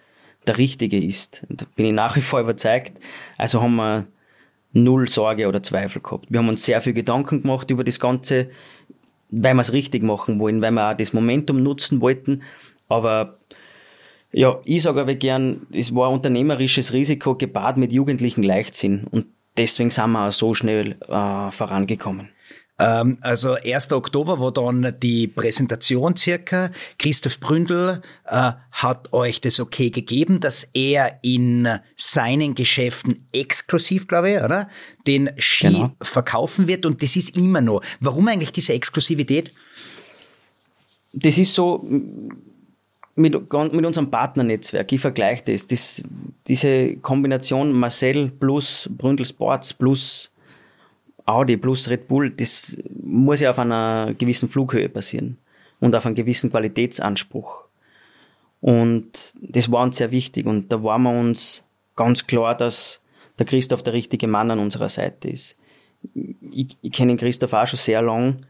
der 0.47 0.59
richtige 0.59 0.99
ist. 0.99 1.47
Da 1.49 1.67
bin 1.77 1.87
ich 1.87 1.93
nach 1.93 2.17
wie 2.17 2.21
vor 2.21 2.41
überzeugt. 2.41 2.93
Also 3.37 3.61
haben 3.61 3.77
wir 3.77 4.07
null 4.73 5.09
Sorge 5.09 5.49
oder 5.49 5.63
Zweifel 5.63 6.01
gehabt. 6.03 6.27
Wir 6.31 6.41
haben 6.41 6.49
uns 6.49 6.65
sehr 6.65 6.81
viel 6.81 6.93
Gedanken 6.93 7.43
gemacht 7.43 7.71
über 7.71 7.85
das 7.85 8.01
Ganze, 8.01 8.51
weil 9.31 9.55
wir 9.55 9.61
es 9.61 9.73
richtig 9.73 10.03
machen 10.03 10.39
wollen, 10.41 10.61
weil 10.63 10.73
wir 10.73 10.91
auch 10.91 10.97
das 10.97 11.13
Momentum 11.13 11.63
nutzen 11.63 12.01
wollten. 12.01 12.43
Aber 12.89 13.39
ja, 14.33 14.61
ich 14.65 14.83
sage 14.83 15.01
aber 15.01 15.15
gern, 15.15 15.67
es 15.73 15.95
war 15.95 16.11
unternehmerisches 16.11 16.93
Risiko 16.93 17.35
gepaart 17.35 17.77
mit 17.77 17.93
jugendlichen 17.93 18.43
Leichtsinn. 18.43 19.05
Und 19.11 19.27
deswegen 19.59 19.91
sind 19.91 20.11
wir 20.13 20.29
auch 20.29 20.33
so 20.33 20.55
schnell 20.55 20.97
äh, 21.09 21.51
vorangekommen. 21.51 22.31
Ähm, 22.79 23.19
also 23.21 23.55
1. 23.55 23.93
Oktober 23.93 24.39
war 24.39 24.53
dann 24.53 24.95
die 25.03 25.27
Präsentation 25.27 26.17
circa. 26.17 26.71
Christoph 26.99 27.41
Bründel 27.41 28.03
äh, 28.25 28.53
hat 28.71 29.13
euch 29.13 29.41
das 29.41 29.59
okay 29.59 29.91
gegeben, 29.91 30.39
dass 30.41 30.69
er 30.75 31.19
in 31.23 31.69
seinen 31.97 32.55
Geschäften 32.55 33.27
exklusiv, 33.33 34.07
glaube 34.07 34.33
ich, 34.33 34.43
oder? 34.43 34.69
Den 35.07 35.31
Ski 35.39 35.69
genau. 35.69 35.97
verkaufen 36.01 36.69
wird 36.69 36.87
und 36.87 37.03
das 37.03 37.17
ist 37.17 37.37
immer 37.37 37.61
noch. 37.61 37.83
Warum 38.01 38.29
eigentlich 38.29 38.53
diese 38.53 38.75
Exklusivität? 38.75 39.53
Das 41.13 41.37
ist 41.37 41.55
so, 41.55 41.85
mit, 43.19 43.35
mit 43.35 43.85
unserem 43.85 44.11
Partnernetzwerk, 44.11 44.93
ich 44.93 45.01
vergleiche 45.01 45.43
das, 45.47 45.67
das, 45.67 46.03
diese 46.47 46.97
Kombination 46.97 47.73
Marcel 47.73 48.31
plus 48.31 48.89
Bründel 48.97 49.27
Sports 49.27 49.75
plus 49.75 50.31
Audi 51.27 51.57
plus 51.57 51.91
Red 51.91 52.09
Bull, 52.09 52.31
das 52.31 52.79
muss 53.03 53.41
ja 53.41 53.51
auf 53.51 53.59
einer 53.59 54.15
gewissen 54.17 54.49
Flughöhe 54.49 54.89
passieren 54.89 55.37
und 55.81 55.95
auf 55.95 56.07
einem 56.07 56.15
gewissen 56.15 56.51
Qualitätsanspruch. 56.51 57.65
Und 58.61 59.35
das 59.41 59.71
war 59.71 59.83
uns 59.83 59.99
sehr 59.99 60.11
wichtig 60.11 60.47
und 60.47 60.73
da 60.73 60.83
waren 60.83 61.03
wir 61.03 61.13
uns 61.13 61.65
ganz 61.97 62.27
klar, 62.27 62.57
dass 62.57 63.01
der 63.39 63.47
Christoph 63.47 63.83
der 63.83 63.93
richtige 63.93 64.27
Mann 64.27 64.51
an 64.51 64.59
unserer 64.59 64.89
Seite 64.89 65.29
ist. 65.29 65.57
Ich, 66.51 66.77
ich 66.81 66.93
kenne 66.93 67.17
Christoph 67.17 67.53
auch 67.53 67.67
schon 67.67 67.77
sehr 67.77 68.03
lang 68.03 68.47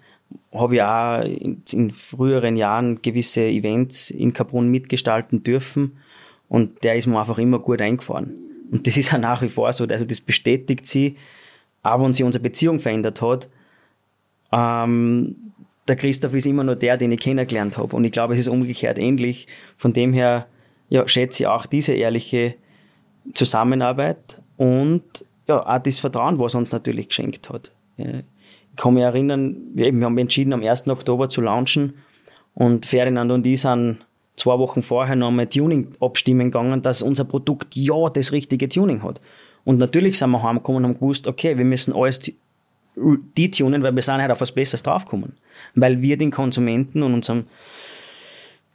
habe 0.52 0.76
ich 0.76 0.82
auch 0.82 1.20
in, 1.20 1.62
in, 1.72 1.90
früheren 1.90 2.56
Jahren 2.56 3.02
gewisse 3.02 3.42
Events 3.42 4.10
in 4.10 4.32
Kaprun 4.32 4.68
mitgestalten 4.68 5.42
dürfen 5.42 5.98
und 6.48 6.82
der 6.84 6.96
ist 6.96 7.06
mir 7.06 7.18
einfach 7.18 7.38
immer 7.38 7.58
gut 7.58 7.80
eingefahren. 7.80 8.34
Und 8.70 8.86
das 8.86 8.96
ist 8.96 9.12
auch 9.12 9.18
nach 9.18 9.42
wie 9.42 9.48
vor 9.48 9.72
so. 9.72 9.84
Also 9.84 10.04
das 10.04 10.20
bestätigt 10.20 10.86
sie, 10.86 11.16
auch 11.82 12.02
wenn 12.02 12.12
sie 12.12 12.22
unsere 12.22 12.42
Beziehung 12.42 12.78
verändert 12.78 13.20
hat. 13.20 13.48
Ähm, 14.52 15.36
der 15.86 15.96
Christoph 15.96 16.34
ist 16.34 16.46
immer 16.46 16.64
nur 16.64 16.76
der, 16.76 16.96
den 16.96 17.12
ich 17.12 17.20
kennengelernt 17.20 17.76
habe. 17.78 17.94
Und 17.96 18.04
ich 18.04 18.12
glaube, 18.12 18.34
es 18.34 18.40
ist 18.40 18.48
umgekehrt 18.48 18.98
ähnlich. 18.98 19.48
Von 19.76 19.92
dem 19.92 20.12
her 20.12 20.46
ja, 20.88 21.06
schätze 21.06 21.42
ich 21.42 21.46
auch 21.46 21.66
diese 21.66 21.92
ehrliche 21.92 22.54
Zusammenarbeit 23.34 24.42
und 24.56 25.02
ja, 25.46 25.66
auch 25.66 25.78
das 25.78 25.98
Vertrauen, 25.98 26.38
was 26.38 26.54
er 26.54 26.58
uns 26.58 26.72
natürlich 26.72 27.08
geschenkt 27.08 27.50
hat. 27.50 27.72
Ja 27.96 28.22
kann 28.78 28.94
mich 28.94 29.02
erinnern, 29.02 29.56
wir, 29.74 29.92
haben 30.04 30.18
entschieden, 30.18 30.52
am 30.52 30.62
1. 30.62 30.88
Oktober 30.88 31.28
zu 31.28 31.42
launchen 31.42 31.94
und 32.54 32.86
Ferdinand 32.86 33.30
und 33.30 33.46
ich 33.46 33.60
sind 33.60 33.98
zwei 34.36 34.58
Wochen 34.58 34.82
vorher 34.82 35.16
noch 35.16 35.28
einmal 35.28 35.48
Tuning 35.48 35.88
abstimmen 36.00 36.46
gegangen, 36.46 36.82
dass 36.82 37.02
unser 37.02 37.24
Produkt 37.24 37.76
ja 37.76 38.08
das 38.08 38.32
richtige 38.32 38.68
Tuning 38.68 39.02
hat. 39.02 39.20
Und 39.64 39.78
natürlich 39.78 40.18
sind 40.18 40.30
wir 40.30 40.42
heimgekommen 40.42 40.84
und 40.84 40.90
haben 40.90 41.00
gewusst, 41.00 41.26
okay, 41.26 41.58
wir 41.58 41.64
müssen 41.64 41.92
alles 41.92 42.32
detunen, 43.36 43.82
weil 43.82 43.94
wir 43.94 44.02
sind 44.02 44.22
halt 44.22 44.30
auf 44.30 44.40
was 44.40 44.52
Besseres 44.52 44.82
draufgekommen. 44.82 45.34
Weil 45.74 46.00
wir 46.00 46.16
den 46.16 46.30
Konsumenten 46.30 47.02
und 47.02 47.14
unserem 47.14 47.44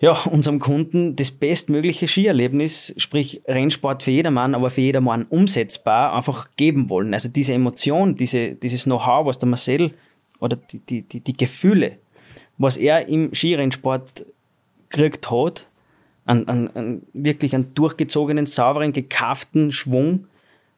ja, 0.04 0.12
unserem 0.30 0.60
Kunden 0.60 1.16
das 1.16 1.32
bestmögliche 1.32 2.10
Skierlebnis, 2.10 2.94
sprich 2.98 3.42
Rennsport 3.48 4.04
für 4.04 4.12
jedermann, 4.12 4.54
aber 4.54 4.70
für 4.70 4.82
jedermann 4.82 5.24
umsetzbar, 5.30 6.14
einfach 6.14 6.50
geben 6.58 6.90
wollen. 6.90 7.14
Also 7.14 7.30
diese 7.30 7.54
Emotion, 7.54 8.18
diese, 8.18 8.52
dieses 8.52 8.84
Know-how, 8.84 9.26
was 9.26 9.40
der 9.40 9.48
Marcel 9.48 9.94
oder 10.42 10.58
die, 10.58 10.80
die, 10.80 11.04
die, 11.04 11.22
die 11.22 11.38
Gefühle, 11.38 12.00
was 12.58 12.76
er 12.76 13.08
im 13.08 13.34
Skirennsport 13.34 14.26
gekriegt 14.90 15.32
hat, 15.32 15.70
einen, 16.26 16.50
einen, 16.50 16.76
einen 16.76 17.08
wirklich 17.14 17.56
einen 17.56 17.74
durchgezogenen, 17.74 18.46
sauberen, 18.46 18.92
gekauften 18.92 19.72
Schwung. 19.72 20.28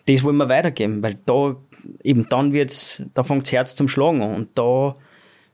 Das 0.05 0.23
wollen 0.23 0.37
wir 0.37 0.49
weitergeben, 0.49 1.01
weil 1.01 1.17
da 1.25 1.55
eben 2.03 2.29
dann 2.29 2.53
wird's, 2.53 3.01
da 3.15 3.23
fängt 3.23 3.47
das 3.47 3.53
Herz 3.53 3.75
zum 3.75 3.87
Schlagen 3.87 4.21
an 4.21 4.35
und 4.35 4.49
da 4.53 4.95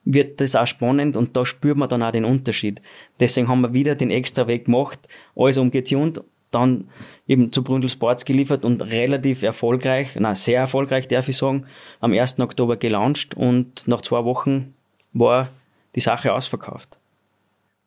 wird 0.03 0.41
das 0.41 0.55
auch 0.55 0.67
spannend 0.67 1.15
und 1.15 1.37
da 1.37 1.45
spürt 1.45 1.77
man 1.77 1.89
dann 1.89 2.03
auch 2.03 2.11
den 2.11 2.25
Unterschied. 2.25 2.81
Deswegen 3.19 3.47
haben 3.47 3.61
wir 3.61 3.73
wieder 3.73 3.95
den 3.95 4.09
extra 4.09 4.47
Weg 4.47 4.65
gemacht, 4.65 4.99
alles 5.35 5.57
umgetunt, 5.57 6.21
dann 6.49 6.89
eben 7.27 7.51
zu 7.51 7.63
Bründel 7.63 7.89
Sports 7.89 8.25
geliefert 8.25 8.65
und 8.65 8.81
relativ 8.81 9.43
erfolgreich, 9.43 10.15
na 10.19 10.35
sehr 10.35 10.59
erfolgreich 10.59 11.07
darf 11.07 11.29
ich 11.29 11.37
sagen, 11.37 11.65
am 11.99 12.13
1. 12.13 12.39
Oktober 12.39 12.77
gelauncht 12.77 13.35
und 13.35 13.87
nach 13.87 14.01
zwei 14.01 14.25
Wochen 14.25 14.73
war 15.13 15.49
die 15.95 16.01
Sache 16.01 16.33
ausverkauft. 16.33 16.97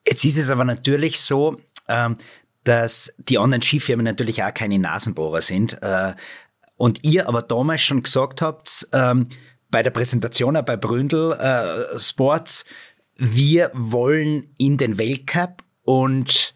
Jetzt 0.07 0.25
ist 0.25 0.39
es 0.39 0.51
aber 0.51 0.65
natürlich 0.65 1.21
so, 1.21 1.57
ähm, 1.89 2.17
dass 2.65 3.13
die 3.19 3.39
anderen 3.39 3.63
Skifirmen 3.63 4.05
natürlich 4.05 4.43
auch 4.43 4.53
keine 4.53 4.79
Nasenbohrer 4.79 5.43
sind. 5.43 5.83
Äh, 5.83 6.15
und 6.77 7.05
ihr 7.05 7.29
aber 7.29 7.43
damals 7.43 7.83
schon 7.83 8.03
gesagt 8.03 8.43
habt, 8.43 8.89
ähm, 8.93 9.29
bei 9.75 9.83
der 9.83 9.91
Präsentation 9.91 10.57
bei 10.65 10.77
Bründel 10.77 11.33
äh, 11.33 11.99
Sports, 11.99 12.65
wir 13.17 13.73
wollen 13.75 14.55
in 14.57 14.77
den 14.77 14.99
Weltcup 14.99 15.65
und 15.83 16.55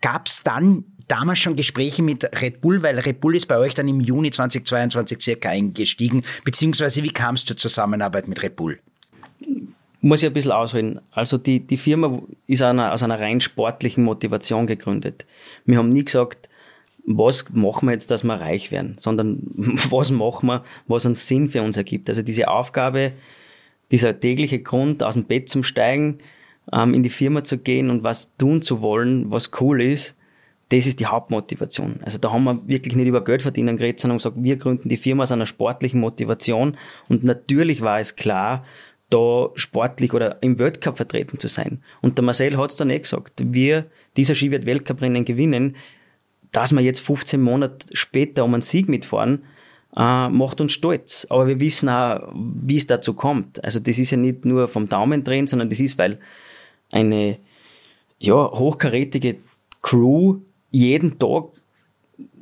Gab 0.00 0.26
es 0.26 0.42
dann 0.42 0.84
damals 1.08 1.38
schon 1.38 1.56
Gespräche 1.56 2.02
mit 2.02 2.24
Red 2.40 2.60
Bull, 2.60 2.82
weil 2.82 2.98
Red 2.98 3.20
Bull 3.20 3.34
ist 3.34 3.46
bei 3.46 3.58
euch 3.58 3.74
dann 3.74 3.88
im 3.88 4.00
Juni 4.00 4.30
2022 4.30 5.20
circa 5.20 5.48
eingestiegen, 5.48 6.22
beziehungsweise 6.44 7.02
wie 7.02 7.10
kam 7.10 7.34
es 7.34 7.44
zur 7.44 7.56
Zusammenarbeit 7.56 8.28
mit 8.28 8.42
Red 8.42 8.56
Bull? 8.56 8.78
Muss 10.00 10.22
ich 10.22 10.28
ein 10.28 10.32
bisschen 10.32 10.52
ausholen. 10.52 11.00
Also 11.10 11.38
die, 11.38 11.60
die 11.60 11.76
Firma 11.76 12.22
ist 12.46 12.62
einer, 12.62 12.92
aus 12.92 13.02
einer 13.02 13.18
rein 13.18 13.40
sportlichen 13.40 14.04
Motivation 14.04 14.66
gegründet. 14.66 15.26
Wir 15.64 15.78
haben 15.78 15.88
nie 15.88 16.04
gesagt, 16.04 16.48
was 17.04 17.46
machen 17.50 17.88
wir 17.88 17.92
jetzt, 17.92 18.10
dass 18.10 18.22
wir 18.22 18.34
reich 18.34 18.70
werden, 18.70 18.96
sondern 18.98 19.40
was 19.90 20.10
machen 20.10 20.46
wir, 20.46 20.64
was 20.86 21.06
einen 21.06 21.14
Sinn 21.14 21.48
für 21.48 21.62
uns 21.62 21.76
ergibt. 21.76 22.08
Also 22.08 22.22
diese 22.22 22.48
Aufgabe, 22.48 23.12
dieser 23.90 24.20
tägliche 24.20 24.60
Grund, 24.60 25.02
aus 25.02 25.14
dem 25.14 25.24
Bett 25.24 25.48
zum 25.48 25.62
Steigen, 25.62 26.18
ähm, 26.72 26.94
in 26.94 27.02
die 27.02 27.08
Firma 27.08 27.42
zu 27.42 27.58
gehen 27.58 27.90
und 27.90 28.02
was 28.02 28.36
tun 28.36 28.62
zu 28.62 28.82
wollen, 28.82 29.30
was 29.30 29.50
cool 29.60 29.82
ist, 29.82 30.14
das 30.70 30.86
ist 30.86 31.00
die 31.00 31.06
Hauptmotivation. 31.06 32.00
Also 32.02 32.18
da 32.18 32.30
haben 32.30 32.44
wir 32.44 32.66
wirklich 32.66 32.94
nicht 32.94 33.06
über 33.06 33.24
Geld 33.24 33.42
verdienen 33.42 33.76
geredet, 33.76 34.00
sondern 34.00 34.18
gesagt, 34.18 34.36
wir 34.38 34.56
gründen 34.56 34.88
die 34.88 34.96
Firma 34.96 35.22
aus 35.22 35.32
einer 35.32 35.46
sportlichen 35.46 36.00
Motivation 36.00 36.76
und 37.08 37.24
natürlich 37.24 37.80
war 37.80 38.00
es 38.00 38.16
klar, 38.16 38.64
da 39.10 39.48
sportlich 39.54 40.12
oder 40.12 40.42
im 40.42 40.58
Weltcup 40.58 40.98
vertreten 40.98 41.38
zu 41.38 41.48
sein. 41.48 41.82
Und 42.02 42.18
der 42.18 42.24
Marcel 42.24 42.58
hat 42.58 42.70
es 42.70 42.76
dann 42.76 42.90
eh 42.90 42.98
gesagt, 42.98 43.42
wir, 43.42 43.86
dieser 44.16 44.34
Ski 44.34 44.50
wird 44.50 44.66
Weltcuprennen 44.66 45.24
gewinnen, 45.24 45.76
dass 46.52 46.72
wir 46.72 46.80
jetzt 46.80 47.00
15 47.00 47.40
Monate 47.40 47.86
später 47.94 48.44
um 48.44 48.54
einen 48.54 48.62
Sieg 48.62 48.88
mitfahren, 48.88 49.44
äh, 49.96 50.28
macht 50.28 50.60
uns 50.60 50.72
stolz. 50.72 51.26
Aber 51.30 51.46
wir 51.46 51.60
wissen 51.60 51.88
auch, 51.88 52.32
wie 52.34 52.76
es 52.76 52.86
dazu 52.86 53.14
kommt. 53.14 53.62
Also 53.64 53.80
das 53.80 53.98
ist 53.98 54.10
ja 54.10 54.18
nicht 54.18 54.44
nur 54.44 54.68
vom 54.68 54.88
Daumen 54.88 55.24
drehen, 55.24 55.46
sondern 55.46 55.70
das 55.70 55.80
ist, 55.80 55.96
weil 55.96 56.18
eine 56.90 57.38
ja, 58.18 58.34
hochkarätige 58.34 59.36
Crew 59.80 60.40
jeden 60.70 61.18
Tag 61.18 61.50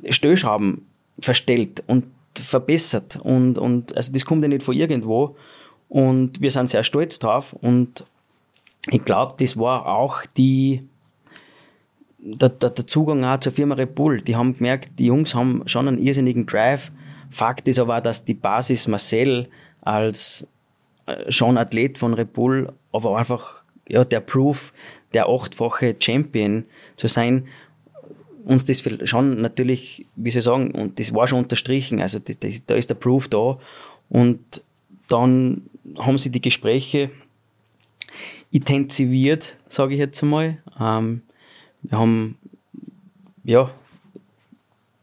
Stellschrauben 0.09 0.85
verstellt 1.19 1.83
und 1.87 2.05
verbessert. 2.35 3.17
Und, 3.21 3.57
und 3.57 3.95
also 3.95 4.13
das 4.13 4.25
kommt 4.25 4.43
ja 4.43 4.47
nicht 4.47 4.63
von 4.63 4.75
irgendwo. 4.75 5.35
Und 5.89 6.41
wir 6.41 6.51
sind 6.51 6.69
sehr 6.69 6.83
stolz 6.83 7.19
drauf. 7.19 7.53
Und 7.53 8.05
ich 8.89 9.03
glaube, 9.03 9.35
das 9.39 9.57
war 9.57 9.87
auch 9.87 10.25
die, 10.37 10.83
der, 12.19 12.49
der, 12.49 12.69
der 12.71 12.87
Zugang 12.87 13.23
auch 13.23 13.39
zur 13.39 13.53
Firma 13.53 13.75
Red 13.75 13.95
Bull. 13.95 14.21
Die 14.21 14.35
haben 14.35 14.57
gemerkt, 14.57 14.91
die 14.99 15.07
Jungs 15.07 15.35
haben 15.35 15.63
schon 15.65 15.87
einen 15.87 15.99
irrsinnigen 15.99 16.45
Drive. 16.45 16.91
Fakt 17.29 17.67
ist 17.67 17.79
aber, 17.79 18.01
dass 18.01 18.25
die 18.25 18.33
Basis 18.33 18.87
Marcel 18.87 19.49
als 19.81 20.47
äh, 21.05 21.31
schon 21.31 21.57
Athlet 21.57 21.97
von 21.97 22.13
Red 22.13 22.33
Bull, 22.33 22.71
aber 22.91 23.17
einfach 23.17 23.63
ja, 23.87 24.03
der 24.03 24.19
Proof, 24.19 24.73
der 25.13 25.27
achtfache 25.27 25.95
Champion 25.99 26.65
zu 26.95 27.07
sein 27.07 27.47
uns 28.47 28.65
das 28.65 28.81
schon 29.09 29.41
natürlich, 29.41 30.05
wie 30.15 30.31
soll 30.31 30.39
ich 30.39 30.45
sagen, 30.45 30.71
und 30.71 30.99
das 30.99 31.13
war 31.13 31.27
schon 31.27 31.39
unterstrichen, 31.39 32.01
also 32.01 32.17
das, 32.19 32.39
das, 32.39 32.65
da 32.65 32.75
ist 32.75 32.89
der 32.89 32.95
Proof 32.95 33.27
da. 33.27 33.59
Und 34.09 34.39
dann 35.09 35.63
haben 35.97 36.17
sie 36.17 36.31
die 36.31 36.41
Gespräche 36.41 37.11
intensiviert, 38.51 39.53
sage 39.67 39.93
ich 39.93 39.99
jetzt 39.99 40.23
einmal. 40.23 40.59
Ähm, 40.79 41.23
wir 41.81 41.99
haben 41.99 42.37
ja 43.43 43.69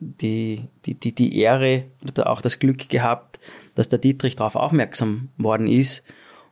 die, 0.01 0.63
die, 0.87 0.95
die, 0.95 1.13
die 1.13 1.39
Ehre 1.39 1.85
oder 2.03 2.31
auch 2.31 2.41
das 2.41 2.59
Glück 2.59 2.89
gehabt, 2.89 3.39
dass 3.75 3.91
der 3.91 3.99
Dietrich 3.99 4.37
darauf 4.37 4.57
aufmerksam 4.57 5.29
worden 5.37 5.67
ist 5.67 6.03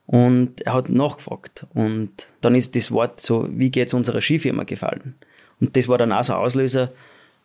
und 0.07 0.61
er 0.63 0.75
hat 0.75 0.91
nachgefragt. 0.91 1.67
Und 1.73 2.29
dann 2.43 2.55
ist 2.55 2.77
das 2.77 2.91
Wort 2.91 3.21
so, 3.21 3.49
wie 3.51 3.71
geht 3.71 3.89
es 3.89 3.95
unserer 3.95 4.21
Skifirma 4.21 4.65
gefallen? 4.65 5.15
Und 5.63 5.77
das 5.77 5.87
war 5.87 5.97
dann 5.97 6.11
auch 6.11 6.25
so 6.25 6.33
ein 6.33 6.41
Auslöser, 6.41 6.93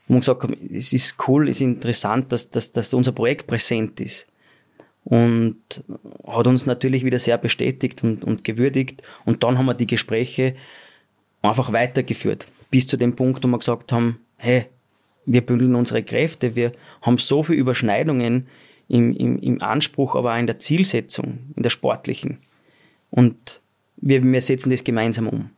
wo 0.08 0.16
wir 0.16 0.22
gesagt 0.22 0.42
haben, 0.42 0.56
es 0.74 0.92
ist 0.92 1.16
cool, 1.28 1.48
es 1.48 1.58
ist 1.58 1.62
interessant, 1.62 2.32
dass, 2.32 2.50
dass, 2.50 2.72
dass 2.72 2.96
unser 2.96 3.12
Projekt 3.12 3.46
präsent 3.46 4.02
ist. 4.02 4.26
Und 5.04 5.56
hat 6.26 6.48
uns 6.48 6.66
natürlich 6.66 7.06
wieder 7.06 7.20
sehr 7.20 7.38
bestätigt 7.38 8.04
und, 8.04 8.24
und 8.24 8.44
gewürdigt. 8.44 9.04
Und 9.24 9.44
dann 9.44 9.60
haben 9.60 9.68
wir 9.68 9.76
die 9.76 9.86
Gespräche 9.86 10.56
einfach 11.44 11.72
weitergeführt. 11.72 12.52
Bis 12.72 12.88
zu 12.88 12.98
dem 12.98 13.16
Punkt, 13.16 13.44
wo 13.44 13.48
wir 13.50 13.60
gesagt 13.60 13.92
haben, 13.92 14.20
hey, 14.38 14.66
wir 15.28 15.46
bündeln 15.46 15.76
unsere 15.76 16.02
Kräfte, 16.02 16.56
wir 16.56 16.72
haben 17.04 17.18
so 17.18 17.44
viele 17.44 17.60
Überschneidungen 17.60 18.48
im, 18.88 19.16
im, 19.16 19.38
im 19.38 19.62
Anspruch, 19.62 20.16
aber 20.16 20.34
auch 20.34 20.40
in 20.40 20.48
der 20.48 20.58
Zielsetzung, 20.58 21.38
in 21.56 21.62
der 21.62 21.70
sportlichen. 21.70 22.40
Und 23.12 23.62
wir, 23.98 24.24
wir 24.24 24.42
setzen 24.42 24.72
das 24.72 24.84
gemeinsam 24.84 25.28
um. 25.28 25.52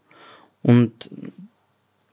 Und 0.61 1.09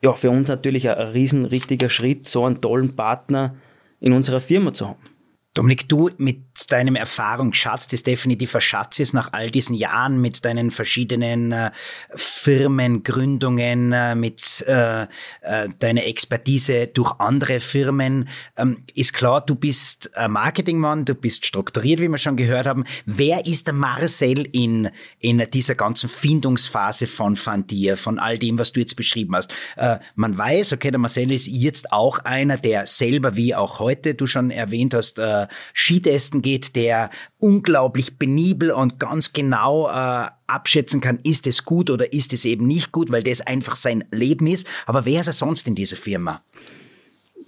ja, 0.02 0.14
für 0.14 0.30
uns 0.30 0.48
natürlich 0.48 0.88
ein, 0.88 0.98
riesen 1.08 1.44
richtiger 1.44 1.88
Schritt, 1.88 2.26
so 2.26 2.44
einen 2.44 2.60
tollen 2.60 2.96
Partner 2.96 3.56
in 4.00 4.12
unserer 4.12 4.40
Firma 4.40 4.72
zu 4.72 4.88
haben. 4.88 5.15
Dominik, 5.56 5.88
du 5.88 6.10
mit 6.18 6.42
deinem 6.70 6.96
Erfahrungsschatz, 6.96 7.86
das 7.86 8.02
definitiv 8.02 8.54
ein 8.54 8.60
Schatz 8.60 8.98
ist 8.98 9.14
nach 9.14 9.32
all 9.32 9.50
diesen 9.50 9.74
Jahren 9.74 10.20
mit 10.20 10.44
deinen 10.44 10.70
verschiedenen 10.70 11.50
äh, 11.50 11.70
Firmen, 12.14 13.02
Gründungen, 13.02 13.90
äh, 13.90 14.14
mit 14.14 14.62
äh, 14.68 15.04
äh, 15.40 15.68
deiner 15.78 16.04
Expertise 16.04 16.88
durch 16.88 17.12
andere 17.20 17.60
Firmen, 17.60 18.28
ähm, 18.58 18.84
ist 18.94 19.14
klar, 19.14 19.40
du 19.44 19.54
bist 19.54 20.14
ein 20.14 20.32
Marketingmann, 20.32 21.06
du 21.06 21.14
bist 21.14 21.46
strukturiert, 21.46 22.00
wie 22.00 22.08
wir 22.08 22.18
schon 22.18 22.36
gehört 22.36 22.66
haben. 22.66 22.84
Wer 23.06 23.46
ist 23.46 23.66
der 23.66 23.74
Marcel 23.74 24.46
in, 24.52 24.90
in 25.20 25.42
dieser 25.54 25.74
ganzen 25.74 26.10
Findungsphase 26.10 27.06
von 27.06 27.34
Van 27.42 27.66
Dir, 27.66 27.96
von 27.96 28.18
all 28.18 28.38
dem, 28.38 28.58
was 28.58 28.72
du 28.72 28.80
jetzt 28.80 28.96
beschrieben 28.96 29.34
hast? 29.34 29.54
Äh, 29.76 30.00
man 30.16 30.36
weiß, 30.36 30.74
okay, 30.74 30.90
der 30.90 31.00
Marcel 31.00 31.32
ist 31.32 31.46
jetzt 31.46 31.92
auch 31.92 32.18
einer, 32.18 32.58
der 32.58 32.86
selber, 32.86 33.36
wie 33.36 33.54
auch 33.54 33.78
heute 33.78 34.14
du 34.14 34.26
schon 34.26 34.50
erwähnt 34.50 34.92
hast, 34.92 35.18
äh, 35.18 35.45
Skitesten 35.74 36.42
geht, 36.42 36.76
der 36.76 37.10
unglaublich 37.38 38.18
penibel 38.18 38.70
und 38.70 38.98
ganz 38.98 39.32
genau 39.32 39.88
äh, 39.88 40.28
abschätzen 40.46 41.00
kann, 41.00 41.18
ist 41.22 41.46
es 41.46 41.64
gut 41.64 41.90
oder 41.90 42.12
ist 42.12 42.32
es 42.32 42.44
eben 42.44 42.66
nicht 42.66 42.92
gut, 42.92 43.10
weil 43.10 43.22
das 43.22 43.40
einfach 43.40 43.76
sein 43.76 44.04
Leben 44.10 44.46
ist. 44.46 44.66
Aber 44.86 45.04
wer 45.04 45.20
ist 45.20 45.26
er 45.26 45.32
sonst 45.32 45.66
in 45.68 45.74
dieser 45.74 45.96
Firma? 45.96 46.42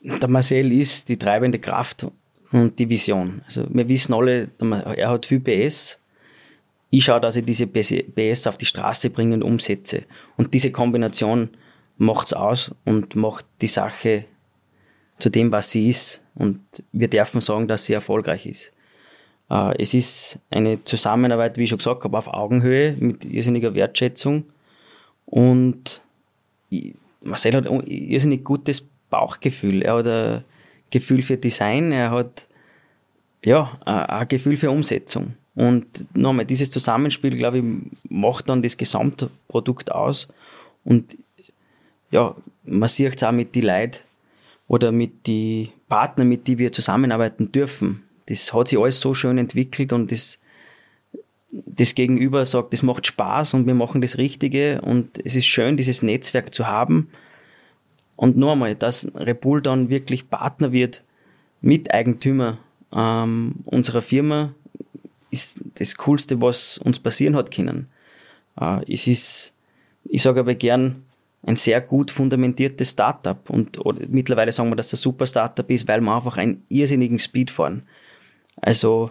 Der 0.03 0.29
Marcel 0.29 0.73
ist 0.73 1.09
die 1.09 1.17
treibende 1.17 1.59
Kraft 1.59 2.07
und 2.53 2.79
die 2.79 2.89
Vision. 2.89 3.43
Also 3.45 3.67
wir 3.71 3.89
wissen 3.89 4.15
alle, 4.15 4.49
er 4.97 5.11
hat 5.11 5.27
viel 5.27 5.41
PS. 5.41 5.99
Ich 6.91 7.05
schaue, 7.05 7.21
dass 7.21 7.37
ich 7.37 7.45
diese 7.45 7.67
PS 7.67 8.47
auf 8.47 8.57
die 8.57 8.67
Straße 8.67 9.11
bringe 9.11 9.35
und 9.35 9.43
umsetze. 9.43 10.05
Und 10.37 10.55
diese 10.55 10.71
Kombination 10.71 11.51
macht's 11.99 12.33
aus 12.33 12.75
und 12.85 13.15
macht 13.17 13.45
die 13.61 13.67
Sache 13.67 14.25
zu 15.19 15.31
dem, 15.31 15.53
was 15.53 15.71
sie 15.71 15.89
ist. 15.89 16.23
Und 16.35 16.61
wir 16.93 17.09
dürfen 17.09 17.41
sagen, 17.41 17.69
dass 17.69 17.85
sie 17.87 17.95
erfolgreich 17.95 18.47
ist. 18.47 18.73
Äh, 19.51 19.81
es 19.83 19.95
ist 19.95 20.39
eine 20.51 20.83
Zusammenarbeit, 20.85 21.57
wie 21.57 21.65
ich 21.65 21.71
schon 21.71 21.79
gesagt 21.79 22.05
habe, 22.05 22.17
auf 22.17 22.29
Augenhöhe 22.29 22.97
mit 22.99 23.25
irrsinniger 23.25 23.75
Wertschätzung. 23.75 24.45
Und 25.27 26.03
Marcel 27.23 27.55
hat 27.55 27.67
ein 27.67 27.83
irrsinnig 27.87 28.45
gutes 28.45 28.87
Bauchgefühl. 29.11 29.83
Er 29.83 29.95
hat 29.97 30.07
ein 30.07 30.45
Gefühl 30.91 31.23
für 31.23 31.37
Design, 31.37 31.93
er 31.93 32.11
hat 32.11 32.47
ja, 33.43 33.73
ein 33.85 34.29
Gefühl 34.29 34.57
für 34.57 34.71
Umsetzung. 34.71 35.35
Und 35.55 36.07
nochmal, 36.17 36.45
dieses 36.45 36.71
Zusammenspiel, 36.71 37.37
glaube 37.37 37.59
ich, 37.59 37.65
macht 38.09 38.49
dann 38.49 38.63
das 38.63 38.77
Gesamtprodukt 38.77 39.91
aus. 39.91 40.29
Und 40.85 41.17
ja, 42.11 42.35
man 42.65 42.89
sieht 42.89 43.17
es 43.17 43.23
auch 43.23 43.33
mit 43.33 43.55
die 43.55 43.61
Leuten 43.61 43.99
oder 44.69 44.93
mit 44.93 45.27
die 45.27 45.73
Partnern, 45.89 46.29
mit 46.29 46.47
die 46.47 46.59
wir 46.59 46.71
zusammenarbeiten 46.71 47.51
dürfen. 47.51 48.05
Das 48.27 48.53
hat 48.53 48.69
sich 48.69 48.79
alles 48.79 49.01
so 49.01 49.15
schön 49.15 49.39
entwickelt 49.39 49.93
und 49.93 50.13
das, 50.13 50.39
das 51.51 51.95
Gegenüber 51.95 52.45
sagt, 52.45 52.75
das 52.75 52.83
macht 52.83 53.07
Spaß 53.07 53.55
und 53.55 53.67
wir 53.67 53.75
machen 53.75 54.03
das 54.03 54.19
Richtige 54.19 54.83
und 54.83 55.19
es 55.25 55.35
ist 55.35 55.47
schön, 55.47 55.79
dieses 55.79 56.03
Netzwerk 56.03 56.55
zu 56.55 56.67
haben. 56.67 57.09
Und 58.17 58.43
einmal, 58.43 58.75
dass 58.75 59.11
Repul 59.15 59.63
dann 59.63 59.91
wirklich 59.91 60.29
Partner 60.29 60.73
wird, 60.73 61.03
Miteigentümer 61.61 62.59
ähm, 62.93 63.57
unserer 63.65 64.03
Firma, 64.03 64.55
ist 65.31 65.61
das 65.75 65.97
Coolste, 65.97 66.41
was 66.41 66.79
uns 66.79 66.99
passieren 66.99 67.37
hat 67.37 67.51
können. 67.51 67.89
Äh, 68.61 68.93
es 68.93 69.07
ist, 69.07 69.55
ich 70.05 70.23
sage 70.23 70.41
aber 70.41 70.55
gern, 70.55 71.05
ein 71.43 71.57
sehr 71.57 71.81
gut 71.81 72.11
fundamentiertes 72.11 72.91
Startup 72.91 73.49
und 73.49 73.79
mittlerweile 74.09 74.53
sagen 74.53 74.71
wir, 74.71 74.77
dass 74.77 74.91
das 74.91 75.01
super 75.01 75.27
Startup 75.27 75.69
ist, 75.71 75.87
weil 75.89 76.01
wir 76.01 76.15
einfach 76.15 76.37
einen 76.37 76.65
irrsinnigen 76.69 77.19
Speed 77.19 77.51
fahren. 77.51 77.85
Also 78.61 79.11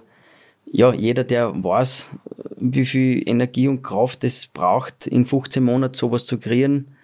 ja, 0.66 0.94
jeder, 0.94 1.24
der 1.24 1.64
weiß, 1.64 2.12
wie 2.58 2.86
viel 2.86 3.24
Energie 3.28 3.68
und 3.68 3.82
Kraft 3.82 4.24
es 4.24 4.48
braucht, 4.48 5.08
in 5.08 5.26
15 5.26 5.64
Monaten 5.64 5.94
sowas 5.94 6.26
zu 6.26 6.38
kreieren, 6.38 6.97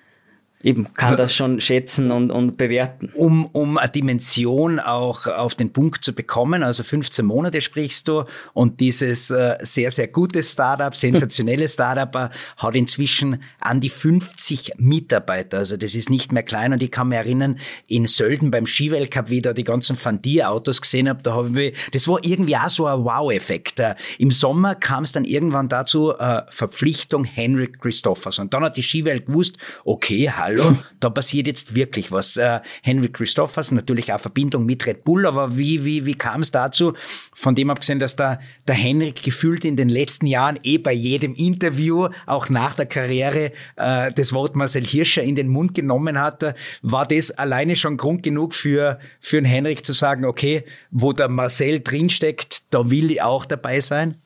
eben 0.64 0.94
kann 0.94 1.18
das 1.18 1.36
schon 1.36 1.60
schätzen 1.60 2.10
und, 2.10 2.32
und 2.32 2.58
bewerten. 2.58 3.12
Um, 3.14 3.46
um 3.48 3.78
eine 3.78 3.92
Dimension 3.92 4.80
auch 4.80 5.28
auf 5.28 5.56
den 5.56 5.74
Punkt 5.74 6.04
zu 6.04 6.14
bekommen, 6.14 6.64
also 6.64 6.84
15 6.84 7.26
Monate 7.26 7.60
sprichst 7.60 8.08
du 8.08 8.24
und 8.54 8.80
dieses 8.80 9.30
äh, 9.30 9.58
sehr, 9.60 9.92
sehr 9.92 10.08
gute 10.08 10.42
Startup, 10.42 10.96
sensationelle 10.96 11.68
Startup 11.74 12.16
äh, 12.16 12.30
hat 12.58 12.76
inzwischen 12.76 13.44
an 13.60 13.82
die 13.82 13.90
50 13.90 14.74
Mitarbeiter. 14.78 15.58
Also 15.58 15.76
das 15.76 15.96
ist 15.96 16.10
nicht 16.10 16.32
mehr 16.32 16.44
klein 16.44 16.72
und 16.72 16.82
ich 16.82 16.92
kann 16.92 17.10
mich 17.10 17.18
erinnern, 17.18 17.60
in 17.88 18.06
Sölden 18.06 18.50
beim 18.50 18.66
Skiweltcup, 18.66 19.30
wie 19.30 19.38
ich 19.38 19.42
da 19.42 19.54
die 19.54 19.66
ganzen 19.66 19.98
Fandier-Autos 19.98 20.82
gesehen 20.82 21.10
habe, 21.10 21.22
da 21.24 21.34
habe 21.34 21.62
ich, 21.62 21.78
das 21.92 22.08
war 22.08 22.24
irgendwie 22.24 22.56
auch 22.56 22.70
so 22.70 22.86
ein 22.86 23.04
Wow-Effekt. 23.04 23.82
Äh, 23.82 23.96
Im 24.18 24.32
Sommer 24.32 24.76
kam 24.76 25.04
es 25.04 25.12
dann 25.12 25.26
irgendwann 25.26 25.68
dazu, 25.68 26.14
äh, 26.18 26.42
Verpflichtung 26.50 27.26
Henrik 27.26 27.82
Christophers. 27.82 28.40
Und 28.40 28.54
dann 28.54 28.64
hat 28.64 28.78
die 28.78 28.84
Skiwelt 28.84 29.26
gewusst, 29.26 29.58
okay, 29.84 30.32
hallo, 30.34 30.53
hallo, 30.54 30.78
da 31.00 31.10
passiert 31.10 31.48
jetzt 31.48 31.76
wirklich 31.76 32.12
was. 32.12 32.38
Äh, 32.38 32.62
Henry 32.82 33.10
Christophers, 33.10 33.72
natürlich 33.72 34.12
auch 34.14 34.20
Verbindung 34.20 34.66
mit 34.66 34.86
Red 34.86 35.04
Bull, 35.04 35.26
aber 35.26 35.58
wie, 35.58 35.86
wie, 35.86 36.06
wie 36.06 36.16
kam 36.16 36.42
es 36.42 36.52
dazu? 36.52 36.94
Von 37.34 37.56
dem 37.56 37.70
abgesehen, 37.70 38.00
dass 38.00 38.16
der, 38.16 38.40
der 38.68 38.76
Henrik 38.76 39.24
gefühlt 39.24 39.66
in 39.66 39.76
den 39.76 39.90
letzten 39.90 40.28
Jahren 40.28 40.60
eh 40.64 40.78
bei 40.78 40.94
jedem 40.94 41.34
Interview, 41.36 42.10
auch 42.26 42.50
nach 42.50 42.76
der 42.76 42.86
Karriere, 42.86 43.52
äh, 43.76 44.12
das 44.12 44.34
Wort 44.34 44.56
Marcel 44.56 44.86
Hirscher 44.86 45.24
in 45.24 45.36
den 45.36 45.48
Mund 45.48 45.74
genommen 45.74 46.20
hat, 46.20 46.56
war 46.82 47.08
das 47.08 47.32
alleine 47.32 47.76
schon 47.76 47.98
Grund 47.98 48.24
genug 48.24 48.54
für, 48.54 49.00
für 49.20 49.38
den 49.38 49.46
Henrik 49.46 49.86
zu 49.86 49.94
sagen, 49.94 50.26
okay, 50.26 50.64
wo 50.92 51.14
der 51.14 51.30
Marcel 51.30 51.80
drinsteckt, 51.80 52.74
da 52.74 52.90
will 52.90 53.12
ich 53.12 53.22
auch 53.22 53.46
dabei 53.46 53.80
sein? 53.80 54.23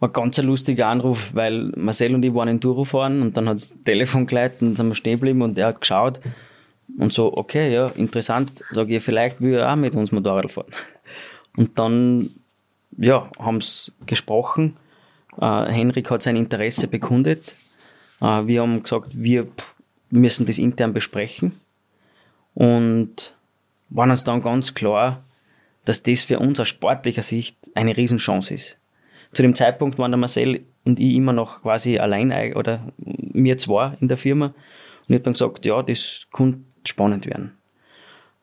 War 0.00 0.10
ganz 0.10 0.38
ein 0.38 0.46
lustiger 0.46 0.88
Anruf, 0.88 1.34
weil 1.34 1.72
Marcel 1.76 2.14
und 2.14 2.24
ich 2.24 2.34
waren 2.34 2.48
in 2.48 2.60
Duro 2.60 2.84
fahren 2.84 3.22
und 3.22 3.36
dann 3.36 3.48
hat 3.48 3.56
das 3.56 3.76
Telefon 3.84 4.26
geleitet 4.26 4.62
und 4.62 4.76
sind 4.76 4.88
wir 4.88 4.94
stehen 4.94 5.14
geblieben 5.14 5.42
und 5.42 5.58
er 5.58 5.68
hat 5.68 5.80
geschaut 5.80 6.20
und 6.98 7.12
so, 7.12 7.36
okay, 7.36 7.72
ja, 7.72 7.88
interessant, 7.88 8.62
sage 8.70 8.96
ich, 8.96 9.02
vielleicht 9.02 9.40
will 9.40 9.54
er 9.54 9.72
auch 9.72 9.76
mit 9.76 9.94
uns 9.94 10.12
Motorrad 10.12 10.52
fahren. 10.52 10.72
Und 11.56 11.78
dann, 11.78 12.30
ja, 12.96 13.30
haben 13.38 13.60
sie 13.60 13.92
gesprochen. 14.06 14.76
Äh, 15.40 15.72
Henrik 15.72 16.10
hat 16.10 16.22
sein 16.22 16.36
Interesse 16.36 16.88
bekundet. 16.88 17.54
Äh, 18.20 18.46
wir 18.46 18.62
haben 18.62 18.82
gesagt, 18.82 19.22
wir 19.22 19.48
müssen 20.10 20.46
das 20.46 20.58
intern 20.58 20.92
besprechen. 20.92 21.60
Und 22.54 23.34
waren 23.88 24.10
uns 24.10 24.24
dann 24.24 24.42
ganz 24.42 24.74
klar, 24.74 25.24
dass 25.84 26.02
das 26.02 26.22
für 26.22 26.38
uns 26.38 26.60
aus 26.60 26.68
sportlicher 26.68 27.22
Sicht 27.22 27.56
eine 27.74 27.96
Riesenchance 27.96 28.54
ist 28.54 28.78
zu 29.34 29.42
dem 29.42 29.54
Zeitpunkt 29.54 29.98
waren 29.98 30.10
der 30.10 30.18
Marcel 30.18 30.60
und 30.84 30.98
ich 30.98 31.14
immer 31.14 31.32
noch 31.32 31.62
quasi 31.62 31.98
allein 31.98 32.54
oder 32.54 32.92
mir 32.96 33.58
zwei 33.58 33.96
in 34.00 34.08
der 34.08 34.16
Firma. 34.16 34.46
Und 34.46 34.54
ich 35.08 35.14
habe 35.14 35.24
dann 35.24 35.32
gesagt, 35.34 35.64
ja, 35.66 35.82
das 35.82 36.26
könnte 36.32 36.60
spannend 36.86 37.26
werden. 37.26 37.52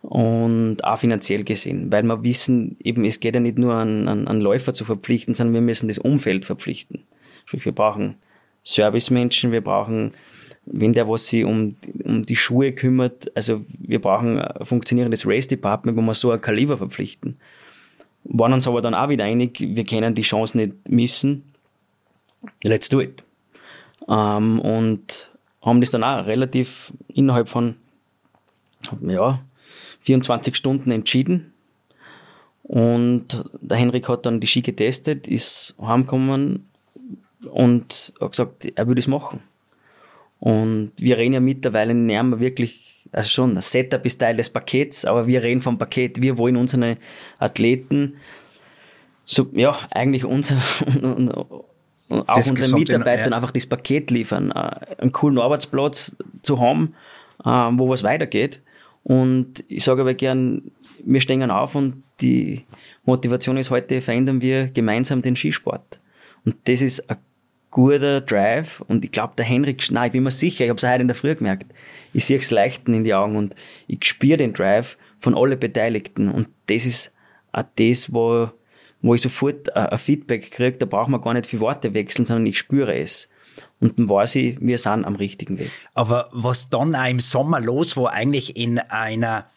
Und 0.02 0.84
auch 0.84 0.98
finanziell 0.98 1.44
gesehen, 1.44 1.92
weil 1.92 2.04
wir 2.04 2.24
wissen, 2.24 2.76
eben, 2.84 3.06
es 3.06 3.20
geht 3.20 3.36
ja 3.36 3.39
nicht 3.39 3.60
nur 3.60 3.76
an, 3.76 4.08
an, 4.08 4.28
an 4.28 4.42
Läufer 4.42 4.74
zu 4.74 4.84
verpflichten, 4.84 5.36
sondern 5.36 5.54
wir 5.54 5.62
müssen 5.62 5.88
das 5.88 6.00
Umfeld 6.00 6.44
verpflichten. 6.44 7.04
Sprich, 7.46 7.66
wir 7.66 7.72
brauchen 7.72 8.16
Servicemenschen, 8.64 9.52
wir 9.52 9.62
brauchen, 9.62 10.14
wenn 10.66 10.94
der 10.94 11.08
was 11.08 11.28
sich 11.28 11.46
um, 11.46 11.76
um 12.04 12.26
die 12.26 12.36
Schuhe 12.36 12.72
kümmert, 12.72 13.32
also 13.36 13.64
wir 13.78 14.02
brauchen 14.02 14.39
ein 14.39 14.66
funktionierendes 14.66 15.28
Race 15.28 15.48
Department, 15.48 15.96
wo 15.96 16.02
wir 16.02 16.16
so 16.16 16.32
ein 16.32 16.42
Kaliber 16.42 16.78
verpflichten 16.78 17.38
waren 18.24 18.53
uns 18.53 18.67
aber 18.67 18.82
dann 18.82 18.93
auch 18.93 19.09
wieder 19.09 19.24
einig, 19.24 19.59
wir 19.59 19.84
können 19.84 20.15
die 20.15 20.22
Chance 20.22 20.57
nicht 20.57 20.74
missen. 20.88 21.53
Let's 22.63 22.89
do 22.89 23.01
it. 23.01 23.24
Ähm, 24.07 24.59
und 24.59 25.32
haben 25.61 25.82
das 25.82 25.91
dann 25.91 26.03
auch 26.03 26.26
relativ 26.26 26.93
innerhalb 27.07 27.49
von 27.49 27.76
ja, 29.01 29.39
24 29.99 30.55
Stunden 30.55 30.91
entschieden. 30.91 31.53
Und 32.63 33.43
der 33.59 33.78
Henrik 33.78 34.07
hat 34.07 34.26
dann 34.26 34.39
die 34.39 34.47
Ski 34.47 34.61
getestet, 34.61 35.28
ist 35.28 35.76
heimgekommen 35.82 36.67
und 37.51 38.13
hat 38.19 38.32
gesagt, 38.32 38.65
er 38.74 38.88
würde 38.88 38.99
es 38.99 39.07
machen. 39.07 39.41
Und 40.39 40.93
wir 40.97 41.17
reden 41.17 41.34
ja 41.34 41.39
mittlerweile 41.39 41.93
nicht 41.93 42.24
mehr 42.24 42.39
wirklich 42.39 42.91
also 43.12 43.30
schon, 43.30 43.55
das 43.55 43.72
Setup 43.72 44.05
ist 44.05 44.20
Teil 44.20 44.38
des 44.38 44.49
Pakets, 44.49 45.05
aber 45.05 45.28
wir 45.28 45.43
reden 45.43 45.62
vom 45.62 45.78
Paket, 45.78 46.22
wir 46.22 46.38
wollen 46.38 46.55
unsere 46.55 46.97
Athleten, 47.39 48.16
so, 49.26 49.47
ja, 49.53 49.78
eigentlich 49.91 50.26
unser, 50.26 50.57
auch 52.09 52.36
das 52.36 52.49
unseren 52.49 52.80
Mitarbeitern 52.80 53.34
einfach 53.34 53.51
das 53.51 53.66
Paket 53.66 54.12
liefern, 54.12 54.51
äh, 54.51 55.01
einen 55.01 55.12
coolen 55.12 55.39
Arbeitsplatz 55.39 56.16
zu 56.41 56.59
haben, 56.59 56.95
äh, 57.43 57.49
wo 57.49 57.89
was 57.89 58.03
weitergeht. 58.03 58.62
Und 59.03 59.64
ich 59.68 59.84
sage 59.84 60.01
aber 60.01 60.14
gern, 60.14 60.72
wir 61.03 61.22
stehen 61.22 61.49
auf 61.49 61.76
und 61.76 62.03
die 62.22 62.66
Motivation 63.05 63.57
ist 63.57 63.72
heute, 63.72 64.01
verändern 64.01 64.41
wir 64.41 64.68
gemeinsam 64.68 65.22
den 65.22 65.36
Skisport. 65.36 65.99
Und 66.45 66.55
das 66.66 66.82
ist 66.82 67.09
ein 67.09 67.18
guter 67.72 68.22
Drive 68.22 68.82
und 68.88 69.03
ich 69.03 69.11
glaube, 69.11 69.34
der 69.38 69.45
Henrik, 69.45 69.89
nein, 69.91 70.07
ich 70.07 70.11
bin 70.11 70.24
mir 70.24 70.32
sicher, 70.32 70.65
ich 70.65 70.69
habe 70.69 70.78
es 70.78 70.84
heute 70.84 71.01
in 71.01 71.07
der 71.07 71.15
Früh 71.15 71.36
gemerkt, 71.36 71.74
ich 72.13 72.26
sehe 72.26 72.38
es 72.38 72.51
leichten 72.51 72.93
in 72.93 73.03
die 73.03 73.13
Augen 73.13 73.36
und 73.36 73.55
ich 73.88 74.05
spüre 74.05 74.38
den 74.38 74.53
Drive 74.53 74.97
von 75.19 75.36
allen 75.36 75.59
Beteiligten 75.59 76.30
und 76.30 76.49
das 76.67 76.86
ist 76.86 77.11
auch 77.51 77.63
das, 77.78 78.13
wo, 78.13 78.49
wo 79.01 79.15
ich 79.15 79.22
sofort 79.22 79.76
ein 79.76 79.97
Feedback 79.97 80.51
kriege, 80.51 80.78
da 80.78 80.86
braucht 80.86 81.09
man 81.09 81.22
gar 81.22 81.34
nicht 81.34 81.47
viel 81.47 81.59
Worte 81.59 81.93
wechseln, 81.93 82.26
sondern 82.26 82.45
ich 82.45 82.57
spüre 82.57 82.95
es. 82.95 83.30
Und 83.80 83.99
dann 83.99 84.07
weiß 84.07 84.36
ich, 84.36 84.61
wir 84.61 84.78
sind 84.78 85.05
am 85.05 85.15
richtigen 85.15 85.59
Weg. 85.59 85.72
Aber 85.93 86.30
was 86.32 86.69
dann 86.69 86.95
auch 86.95 87.09
im 87.09 87.19
Sommer 87.19 87.59
los 87.59 87.97
war, 87.97 88.13
eigentlich 88.13 88.55
in 88.55 88.80
einer 88.80 89.47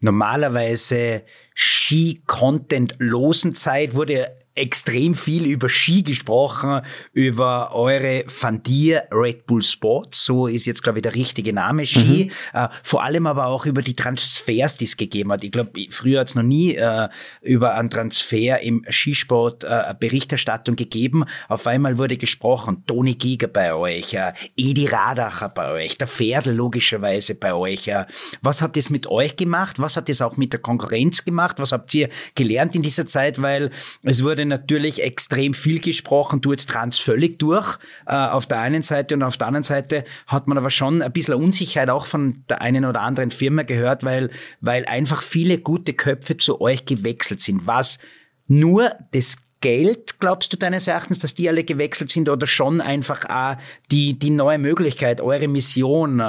normalerweise 0.00 1.22
Ski-Content-losen 1.54 3.54
Zeit 3.54 3.94
wurde 3.94 4.26
extrem 4.60 5.14
viel 5.14 5.46
über 5.46 5.68
Ski 5.68 6.02
gesprochen, 6.02 6.82
über 7.12 7.74
eure 7.74 8.24
Fandier 8.26 9.04
Red 9.10 9.46
Bull 9.46 9.62
Sports, 9.62 10.24
so 10.24 10.46
ist 10.46 10.66
jetzt, 10.66 10.82
glaube 10.82 10.98
ich, 10.98 11.02
der 11.02 11.14
richtige 11.14 11.52
Name 11.52 11.86
Ski. 11.86 12.26
Mhm. 12.26 12.58
Äh, 12.58 12.68
vor 12.82 13.02
allem 13.02 13.26
aber 13.26 13.46
auch 13.46 13.64
über 13.64 13.80
die 13.80 13.94
Transfers, 13.94 14.76
die 14.76 14.84
es 14.84 14.96
gegeben 14.96 15.32
hat. 15.32 15.42
Ich 15.44 15.50
glaube, 15.50 15.72
früher 15.90 16.20
hat 16.20 16.28
es 16.28 16.34
noch 16.34 16.42
nie 16.42 16.74
äh, 16.74 17.08
über 17.40 17.74
einen 17.74 17.88
Transfer 17.88 18.60
im 18.60 18.84
Skisport 18.88 19.64
äh, 19.64 19.94
Berichterstattung 19.98 20.76
gegeben. 20.76 21.24
Auf 21.48 21.66
einmal 21.66 21.96
wurde 21.96 22.18
gesprochen, 22.18 22.84
Toni 22.86 23.14
Giger 23.14 23.48
bei 23.48 23.74
euch, 23.74 24.14
äh, 24.14 24.32
Edi 24.56 24.86
Radacher 24.86 25.48
bei 25.48 25.72
euch, 25.72 25.96
der 25.96 26.06
Pferdl 26.06 26.52
logischerweise 26.52 27.34
bei 27.34 27.54
euch. 27.54 27.88
Äh, 27.88 28.04
was 28.42 28.60
hat 28.60 28.76
das 28.76 28.90
mit 28.90 29.06
euch 29.06 29.36
gemacht? 29.36 29.78
Was 29.78 29.96
hat 29.96 30.08
das 30.10 30.20
auch 30.20 30.36
mit 30.36 30.52
der 30.52 30.60
Konkurrenz 30.60 31.24
gemacht? 31.24 31.58
Was 31.58 31.72
habt 31.72 31.94
ihr 31.94 32.10
gelernt 32.34 32.74
in 32.74 32.82
dieser 32.82 33.06
Zeit? 33.06 33.40
Weil 33.40 33.70
es 34.02 34.22
wurde 34.22 34.49
natürlich 34.50 35.02
extrem 35.02 35.54
viel 35.54 35.80
gesprochen, 35.80 36.42
du 36.42 36.50
jetzt 36.50 36.68
trans 36.68 36.98
völlig 36.98 37.38
durch 37.38 37.78
äh, 38.06 38.14
auf 38.14 38.46
der 38.46 38.60
einen 38.60 38.82
Seite 38.82 39.14
und 39.14 39.22
auf 39.22 39.38
der 39.38 39.46
anderen 39.46 39.62
Seite 39.62 40.04
hat 40.26 40.46
man 40.46 40.58
aber 40.58 40.68
schon 40.68 41.00
ein 41.00 41.12
bisschen 41.12 41.34
Unsicherheit 41.34 41.88
auch 41.88 42.04
von 42.04 42.44
der 42.50 42.60
einen 42.60 42.84
oder 42.84 43.00
anderen 43.00 43.30
Firma 43.30 43.62
gehört, 43.62 44.04
weil, 44.04 44.30
weil 44.60 44.84
einfach 44.84 45.22
viele 45.22 45.58
gute 45.58 45.94
Köpfe 45.94 46.36
zu 46.36 46.60
euch 46.60 46.84
gewechselt 46.84 47.40
sind. 47.40 47.66
Was 47.66 47.98
nur 48.46 48.92
das 49.12 49.38
Geld, 49.60 50.20
glaubst 50.20 50.52
du 50.52 50.56
deines 50.56 50.86
Erachtens, 50.86 51.18
dass 51.18 51.34
die 51.34 51.48
alle 51.48 51.64
gewechselt 51.64 52.10
sind 52.10 52.28
oder 52.28 52.46
schon 52.46 52.80
einfach 52.80 53.24
auch 53.28 53.56
die, 53.90 54.18
die 54.18 54.30
neue 54.30 54.58
Möglichkeit, 54.58 55.20
eure 55.20 55.48
Mission? 55.48 56.22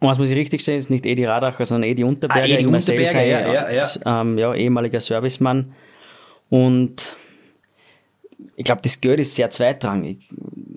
Was 0.00 0.18
muss 0.18 0.30
ich 0.30 0.36
richtig 0.36 0.62
sehen, 0.62 0.78
ist 0.78 0.90
nicht 0.90 1.06
Edi 1.06 1.24
Radacher, 1.24 1.64
sondern 1.64 1.90
Edi 1.90 2.04
Unterberger. 2.04 2.42
Ah, 2.42 2.46
Edi 2.46 2.66
Unterberger, 2.66 3.24
ja, 3.24 3.52
ja, 3.52 3.70
ja. 3.70 4.20
Ähm, 4.20 4.38
ja, 4.38 4.54
ehemaliger 4.54 5.00
Servicemann. 5.00 5.72
Und 6.48 7.16
ich 8.56 8.64
glaube, 8.64 8.82
das 8.82 9.00
Geld 9.00 9.20
ist 9.20 9.34
sehr 9.34 9.50
zweitrangig. 9.50 10.18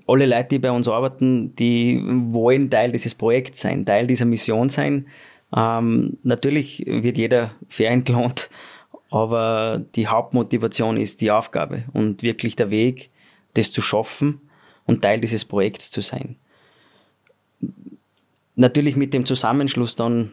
alle 0.08 0.26
Leute, 0.26 0.50
die 0.50 0.60
bei 0.60 0.72
uns 0.72 0.88
arbeiten, 0.88 1.56
die 1.56 2.02
wollen 2.04 2.70
Teil 2.70 2.92
dieses 2.92 3.16
Projekts 3.16 3.62
sein, 3.62 3.86
Teil 3.86 4.08
dieser 4.08 4.26
Mission 4.26 4.70
sein. 4.70 5.08
Ähm, 5.56 6.18
natürlich 6.24 6.84
wird 6.86 7.18
jeder 7.18 7.52
fair 7.68 7.92
entlohnt, 7.92 8.50
aber 9.12 9.84
die 9.96 10.08
Hauptmotivation 10.08 10.98
ist 10.98 11.22
die 11.22 11.32
Aufgabe 11.32 11.84
und 11.94 12.24
wirklich 12.24 12.56
der 12.56 12.70
Weg, 12.70 13.10
das 13.54 13.72
zu 13.72 13.82
schaffen 13.82 14.42
und 14.86 15.02
Teil 15.02 15.20
dieses 15.20 15.46
Projekts 15.46 15.92
zu 15.92 16.02
sein. 16.02 16.36
Natürlich 18.56 18.96
mit 18.96 19.14
dem 19.14 19.26
Zusammenschluss 19.26 19.96
dann 19.96 20.32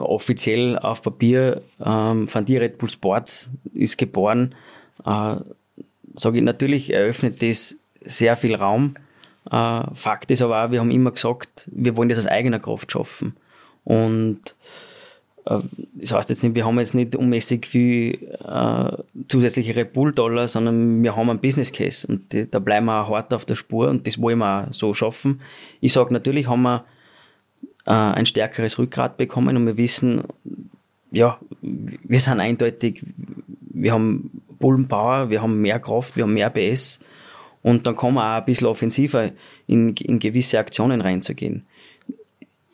offiziell 0.00 0.78
auf 0.78 1.02
Papier 1.02 1.62
ähm, 1.84 2.28
von 2.28 2.44
die 2.44 2.56
Red 2.56 2.78
Bull 2.78 2.90
Sports 2.90 3.50
ist 3.74 3.98
geboren, 3.98 4.54
äh, 5.04 5.36
sage 6.14 6.38
ich, 6.38 6.42
natürlich 6.42 6.92
eröffnet 6.92 7.42
das 7.42 7.76
sehr 8.02 8.36
viel 8.36 8.54
Raum. 8.54 8.94
Äh, 9.50 9.82
Fakt 9.94 10.30
ist 10.30 10.42
aber 10.42 10.64
auch, 10.64 10.70
wir 10.70 10.80
haben 10.80 10.90
immer 10.90 11.12
gesagt, 11.12 11.68
wir 11.72 11.96
wollen 11.96 12.08
das 12.08 12.18
aus 12.18 12.26
eigener 12.26 12.58
Kraft 12.58 12.90
schaffen. 12.92 13.36
Und 13.84 14.56
äh, 15.46 15.58
das 15.94 16.12
heißt 16.12 16.28
jetzt 16.28 16.42
nicht, 16.42 16.54
wir 16.54 16.66
haben 16.66 16.78
jetzt 16.78 16.94
nicht 16.94 17.16
unmäßig 17.16 17.66
viel 17.66 18.36
äh, 18.44 18.96
zusätzliche 19.28 19.76
Red 19.76 19.92
Bull-Dollar, 19.92 20.48
sondern 20.48 21.02
wir 21.02 21.16
haben 21.16 21.30
einen 21.30 21.40
Business 21.40 21.72
Case 21.72 22.06
und 22.06 22.32
die, 22.32 22.50
da 22.50 22.58
bleiben 22.58 22.86
wir 22.86 23.02
auch 23.02 23.10
hart 23.10 23.32
auf 23.32 23.44
der 23.44 23.54
Spur 23.54 23.88
und 23.88 24.06
das 24.06 24.20
wollen 24.20 24.38
wir 24.38 24.68
auch 24.68 24.72
so 24.72 24.92
schaffen. 24.94 25.40
Ich 25.80 25.92
sage 25.92 26.12
natürlich 26.12 26.48
haben 26.48 26.62
wir 26.62 26.84
äh, 27.88 27.92
ein 27.92 28.26
stärkeres 28.26 28.78
Rückgrat 28.78 29.16
bekommen 29.16 29.56
und 29.56 29.66
wir 29.66 29.78
wissen, 29.78 30.22
ja, 31.10 31.38
wir 31.62 32.20
sind 32.20 32.38
eindeutig, 32.38 33.02
wir 33.60 33.94
haben 33.94 34.42
Bullenpower, 34.58 35.30
wir 35.30 35.40
haben 35.40 35.62
mehr 35.62 35.80
Kraft, 35.80 36.14
wir 36.14 36.24
haben 36.24 36.34
mehr 36.34 36.50
PS 36.50 37.00
und 37.62 37.86
dann 37.86 37.96
kann 37.96 38.12
man 38.12 38.24
auch 38.24 38.40
ein 38.40 38.44
bisschen 38.44 38.66
offensiver 38.66 39.30
in, 39.66 39.94
in 39.96 40.18
gewisse 40.18 40.58
Aktionen 40.58 41.00
reinzugehen. 41.00 41.66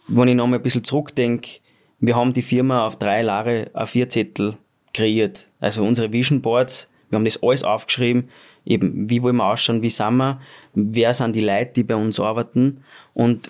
Wenn 0.09 0.29
ich 0.29 0.35
nochmal 0.35 0.59
ein 0.59 0.63
bisschen 0.65 0.83
zurückdenke, 0.83 1.61
wir 2.01 2.17
haben 2.17 2.33
die 2.33 2.43
Firma 2.43 2.85
auf 2.85 2.99
drei 2.99 3.23
Jahre 3.23 3.71
A4-Zettel 3.73 4.57
kreiert. 4.93 5.47
Also 5.61 5.85
unsere 5.85 6.11
Vision 6.11 6.43
Boards, 6.43 6.91
wir 7.09 7.17
haben 7.17 7.25
das 7.25 7.41
alles 7.41 7.63
aufgeschrieben, 7.63 8.31
eben, 8.67 9.09
wie 9.09 9.23
wollen 9.23 9.37
wir 9.37 9.47
ausschauen, 9.47 9.81
wie 9.81 9.91
sind 9.91 10.17
wir, 10.17 10.41
wer 10.75 11.15
sind 11.15 11.37
die 11.37 11.41
Leute, 11.41 11.73
die 11.77 11.85
bei 11.85 11.95
uns 11.95 12.19
arbeiten 12.19 12.83
und 13.15 13.49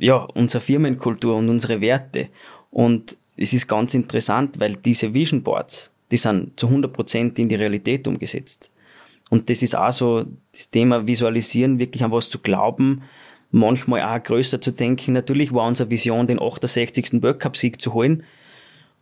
ja, 0.00 0.16
unsere 0.34 0.62
Firmenkultur 0.62 1.36
und 1.36 1.48
unsere 1.48 1.80
Werte. 1.80 2.28
Und 2.70 3.16
es 3.36 3.52
ist 3.52 3.68
ganz 3.68 3.94
interessant, 3.94 4.58
weil 4.58 4.76
diese 4.76 5.14
Vision 5.14 5.42
Boards, 5.42 5.90
die 6.10 6.16
sind 6.16 6.58
zu 6.58 6.66
100% 6.66 7.38
in 7.38 7.48
die 7.48 7.54
Realität 7.54 8.08
umgesetzt. 8.08 8.70
Und 9.28 9.48
das 9.48 9.62
ist 9.62 9.76
auch 9.76 9.92
so 9.92 10.24
das 10.52 10.70
Thema 10.70 11.06
Visualisieren, 11.06 11.78
wirklich 11.78 12.02
an 12.02 12.10
was 12.10 12.30
zu 12.30 12.40
glauben, 12.40 13.02
manchmal 13.52 14.02
auch 14.02 14.22
größer 14.22 14.60
zu 14.60 14.72
denken. 14.72 15.12
Natürlich 15.12 15.52
war 15.52 15.68
unsere 15.68 15.90
Vision, 15.90 16.26
den 16.26 16.40
68. 16.40 17.22
Weltcup-Sieg 17.22 17.80
zu 17.80 17.94
holen. 17.94 18.24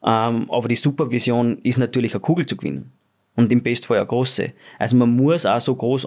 Ähm, 0.05 0.51
aber 0.51 0.69
die 0.69 0.77
Supervision 0.77 1.59
ist 1.63 1.79
natürlich 1.79 2.13
eine 2.13 2.21
Kugel 2.21 2.45
zu 2.45 2.57
gewinnen. 2.57 2.93
Und 3.37 3.53
im 3.53 3.63
Bestfall 3.63 3.99
eine 3.99 4.07
große. 4.07 4.53
Also 4.79 4.97
man 4.97 5.15
muss 5.15 5.47
auch 5.47 5.61
so 5.61 5.75
groß 5.75 6.07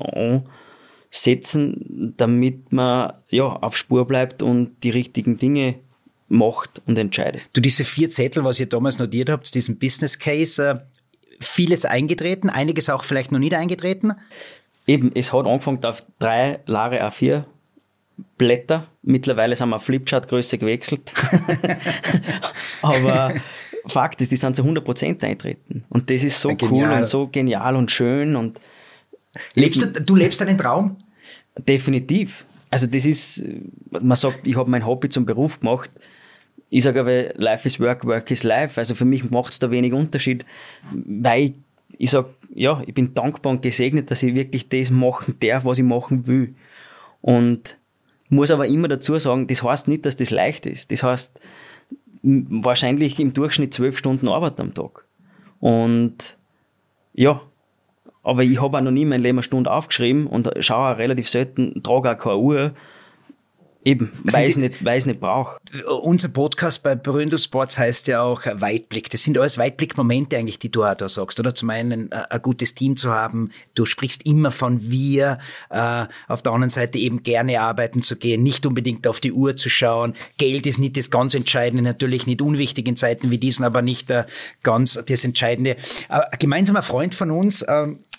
ansetzen, 1.11 2.13
damit 2.17 2.71
man 2.71 3.13
ja, 3.29 3.43
auf 3.43 3.77
Spur 3.77 4.07
bleibt 4.07 4.41
und 4.41 4.83
die 4.83 4.89
richtigen 4.89 5.37
Dinge 5.37 5.75
macht 6.29 6.81
und 6.87 6.97
entscheidet. 6.97 7.41
Du, 7.53 7.61
diese 7.61 7.83
vier 7.83 8.09
Zettel, 8.09 8.43
was 8.43 8.59
ihr 8.59 8.67
damals 8.67 8.97
notiert 8.97 9.29
habt, 9.29 9.53
diesen 9.53 9.77
Business 9.77 10.17
Case, 10.17 10.63
äh, 10.63 10.79
vieles 11.39 11.85
eingetreten, 11.85 12.49
einiges 12.49 12.89
auch 12.89 13.03
vielleicht 13.03 13.31
noch 13.31 13.39
nicht 13.39 13.53
eingetreten? 13.53 14.13
Eben, 14.87 15.11
es 15.13 15.33
hat 15.33 15.45
angefangen 15.45 15.83
auf 15.83 16.05
drei 16.19 16.59
Lare 16.65 17.05
A4 17.05 17.43
Blätter. 18.37 18.87
Mittlerweile 19.01 19.55
sind 19.55 19.69
wir 19.69 19.75
auf 19.75 19.83
Flipchart-Größe 19.83 20.57
gewechselt. 20.57 21.13
Aber 22.81 23.33
Fakt 23.87 24.21
ist, 24.21 24.31
die 24.31 24.37
sind 24.37 24.55
zu 24.55 24.63
100% 24.63 25.23
eintreten. 25.23 25.83
Und 25.89 26.09
das 26.09 26.23
ist 26.23 26.39
so 26.39 26.49
ja, 26.49 26.57
cool 26.69 26.89
und 26.89 27.05
so 27.05 27.27
genial 27.27 27.75
und 27.75 27.91
schön. 27.91 28.35
Und 28.35 28.59
lebst 29.53 29.81
du, 29.81 30.01
du 30.01 30.15
lebst 30.15 30.41
deinen 30.41 30.57
Traum? 30.57 30.97
Definitiv. 31.57 32.45
Also 32.69 32.87
das 32.87 33.05
ist, 33.05 33.43
man 33.89 34.15
sagt, 34.15 34.47
ich 34.47 34.55
habe 34.55 34.69
mein 34.69 34.85
Hobby 34.85 35.09
zum 35.09 35.25
Beruf 35.25 35.59
gemacht. 35.59 35.91
Ich 36.69 36.83
sage 36.83 37.01
aber, 37.01 37.33
Life 37.35 37.67
is 37.67 37.79
Work, 37.79 38.05
Work 38.05 38.31
is 38.31 38.43
Life. 38.43 38.79
Also 38.79 38.95
für 38.95 39.05
mich 39.05 39.29
macht 39.29 39.51
es 39.51 39.59
da 39.59 39.69
wenig 39.71 39.91
Unterschied, 39.91 40.45
weil 40.93 41.43
ich, 41.43 41.53
ich 41.97 42.11
sage, 42.11 42.29
ja, 42.53 42.81
ich 42.85 42.93
bin 42.93 43.13
dankbar 43.13 43.51
und 43.51 43.61
gesegnet, 43.61 44.09
dass 44.09 44.23
ich 44.23 44.33
wirklich 44.33 44.69
das 44.69 44.89
machen 44.89 45.35
darf, 45.41 45.65
was 45.65 45.79
ich 45.79 45.83
machen 45.83 46.27
will. 46.27 46.55
Und 47.19 47.77
muss 48.29 48.51
aber 48.51 48.67
immer 48.67 48.87
dazu 48.87 49.19
sagen, 49.19 49.47
das 49.47 49.63
heißt 49.63 49.89
nicht, 49.89 50.05
dass 50.05 50.15
das 50.15 50.31
leicht 50.31 50.65
ist. 50.65 50.91
Das 50.91 51.03
heißt, 51.03 51.39
wahrscheinlich 52.23 53.19
im 53.19 53.33
Durchschnitt 53.33 53.73
zwölf 53.73 53.97
Stunden 53.97 54.29
Arbeit 54.29 54.59
am 54.59 54.73
Tag. 54.73 55.05
Und 55.59 56.37
ja, 57.13 57.41
aber 58.23 58.43
ich 58.43 58.61
habe 58.61 58.77
auch 58.77 58.81
noch 58.81 58.91
nie 58.91 59.05
mein 59.05 59.21
Leben 59.21 59.37
eine 59.37 59.43
Stunde 59.43 59.71
aufgeschrieben 59.71 60.27
und 60.27 60.51
schaue 60.59 60.93
auch 60.93 60.97
relativ 60.97 61.29
selten, 61.29 61.81
trage 61.83 62.11
auch 62.11 62.17
keine 62.17 62.37
Uhr 62.37 62.73
Eben, 63.83 64.11
weil 64.23 64.47
es 64.47 64.57
nicht, 64.57 64.85
weil 64.85 64.99
nicht 64.99 65.19
braucht. 65.19 65.59
Unser 66.03 66.29
Podcast 66.29 66.83
bei 66.83 66.93
Bründel 66.93 67.39
Sports 67.39 67.79
heißt 67.79 68.07
ja 68.07 68.21
auch 68.21 68.43
Weitblick. 68.45 69.09
Das 69.09 69.23
sind 69.23 69.39
alles 69.39 69.57
Weitblickmomente 69.57 70.37
eigentlich, 70.37 70.59
die 70.59 70.69
du 70.69 70.83
auch 70.83 70.93
da 70.93 71.09
sagst, 71.09 71.39
oder? 71.39 71.55
Zum 71.55 71.71
einen 71.71 72.11
äh, 72.11 72.23
ein 72.29 72.41
gutes 72.43 72.75
Team 72.75 72.95
zu 72.95 73.11
haben. 73.11 73.49
Du 73.73 73.85
sprichst 73.85 74.23
immer 74.27 74.51
von 74.51 74.91
wir. 74.91 75.39
Äh, 75.71 76.05
auf 76.27 76.43
der 76.43 76.53
anderen 76.53 76.69
Seite 76.69 76.99
eben 76.99 77.23
gerne 77.23 77.59
arbeiten 77.59 78.03
zu 78.03 78.17
gehen, 78.17 78.43
nicht 78.43 78.67
unbedingt 78.67 79.07
auf 79.07 79.19
die 79.19 79.31
Uhr 79.31 79.55
zu 79.55 79.69
schauen. 79.69 80.13
Geld 80.37 80.67
ist 80.67 80.77
nicht 80.77 80.95
das 80.95 81.09
ganz 81.09 81.33
Entscheidende, 81.33 81.83
natürlich 81.83 82.27
nicht 82.27 82.43
unwichtig 82.43 82.87
in 82.87 82.95
Zeiten 82.95 83.31
wie 83.31 83.39
diesen, 83.39 83.65
aber 83.65 83.81
nicht 83.81 84.11
äh, 84.11 84.25
ganz 84.61 84.99
das 85.07 85.23
Entscheidende. 85.23 85.75
Ein 86.07 86.23
gemeinsamer 86.37 86.83
Freund 86.83 87.15
von 87.15 87.31
uns, 87.31 87.65
ähm, 87.67 87.97
äh, 87.97 88.10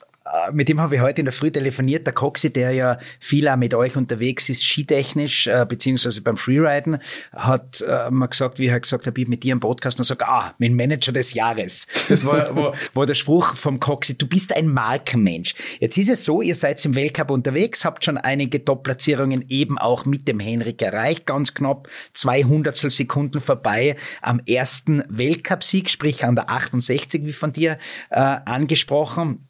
mit 0.53 0.69
dem 0.69 0.81
habe 0.81 0.97
ich 0.97 1.01
heute 1.01 1.21
in 1.21 1.25
der 1.25 1.33
Früh 1.33 1.51
telefoniert, 1.51 2.07
der 2.07 2.15
Coxi, 2.15 2.53
der 2.53 2.73
ja 2.73 2.99
viel 3.21 3.49
auch 3.49 3.57
mit 3.57 3.75
euch 3.75 3.97
unterwegs 3.97 4.49
ist, 4.49 4.65
skitechnisch, 4.65 5.47
äh, 5.47 5.67
beziehungsweise 5.69 6.23
beim 6.23 6.37
Freeriden, 6.37 6.99
hat 7.33 7.85
äh, 7.87 8.11
mal 8.11 8.27
gesagt, 8.27 8.59
wie 8.59 8.67
er 8.67 8.81
gesagt 8.81 9.07
hat, 9.07 9.19
ich 9.19 9.29
mit 9.29 9.43
dir 9.43 9.53
im 9.53 9.61
Podcast 9.61 9.99
und 9.99 10.05
sagt, 10.05 10.23
ah, 10.23 10.55
mein 10.59 10.75
Manager 10.75 11.13
des 11.13 11.35
Jahres. 11.35 11.87
Das 12.09 12.25
war, 12.25 12.55
war, 12.57 12.75
war 12.95 13.07
der 13.07 13.15
Spruch 13.15 13.57
vom 13.57 13.81
Coxi, 13.81 14.17
du 14.17 14.27
bist 14.27 14.55
ein 14.55 14.69
Markenmensch. 14.69 15.55
Jetzt 15.81 15.99
ist 15.99 16.09
es 16.09 16.25
so, 16.25 16.43
ihr 16.43 16.55
seid 16.55 16.83
im 16.85 16.95
Weltcup 16.95 17.31
unterwegs, 17.31 17.85
habt 17.85 18.05
schon 18.05 18.19
einige 18.19 18.65
Top-Platzierungen 18.65 19.45
eben 19.49 19.79
auch 19.79 20.05
mit 20.05 20.29
dem 20.29 20.41
Henrik 20.41 20.83
erreicht, 20.83 21.27
ganz 21.27 21.55
knapp 21.55 21.89
200 22.15 22.77
Sekunden 22.77 23.41
vorbei 23.41 23.97
am 24.21 24.41
ersten 24.47 25.03
Weltcup-Sieg, 25.09 25.91
sprich 25.91 26.25
an 26.25 26.35
der 26.35 26.51
68, 26.51 27.25
wie 27.25 27.33
von 27.33 27.53
dir 27.53 27.79
äh, 28.11 28.17
angesprochen. 28.17 29.47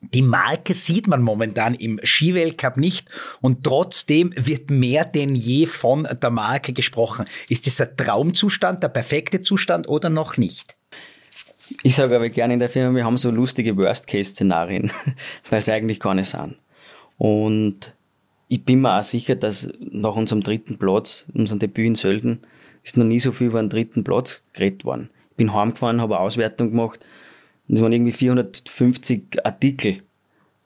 Die 0.00 0.22
Marke 0.22 0.72
sieht 0.72 1.06
man 1.06 1.20
momentan 1.20 1.74
im 1.74 2.00
Skiweltcup 2.02 2.78
nicht 2.78 3.08
und 3.42 3.64
trotzdem 3.64 4.32
wird 4.34 4.70
mehr 4.70 5.04
denn 5.04 5.34
je 5.34 5.66
von 5.66 6.08
der 6.20 6.30
Marke 6.30 6.72
gesprochen. 6.72 7.26
Ist 7.48 7.66
das 7.66 7.76
der 7.76 7.94
Traumzustand, 7.94 8.82
der 8.82 8.88
perfekte 8.88 9.42
Zustand 9.42 9.88
oder 9.88 10.08
noch 10.08 10.38
nicht? 10.38 10.76
Ich 11.82 11.94
sage 11.94 12.16
aber 12.16 12.30
gerne 12.30 12.54
in 12.54 12.60
der 12.60 12.70
Firma, 12.70 12.96
wir 12.96 13.04
haben 13.04 13.18
so 13.18 13.30
lustige 13.30 13.76
Worst-Case-Szenarien, 13.76 14.90
weil 15.50 15.60
es 15.60 15.68
eigentlich 15.68 16.00
keine 16.00 16.24
sind. 16.24 16.56
Und 17.18 17.94
ich 18.48 18.64
bin 18.64 18.80
mir 18.80 18.98
auch 18.98 19.02
sicher, 19.02 19.36
dass 19.36 19.68
nach 19.78 20.16
unserem 20.16 20.42
dritten 20.42 20.78
Platz, 20.78 21.26
unserem 21.34 21.58
Debüt 21.58 21.86
in 21.86 21.94
Sölden, 21.94 22.40
ist 22.82 22.96
noch 22.96 23.04
nie 23.04 23.20
so 23.20 23.32
viel 23.32 23.48
über 23.48 23.62
den 23.62 23.68
dritten 23.68 24.02
Platz 24.02 24.42
geredet 24.54 24.84
worden. 24.84 25.10
Ich 25.30 25.36
bin 25.36 25.54
heimgefahren, 25.54 26.00
habe 26.00 26.16
eine 26.16 26.24
Auswertung 26.24 26.70
gemacht 26.70 27.00
und 27.70 27.76
es 27.76 27.82
waren 27.82 27.92
irgendwie 27.92 28.10
450 28.10 29.46
Artikel. 29.46 30.02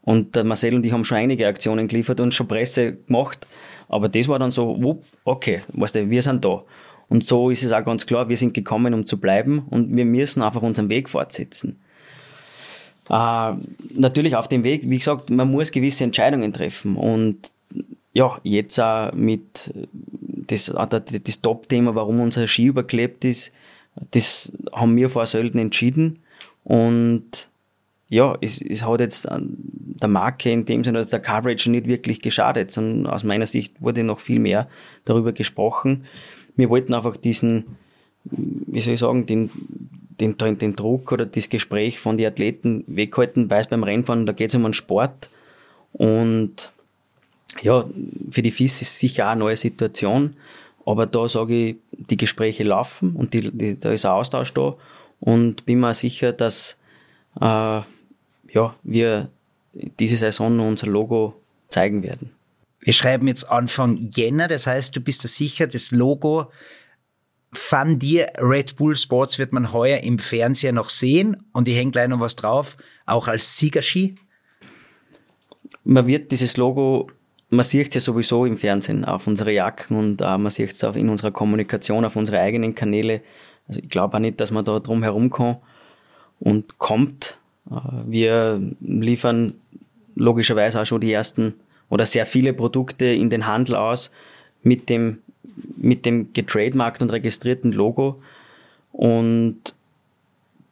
Und 0.01 0.37
der 0.37 0.45
Marcel 0.45 0.75
und 0.75 0.87
ich 0.87 0.93
haben 0.93 1.05
schon 1.05 1.19
einige 1.19 1.47
Aktionen 1.47 1.87
geliefert 1.87 2.19
und 2.19 2.33
schon 2.33 2.49
Presse 2.49 2.95
gemacht. 2.97 3.47
Aber 3.89 4.09
das 4.09 4.27
war 4.27 4.39
dann 4.39 4.51
so, 4.51 5.03
okay, 5.25 5.61
weißt 5.75 5.97
du, 5.97 6.09
wir 6.09 6.23
sind 6.23 6.47
da. 6.47 6.65
Und 7.11 7.23
so 7.23 7.51
ist 7.51 7.63
es 7.63 7.73
auch 7.73 7.85
ganz 7.85 8.07
klar, 8.07 8.31
wir 8.31 8.39
sind 8.39 8.55
gekommen, 8.55 8.95
um 8.95 9.05
zu 9.05 9.21
bleiben 9.21 9.65
und 9.69 9.95
wir 9.95 10.07
müssen 10.07 10.43
einfach 10.43 10.63
unseren 10.63 10.89
Weg 10.89 11.11
fortsetzen. 11.11 11.79
Äh, 13.11 13.53
natürlich 13.91 14.35
auf 14.35 14.49
dem 14.49 14.65
Weg, 14.65 14.89
wie 14.89 14.97
gesagt, 14.97 15.29
man 15.29 15.51
muss 15.51 15.73
gewisse 15.73 16.05
Entscheidungen 16.05 16.55
treffen. 16.55 16.97
Und 16.97 17.53
ja, 18.15 18.41
jetzt 18.45 18.81
auch 18.81 19.13
mit 19.13 19.75
das, 20.47 20.73
das 20.89 21.41
Top-Thema, 21.43 21.95
warum 21.95 22.21
unser 22.21 22.49
Ski 22.49 22.65
überklebt 22.65 23.27
ist, 23.27 23.53
das 24.13 24.55
haben 24.73 24.97
wir 24.97 25.11
vor 25.11 25.27
Sölden 25.27 25.61
entschieden. 25.61 26.21
Und 26.65 27.49
ja, 28.09 28.37
es, 28.41 28.61
es 28.61 28.85
hat 28.85 29.01
jetzt 29.01 29.29
der 29.29 30.09
Marke 30.09 30.51
in 30.51 30.65
dem 30.65 30.85
Sinne, 30.85 31.05
der 31.05 31.21
Coverage 31.21 31.71
nicht 31.71 31.87
wirklich 31.87 32.21
geschadet, 32.21 32.71
sondern 32.71 33.13
aus 33.13 33.25
meiner 33.25 33.47
Sicht 33.47 33.81
wurde 33.81 34.05
noch 34.05 34.21
viel 34.21 34.39
mehr 34.39 34.69
darüber 35.05 35.33
gesprochen. 35.33 36.05
Wir 36.57 36.71
wollten 36.71 36.95
einfach 36.95 37.17
diesen, 37.17 37.77
wie 38.25 38.81
soll 38.81 38.95
ich 38.95 39.01
sagen, 39.01 39.27
den, 39.27 39.51
den, 40.21 40.37
den 40.37 40.77
Druck 40.77 41.13
oder 41.13 41.27
das 41.27 41.49
Gespräch 41.49 41.99
von 41.99 42.17
den 42.17 42.27
Athleten 42.27 42.85
weghalten, 42.87 43.51
weil 43.51 43.63
es 43.63 43.69
beim 43.69 43.83
Rennfahren, 43.83 44.27
da 44.27 44.33
geht 44.33 44.51
es 44.51 44.55
um 44.55 44.65
einen 44.65 44.75
Sport. 44.75 45.31
Und 45.93 46.71
ja, 47.63 47.85
für 48.31 48.43
die 48.43 48.51
FIS 48.51 48.83
ist 48.83 48.99
sicher 48.99 49.27
auch 49.27 49.33
eine 49.33 49.41
neue 49.41 49.57
Situation, 49.57 50.37
aber 50.87 51.07
da 51.07 51.29
sage 51.29 51.55
ich, 51.55 51.77
die 51.93 52.17
Gespräche 52.17 52.65
laufen 52.65 53.15
und 53.17 53.33
die, 53.33 53.51
die, 53.51 53.79
da 53.79 53.93
ist 53.93 54.05
ein 54.05 54.13
Austausch 54.13 54.53
da 54.53 54.77
und 55.21 55.67
bin 55.67 55.81
mir 55.81 55.95
sicher, 55.95 56.33
dass 56.33 56.77
äh, 57.41 57.45
ja, 57.45 58.77
wir 58.83 59.31
diese 59.73 60.17
Saison 60.17 60.61
unser 60.61 60.87
Logo 60.87 61.35
zeigen 61.69 62.03
werden. 62.03 62.31
Wir 62.81 62.93
schreiben 62.93 63.27
jetzt 63.27 63.51
Anfang 63.51 63.97
Jänner, 64.11 64.47
das 64.47 64.67
heißt, 64.67 64.95
du 64.95 65.01
bist 65.01 65.25
da 65.25 65.29
sicher, 65.29 65.67
das 65.67 65.91
Logo 65.91 66.51
von 67.53 67.99
dir 67.99 68.27
Red 68.39 68.77
Bull 68.77 68.97
Sports 68.97 69.39
wird 69.39 69.53
man 69.53 69.73
heuer 69.73 69.99
im 69.99 70.19
Fernseher 70.19 70.73
noch 70.73 70.89
sehen 70.89 71.37
und 71.53 71.69
ich 71.69 71.77
hänge 71.77 71.93
gleich 71.93 72.09
noch 72.09 72.21
was 72.21 72.37
drauf, 72.37 72.77
auch 73.07 73.29
als 73.29 73.57
Siegerski. 73.57 74.17
Man 75.85 76.07
wird 76.07 76.31
dieses 76.31 76.57
Logo, 76.57 77.11
man 77.51 77.65
sieht 77.65 77.89
es 77.89 77.95
ja 77.95 78.01
sowieso 78.01 78.45
im 78.45 78.57
Fernsehen 78.57 79.05
auf 79.05 79.27
unsere 79.27 79.53
Jacken 79.53 79.97
und 79.97 80.21
äh, 80.21 80.39
man 80.39 80.51
sieht 80.51 80.73
es 80.73 80.85
auch 80.85 80.97
in 80.97 81.09
unserer 81.09 81.31
Kommunikation 81.31 82.05
auf 82.05 82.17
unsere 82.17 82.41
eigenen 82.41 82.75
Kanäle. 82.75 83.23
Also 83.69 83.81
ich 83.81 83.89
glaube 83.89 84.17
auch 84.17 84.21
nicht, 84.21 84.41
dass 84.41 84.51
man 84.51 84.65
da 84.65 84.79
drum 84.81 85.03
herum 85.03 85.31
kann 85.31 85.57
und 86.41 86.79
kommt. 86.79 87.39
Äh, 87.71 87.75
wir 88.07 88.61
liefern 88.81 89.55
logischerweise 90.15 90.81
auch 90.81 90.87
schon 90.87 91.01
die 91.01 91.13
ersten 91.13 91.55
oder 91.89 92.07
sehr 92.07 92.27
viele 92.27 92.53
Produkte 92.53 93.07
in 93.07 93.31
den 93.31 93.47
Handel 93.47 93.77
aus 93.77 94.11
mit 94.63 94.89
dem, 94.89 95.19
mit 95.77 96.07
dem 96.07 96.33
getrademarkt 96.33 97.03
und 97.03 97.11
registrierten 97.11 97.73
Logo. 97.73 98.23
Und 98.93 99.75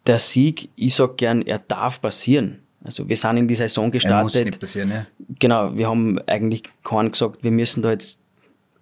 der 0.07 0.19
Sieg, 0.19 0.69
ich 0.77 0.95
sag 0.95 1.17
gern, 1.17 1.43
er 1.43 1.59
darf 1.59 2.01
passieren. 2.01 2.59
Also 2.85 3.09
wir 3.09 3.17
sind 3.17 3.37
in 3.37 3.49
die 3.49 3.55
Saison 3.55 3.91
gestartet. 3.91 4.19
Er 4.19 4.23
muss 4.23 4.45
nicht 4.45 4.61
passieren, 4.61 4.91
ja. 4.91 5.07
Genau, 5.39 5.77
wir 5.77 5.89
haben 5.89 6.19
eigentlich 6.27 6.65
keinen 6.83 7.13
gesagt, 7.13 7.45
wir 7.45 7.51
müssen 7.51 7.83
da 7.83 7.91
jetzt 7.91 8.22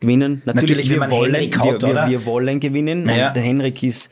gewinnen. 0.01 0.43
Natürlich, 0.45 0.77
Natürlich 0.77 0.91
wir, 0.91 1.11
wollen, 1.11 1.35
hat, 1.35 1.83
wir, 1.83 1.95
wir, 1.95 2.09
wir, 2.09 2.25
wollen 2.27 2.61
gewinnen. 2.61 3.09
Ja. 3.09 3.29
Und 3.29 3.37
der 3.37 3.43
Henrik 3.43 3.83
ist, 3.83 4.11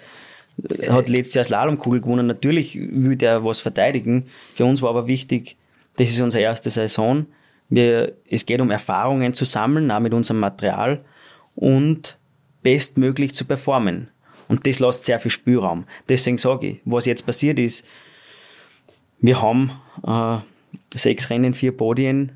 hat 0.89 1.09
letztes 1.09 1.34
Jahr 1.34 1.45
Slalomkugel 1.45 2.01
gewonnen. 2.01 2.26
Natürlich 2.26 2.78
will 2.78 3.16
der 3.16 3.45
was 3.45 3.61
verteidigen. 3.61 4.26
Für 4.55 4.64
uns 4.64 4.82
war 4.82 4.91
aber 4.91 5.07
wichtig, 5.07 5.57
das 5.97 6.11
ist 6.11 6.20
unsere 6.20 6.43
erste 6.43 6.70
Saison. 6.70 7.26
Wir, 7.68 8.12
es 8.28 8.47
geht 8.47 8.61
um 8.61 8.70
Erfahrungen 8.70 9.34
zu 9.34 9.45
sammeln, 9.45 9.91
auch 9.91 10.01
mit 10.01 10.14
unserem 10.14 10.41
Material 10.41 11.05
und 11.55 12.16
bestmöglich 12.62 13.34
zu 13.34 13.45
performen. 13.45 14.09
Und 14.49 14.66
das 14.66 14.78
lässt 14.78 15.05
sehr 15.05 15.20
viel 15.20 15.30
Spielraum. 15.30 15.84
Deswegen 16.09 16.39
sage 16.39 16.66
ich, 16.66 16.80
was 16.84 17.05
jetzt 17.05 17.26
passiert 17.26 17.59
ist, 17.59 17.84
wir 19.20 19.43
haben 19.43 19.72
äh, 20.07 20.39
sechs 20.97 21.28
Rennen, 21.28 21.55
vier 21.55 21.76
Podien. 21.76 22.32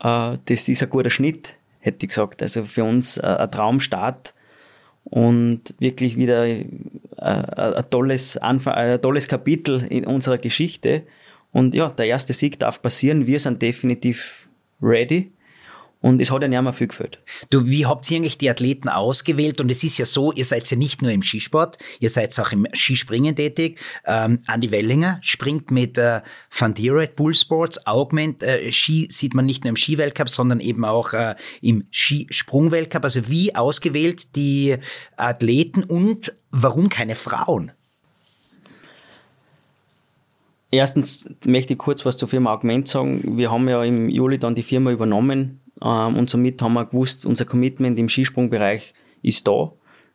Äh, 0.00 0.36
das 0.44 0.68
ist 0.68 0.82
ein 0.82 0.90
guter 0.90 1.10
Schnitt, 1.10 1.54
hätte 1.80 2.06
ich 2.06 2.10
gesagt. 2.10 2.42
Also 2.42 2.64
für 2.64 2.84
uns 2.84 3.16
äh, 3.16 3.26
ein 3.26 3.50
Traumstart 3.50 4.34
und 5.04 5.74
wirklich 5.78 6.16
wieder 6.16 6.46
äh, 6.46 6.64
ein, 7.16 7.90
tolles 7.90 8.36
Anfang, 8.36 8.74
ein 8.74 9.00
tolles 9.00 9.28
Kapitel 9.28 9.84
in 9.88 10.04
unserer 10.04 10.38
Geschichte. 10.38 11.04
Und 11.52 11.74
ja, 11.74 11.88
der 11.88 12.06
erste 12.06 12.32
Sieg 12.32 12.58
darf 12.58 12.82
passieren. 12.82 13.26
Wir 13.26 13.40
sind 13.40 13.62
definitiv 13.62 14.48
ready. 14.82 15.32
Und 16.00 16.20
es 16.20 16.30
hat 16.30 16.42
ja 16.42 16.48
nicht 16.48 16.62
mehr 16.62 16.72
viel 16.72 16.86
gefällt. 16.86 17.18
Du, 17.50 17.66
wie 17.66 17.84
habt 17.84 18.08
ihr 18.10 18.18
eigentlich 18.18 18.38
die 18.38 18.48
Athleten 18.48 18.88
ausgewählt? 18.88 19.60
Und 19.60 19.68
es 19.68 19.82
ist 19.82 19.98
ja 19.98 20.04
so, 20.04 20.30
ihr 20.32 20.44
seid 20.44 20.70
ja 20.70 20.76
nicht 20.76 21.02
nur 21.02 21.10
im 21.10 21.22
Skisport, 21.22 21.76
ihr 21.98 22.08
seid 22.08 22.38
auch 22.38 22.52
im 22.52 22.68
Skispringen 22.72 23.34
tätig. 23.34 23.80
Ähm, 24.06 24.38
Andi 24.46 24.70
Wellinger 24.70 25.18
springt 25.22 25.72
mit 25.72 25.98
äh, 25.98 26.20
Van 26.56 26.74
Dier 26.74 26.94
Red 26.94 27.16
Bull 27.16 27.34
Sports, 27.34 27.84
Augment 27.84 28.44
äh, 28.44 28.70
Ski 28.70 29.08
sieht 29.10 29.34
man 29.34 29.44
nicht 29.44 29.64
nur 29.64 29.70
im 29.70 29.76
Skiweltcup, 29.76 30.28
sondern 30.28 30.60
eben 30.60 30.84
auch 30.84 31.14
äh, 31.14 31.34
im 31.62 31.84
Skisprungweltcup. 31.90 33.02
Also 33.02 33.28
wie 33.28 33.56
ausgewählt 33.56 34.36
die 34.36 34.76
Athleten 35.16 35.82
und 35.82 36.32
warum 36.52 36.90
keine 36.90 37.16
Frauen? 37.16 37.72
Erstens 40.70 41.28
möchte 41.44 41.72
ich 41.72 41.78
kurz 41.78 42.04
was 42.04 42.16
zur 42.16 42.28
Firma 42.28 42.52
Augment 42.52 42.86
sagen. 42.86 43.36
Wir 43.36 43.50
haben 43.50 43.68
ja 43.68 43.82
im 43.82 44.08
Juli 44.08 44.38
dann 44.38 44.54
die 44.54 44.62
Firma 44.62 44.92
übernommen 44.92 45.60
und 45.80 46.28
somit 46.28 46.60
haben 46.60 46.74
wir 46.74 46.86
gewusst, 46.86 47.26
unser 47.26 47.44
Commitment 47.44 47.98
im 47.98 48.08
Skisprungbereich 48.08 48.94
ist 49.22 49.46
da. 49.46 49.72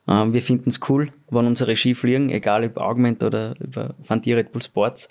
Ähm, 0.07 0.33
wir 0.33 0.41
finden 0.41 0.69
es 0.69 0.79
cool, 0.89 1.11
wenn 1.29 1.45
unsere 1.45 1.75
Ski 1.75 1.95
fliegen, 1.95 2.29
egal 2.29 2.65
ob 2.65 2.77
Augment 2.77 3.23
oder 3.23 3.55
über 3.59 3.95
Fanti 4.01 4.33
Red 4.33 4.51
Bull 4.51 4.61
Sports. 4.61 5.09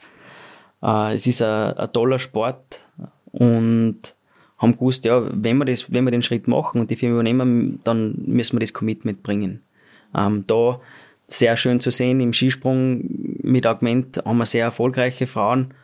Äh, 0.82 1.14
es 1.14 1.26
ist 1.26 1.42
ein, 1.42 1.74
ein 1.74 1.92
toller 1.92 2.18
Sport 2.18 2.86
und 3.32 4.14
haben 4.58 4.72
gewusst, 4.74 5.04
ja, 5.04 5.26
wenn 5.32 5.58
wir 5.58 5.64
das, 5.64 5.90
wenn 5.92 6.04
wir 6.04 6.10
den 6.10 6.22
Schritt 6.22 6.46
machen 6.46 6.80
und 6.80 6.90
die 6.90 6.96
Firma 6.96 7.14
übernehmen, 7.14 7.80
dann 7.84 8.14
müssen 8.26 8.56
wir 8.56 8.60
das 8.60 8.72
Commitment 8.72 9.22
bringen. 9.22 9.62
Ähm, 10.14 10.44
da 10.46 10.80
sehr 11.26 11.56
schön 11.56 11.80
zu 11.80 11.90
sehen. 11.90 12.20
Im 12.20 12.32
Skisprung 12.32 13.04
mit 13.42 13.66
Augment 13.66 14.22
haben 14.24 14.38
wir 14.38 14.46
sehr 14.46 14.64
erfolgreiche 14.64 15.26
Frauen. 15.26 15.74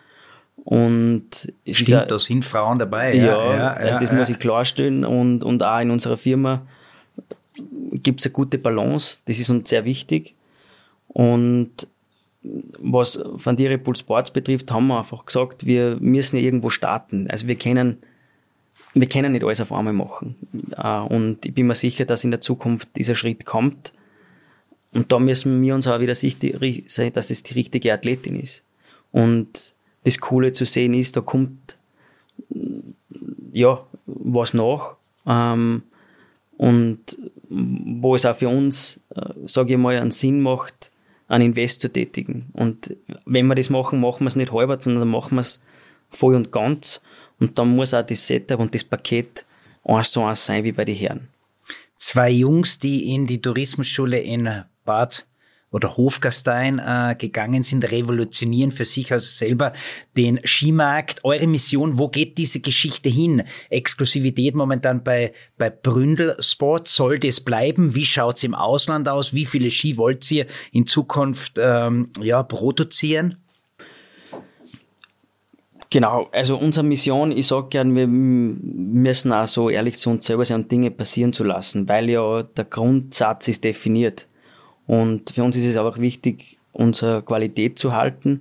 Und 0.69 1.31
es 1.65 1.79
Stimmt, 1.79 2.03
ist 2.03 2.11
da 2.11 2.19
sind 2.19 2.45
Frauen 2.45 2.79
dabei. 2.79 3.15
Ja, 3.15 3.25
ja, 3.25 3.57
ja 3.57 3.73
also 3.73 4.01
das 4.01 4.11
ja. 4.11 4.15
muss 4.17 4.29
ich 4.29 4.39
klarstellen. 4.39 5.03
Und, 5.03 5.43
und 5.43 5.63
auch 5.63 5.81
in 5.81 5.91
unserer 5.91 6.19
Firma 6.19 6.61
gibt 7.95 8.21
es 8.21 8.27
eine 8.27 8.35
gute 8.35 8.59
Balance. 8.59 9.21
Das 9.25 9.39
ist 9.39 9.49
uns 9.49 9.71
sehr 9.71 9.87
wichtig. 9.87 10.35
Und 11.09 11.71
was 12.43 13.19
Van 13.25 13.57
Dire 13.57 13.79
Pool 13.79 13.97
Sports 13.97 14.31
betrifft, 14.31 14.71
haben 14.71 14.89
wir 14.89 14.99
einfach 14.99 15.25
gesagt, 15.25 15.65
wir 15.65 15.97
müssen 16.01 16.37
ja 16.37 16.43
irgendwo 16.43 16.69
starten. 16.69 17.31
Also 17.31 17.47
wir 17.47 17.57
können, 17.57 17.97
wir 18.93 19.09
können 19.09 19.33
nicht 19.33 19.45
alles 19.45 19.63
auf 19.63 19.73
einmal 19.73 19.95
machen. 19.95 20.37
Äh, 20.77 20.99
und 20.99 21.47
ich 21.47 21.55
bin 21.55 21.67
mir 21.67 21.77
sicher, 21.77 22.05
dass 22.05 22.25
in 22.25 22.31
der 22.31 22.43
Zukunft 22.43 22.91
dieser 22.95 23.15
Schritt 23.15 23.47
kommt. 23.47 23.95
Und 24.93 25.13
da 25.13 25.19
müssen 25.19 25.63
wir 25.63 25.75
uns 25.75 25.87
auch 25.87 26.01
wieder 26.01 26.15
sicher 26.15 26.59
sein, 26.89 27.13
dass 27.15 27.31
es 27.31 27.43
die 27.43 27.55
richtige 27.55 27.95
Athletin 27.95 28.37
ist. 28.39 28.63
Und 29.13 29.73
das 30.05 30.19
Coole 30.21 30.53
zu 30.53 30.65
sehen 30.65 30.95
ist, 30.95 31.17
da 31.17 31.21
kommt 31.21 31.79
ja 33.53 33.85
was 34.07 34.55
nach. 34.55 34.97
Ähm, 35.27 35.83
und 36.57 37.19
wo 37.49 38.15
es 38.15 38.27
auch 38.27 38.37
für 38.37 38.49
uns, 38.49 39.01
äh, 39.15 39.33
sage 39.47 39.75
ich 39.75 39.79
mal, 39.79 39.97
einen 39.97 40.11
Sinn 40.11 40.41
macht, 40.41 40.91
einen 41.29 41.47
Invest 41.47 41.81
zu 41.81 41.93
tätigen. 41.93 42.51
Und 42.53 42.97
wenn 43.25 43.47
wir 43.47 43.55
das 43.55 43.71
machen, 43.71 44.01
machen 44.01 44.25
wir 44.25 44.29
es 44.29 44.37
nicht 44.37 44.53
halber, 44.53 44.79
sondern 44.81 45.09
machen 45.09 45.37
wir 45.37 45.43
es 45.43 45.61
voll 46.11 46.35
und 46.35 46.51
ganz. 46.51 47.03
Und 47.39 47.59
dann 47.59 47.69
muss 47.69 47.95
auch 47.95 48.03
das 48.03 48.27
Setup 48.27 48.59
und 48.59 48.75
das 48.75 48.85
Paket 48.85 49.45
eins 49.85 50.11
zu 50.11 50.23
eins 50.23 50.45
sein 50.45 50.65
wie 50.65 50.73
bei 50.73 50.85
den 50.85 50.97
Herren. 50.97 51.29
Zwei 51.97 52.31
Jungs, 52.31 52.79
die 52.79 53.15
in 53.15 53.27
die 53.27 53.41
Tourismusschule 53.41 54.19
in 54.19 54.65
Bad 54.85 55.27
oder 55.71 55.97
Hofgastein 55.97 56.79
äh, 56.79 57.15
gegangen 57.19 57.63
sind, 57.63 57.91
revolutionieren 57.91 58.73
für 58.73 58.85
sich 58.85 59.13
also 59.13 59.27
selber 59.27 59.73
den 60.17 60.41
Skimarkt. 60.45 61.25
Eure 61.25 61.47
Mission, 61.47 61.99
wo 61.99 62.09
geht 62.09 62.39
diese 62.39 62.61
Geschichte 62.61 63.09
hin? 63.09 63.43
Exklusivität 63.71 64.55
momentan 64.55 65.05
bei, 65.05 65.33
bei 65.59 65.71
Bründel 65.71 66.37
Sport, 66.41 66.89
sollte 66.89 67.29
es 67.29 67.41
bleiben? 67.41 67.95
Wie 67.95 68.07
schaut's 68.07 68.43
im 68.45 68.55
Ausland 68.55 69.09
aus? 69.09 69.35
Wie 69.35 69.45
viele 69.47 69.71
Ski 69.71 69.97
wollt 69.97 70.31
ihr 70.31 70.47
in 70.73 70.87
Zukunft 70.87 71.55
ähm, 71.59 72.11
ja, 72.21 72.43
produzieren? 72.43 73.37
Genau, 75.91 76.29
also 76.33 76.59
unsere 76.59 76.85
Mission, 76.85 77.31
ich 77.33 77.47
sage 77.47 77.69
gern, 77.71 77.97
wir 77.97 78.07
müssen 78.07 79.33
auch 79.33 79.49
so 79.49 79.71
ehrlich 79.71 79.97
zu 79.97 80.11
uns 80.11 80.27
selber 80.27 80.45
sein 80.45 80.63
und 80.63 80.71
Dinge 80.71 80.91
passieren 80.91 81.33
zu 81.33 81.45
lassen, 81.45 81.89
weil 81.89 82.11
ja 82.11 82.43
der 82.43 82.67
Grundsatz 82.67 83.49
ist 83.49 83.65
definiert. 83.65 84.28
Und 84.89 85.31
für 85.31 85.45
uns 85.45 85.55
ist 85.55 85.67
es 85.67 85.77
auch 85.77 85.99
wichtig, 85.99 86.59
unsere 86.73 87.23
Qualität 87.23 87.79
zu 87.79 87.93
halten. 87.93 88.41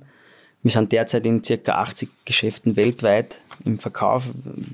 Wir 0.63 0.71
sind 0.71 0.91
derzeit 0.91 1.25
in 1.25 1.43
circa 1.43 1.73
80 1.73 2.09
Geschäften 2.25 2.75
weltweit 2.75 3.41
im 3.63 3.77
Verkauf. 3.77 4.31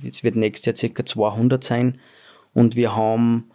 Es 0.08 0.24
wird 0.24 0.36
nächstes 0.38 0.66
Jahr 0.68 0.76
circa 0.76 1.06
200 1.06 1.62
sein. 1.64 2.00
Und 2.54 2.76
wir 2.76 2.96
haben, 2.96 3.50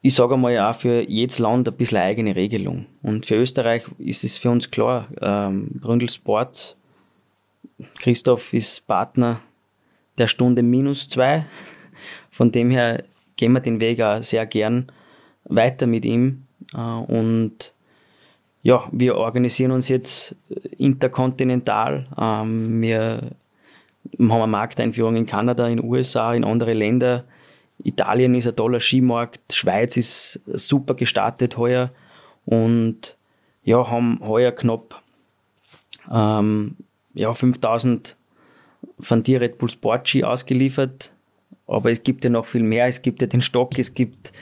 ich 0.00 0.14
sage 0.14 0.34
einmal, 0.34 0.58
auch 0.58 0.74
für 0.74 1.08
jedes 1.08 1.38
Land 1.38 1.68
ein 1.68 1.74
bisschen 1.74 1.98
eigene 1.98 2.34
Regelung. 2.34 2.86
Und 3.02 3.26
für 3.26 3.36
Österreich 3.36 3.82
ist 3.98 4.24
es 4.24 4.38
für 4.38 4.50
uns 4.50 4.70
klar, 4.70 5.08
ähm, 5.20 5.68
Bründel 5.74 6.08
Sports, 6.08 6.76
Christoph 7.98 8.54
ist 8.54 8.86
Partner 8.86 9.40
der 10.16 10.26
Stunde 10.26 10.62
minus 10.62 11.08
zwei. 11.08 11.44
Von 12.30 12.50
dem 12.50 12.70
her 12.70 13.04
gehen 13.36 13.52
wir 13.52 13.60
den 13.60 13.78
Weg 13.80 14.00
auch 14.00 14.22
sehr 14.22 14.46
gern 14.46 14.90
weiter 15.44 15.86
mit 15.86 16.04
ihm. 16.04 16.47
Äh, 16.74 16.78
und 16.78 17.72
ja, 18.62 18.88
wir 18.92 19.16
organisieren 19.16 19.70
uns 19.70 19.88
jetzt 19.88 20.36
interkontinental. 20.76 22.06
Ähm, 22.18 22.82
wir 22.82 23.30
haben 24.18 24.32
eine 24.32 24.46
Markteinführung 24.46 25.16
in 25.16 25.26
Kanada, 25.26 25.68
in 25.68 25.78
den 25.78 25.86
USA, 25.86 26.34
in 26.34 26.44
andere 26.44 26.74
Länder. 26.74 27.24
Italien 27.82 28.34
ist 28.34 28.48
ein 28.48 28.56
toller 28.56 28.80
Skimarkt, 28.80 29.52
Schweiz 29.52 29.96
ist 29.96 30.40
super 30.46 30.94
gestartet 30.94 31.56
heuer 31.56 31.90
und 32.44 33.16
ja, 33.62 33.88
haben 33.88 34.18
heuer 34.26 34.50
knapp 34.50 35.00
ähm, 36.10 36.76
ja, 37.14 37.32
5000 37.32 38.16
von 38.98 39.22
dir 39.22 39.40
Red 39.40 39.58
Bull 39.58 39.70
Sport 39.70 40.08
Ski 40.08 40.24
ausgeliefert 40.24 41.12
aber 41.68 41.92
es 41.92 42.02
gibt 42.02 42.24
ja 42.24 42.30
noch 42.30 42.46
viel 42.46 42.62
mehr. 42.62 42.86
Es 42.86 43.02
gibt 43.02 43.20
ja 43.20 43.28
den 43.28 43.42
Stock, 43.42 43.78
es 43.78 43.94
gibt, 43.94 44.32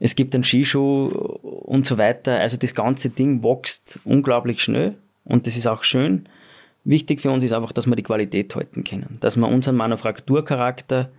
es 0.00 0.16
gibt 0.16 0.34
den 0.34 0.42
Skischuh 0.42 1.38
und 1.74 1.84
so 1.84 1.98
weiter. 1.98 2.38
Also 2.38 2.56
das 2.56 2.74
ganze 2.74 3.10
Ding 3.10 3.42
wächst 3.42 3.98
unglaublich 4.04 4.62
schnell 4.62 4.96
und 5.24 5.46
das 5.46 5.56
ist 5.56 5.66
auch 5.66 5.82
schön. 5.82 6.28
Wichtig 6.84 7.20
für 7.20 7.30
uns 7.30 7.42
ist 7.42 7.52
einfach, 7.52 7.72
dass 7.72 7.86
wir 7.86 7.96
die 7.96 8.02
Qualität 8.02 8.54
halten 8.54 8.84
können, 8.84 9.18
dass 9.20 9.36
wir 9.36 9.48
unseren 9.48 9.76
Manufakturcharakter 9.76 11.10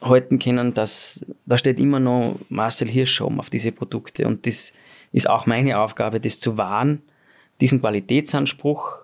halten 0.00 0.38
können, 0.38 0.72
dass 0.72 1.24
da 1.44 1.58
steht 1.58 1.78
immer 1.78 2.00
noch 2.00 2.38
Marcel 2.48 2.88
Hirsch 2.88 3.20
auf 3.20 3.50
diese 3.50 3.72
Produkte 3.72 4.26
und 4.26 4.46
das 4.46 4.72
ist 5.12 5.28
auch 5.28 5.46
meine 5.46 5.78
Aufgabe, 5.78 6.20
das 6.20 6.40
zu 6.40 6.56
wahren, 6.56 7.02
diesen 7.60 7.80
Qualitätsanspruch 7.80 9.00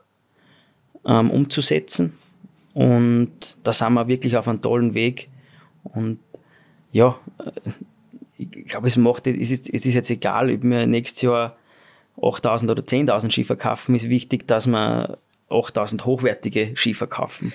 ähm, 1.05 1.31
umzusetzen 1.31 2.17
und 2.73 3.57
da 3.65 3.73
sind 3.73 3.93
wir 3.95 4.09
wirklich 4.09 4.37
auf 4.37 4.49
einem 4.49 4.63
tollen 4.63 4.95
Weg 4.95 5.29
und 5.83 6.21
ja, 6.93 7.19
ich 8.55 8.67
glaube, 8.67 8.89
es 8.89 8.97
macht, 8.97 9.27
es 9.27 9.51
ist, 9.51 9.69
es 9.73 9.87
ist 9.87 9.95
jetzt 9.95 10.11
egal, 10.11 10.51
ob 10.51 10.63
wir 10.63 10.87
nächstes 10.87 11.23
Jahr 11.23 11.57
8000 12.21 12.71
oder 12.71 12.83
10.000 12.83 13.31
Ski 13.31 13.45
verkaufen, 13.45 13.95
ist 13.95 14.09
wichtig, 14.09 14.47
dass 14.47 14.67
wir 14.67 15.19
8000 15.49 16.05
hochwertige 16.05 16.73
Ski 16.77 16.95
verkaufen 16.95 17.53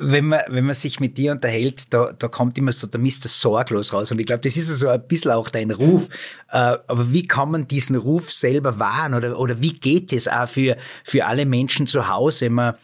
wenn 0.00 0.26
man, 0.26 0.40
wenn 0.48 0.64
man 0.64 0.74
sich 0.74 1.00
mit 1.00 1.18
dir 1.18 1.32
unterhält, 1.32 1.92
da, 1.92 2.12
da 2.16 2.28
kommt 2.28 2.56
immer 2.56 2.72
so 2.72 2.86
der 2.86 3.00
Mr. 3.00 3.26
Sorglos 3.26 3.92
raus. 3.92 4.12
Und 4.12 4.20
ich 4.20 4.26
glaube, 4.26 4.42
das 4.42 4.56
ist 4.56 4.68
so 4.68 4.88
ein 4.88 5.06
bisschen 5.06 5.32
auch 5.32 5.48
dein 5.48 5.70
Ruf. 5.70 6.08
Äh, 6.50 6.76
aber 6.86 7.12
wie 7.12 7.26
kann 7.26 7.50
man 7.50 7.66
diesen 7.66 7.96
Ruf 7.96 8.30
selber 8.30 8.78
wahren? 8.78 9.14
Oder, 9.14 9.38
oder 9.38 9.60
wie 9.60 9.72
geht 9.72 10.12
es 10.12 10.28
auch 10.28 10.48
für, 10.48 10.76
für 11.04 11.26
alle 11.26 11.46
Menschen 11.46 11.86
zu 11.86 12.08
Hause, 12.08 12.46
wenn 12.46 12.52
man 12.54 12.74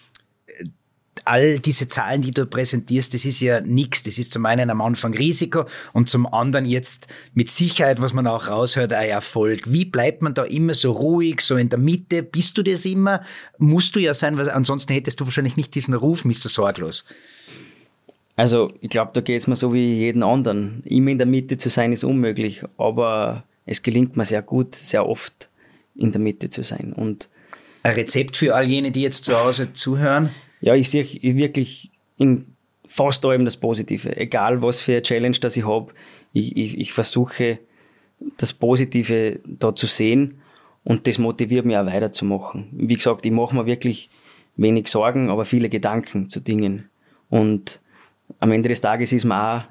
all 1.24 1.58
diese 1.58 1.88
Zahlen, 1.88 2.22
die 2.22 2.30
du 2.30 2.46
präsentierst, 2.46 3.14
das 3.14 3.24
ist 3.24 3.40
ja 3.40 3.60
nichts. 3.60 4.02
Das 4.02 4.18
ist 4.18 4.32
zum 4.32 4.46
einen 4.46 4.70
am 4.70 4.80
Anfang 4.80 5.14
Risiko 5.14 5.64
und 5.92 6.08
zum 6.08 6.26
anderen 6.26 6.66
jetzt 6.66 7.06
mit 7.34 7.50
Sicherheit, 7.50 8.00
was 8.00 8.12
man 8.12 8.26
auch 8.26 8.48
raushört, 8.48 8.92
ein 8.92 9.08
Erfolg. 9.08 9.72
Wie 9.72 9.84
bleibt 9.84 10.22
man 10.22 10.34
da 10.34 10.44
immer 10.44 10.74
so 10.74 10.92
ruhig, 10.92 11.40
so 11.40 11.56
in 11.56 11.68
der 11.68 11.78
Mitte? 11.78 12.22
Bist 12.22 12.58
du 12.58 12.62
das 12.62 12.84
immer? 12.84 13.22
Musst 13.58 13.96
du 13.96 14.00
ja 14.00 14.14
sein, 14.14 14.36
weil 14.36 14.50
ansonsten 14.50 14.92
hättest 14.92 15.20
du 15.20 15.24
wahrscheinlich 15.24 15.56
nicht 15.56 15.74
diesen 15.74 15.94
Ruf, 15.94 16.24
Mr. 16.24 16.48
Sorglos. 16.48 17.04
Also, 18.36 18.72
ich 18.80 18.90
glaube, 18.90 19.12
da 19.14 19.20
geht 19.20 19.40
es 19.40 19.46
mir 19.46 19.56
so 19.56 19.72
wie 19.72 19.94
jeden 19.94 20.22
anderen. 20.22 20.82
Immer 20.84 21.10
in 21.10 21.18
der 21.18 21.26
Mitte 21.26 21.56
zu 21.56 21.68
sein 21.68 21.92
ist 21.92 22.04
unmöglich, 22.04 22.64
aber 22.78 23.44
es 23.64 23.82
gelingt 23.82 24.16
mir 24.16 24.24
sehr 24.24 24.42
gut, 24.42 24.74
sehr 24.74 25.06
oft 25.06 25.48
in 25.94 26.10
der 26.12 26.20
Mitte 26.20 26.50
zu 26.50 26.62
sein. 26.62 26.92
Und 26.92 27.28
ein 27.84 27.94
Rezept 27.94 28.36
für 28.36 28.54
all 28.54 28.66
jene, 28.66 28.90
die 28.90 29.02
jetzt 29.02 29.24
zu 29.24 29.38
Hause 29.38 29.72
zuhören? 29.72 30.30
Ja, 30.64 30.74
ich 30.74 30.88
sehe 30.88 31.04
wirklich 31.04 31.90
in 32.16 32.46
fast 32.86 33.24
allem 33.26 33.44
das 33.44 33.58
Positive. 33.58 34.16
Egal 34.16 34.62
was 34.62 34.80
für 34.80 34.92
eine 34.92 35.02
Challenge 35.02 35.36
das 35.38 35.58
ich 35.58 35.66
habe, 35.66 35.92
ich, 36.32 36.56
ich, 36.56 36.78
ich 36.78 36.92
versuche 36.94 37.58
das 38.38 38.54
Positive 38.54 39.40
da 39.44 39.74
zu 39.74 39.86
sehen 39.86 40.40
und 40.82 41.06
das 41.06 41.18
motiviert 41.18 41.66
mich 41.66 41.76
auch 41.76 41.84
weiterzumachen. 41.84 42.68
Wie 42.72 42.94
gesagt, 42.94 43.26
ich 43.26 43.32
mache 43.32 43.54
mir 43.54 43.66
wirklich 43.66 44.08
wenig 44.56 44.88
Sorgen, 44.88 45.28
aber 45.28 45.44
viele 45.44 45.68
Gedanken 45.68 46.30
zu 46.30 46.40
Dingen. 46.40 46.88
Und 47.28 47.80
am 48.40 48.50
Ende 48.50 48.70
des 48.70 48.80
Tages 48.80 49.12
ist 49.12 49.26
man 49.26 49.60
auch, 49.60 49.64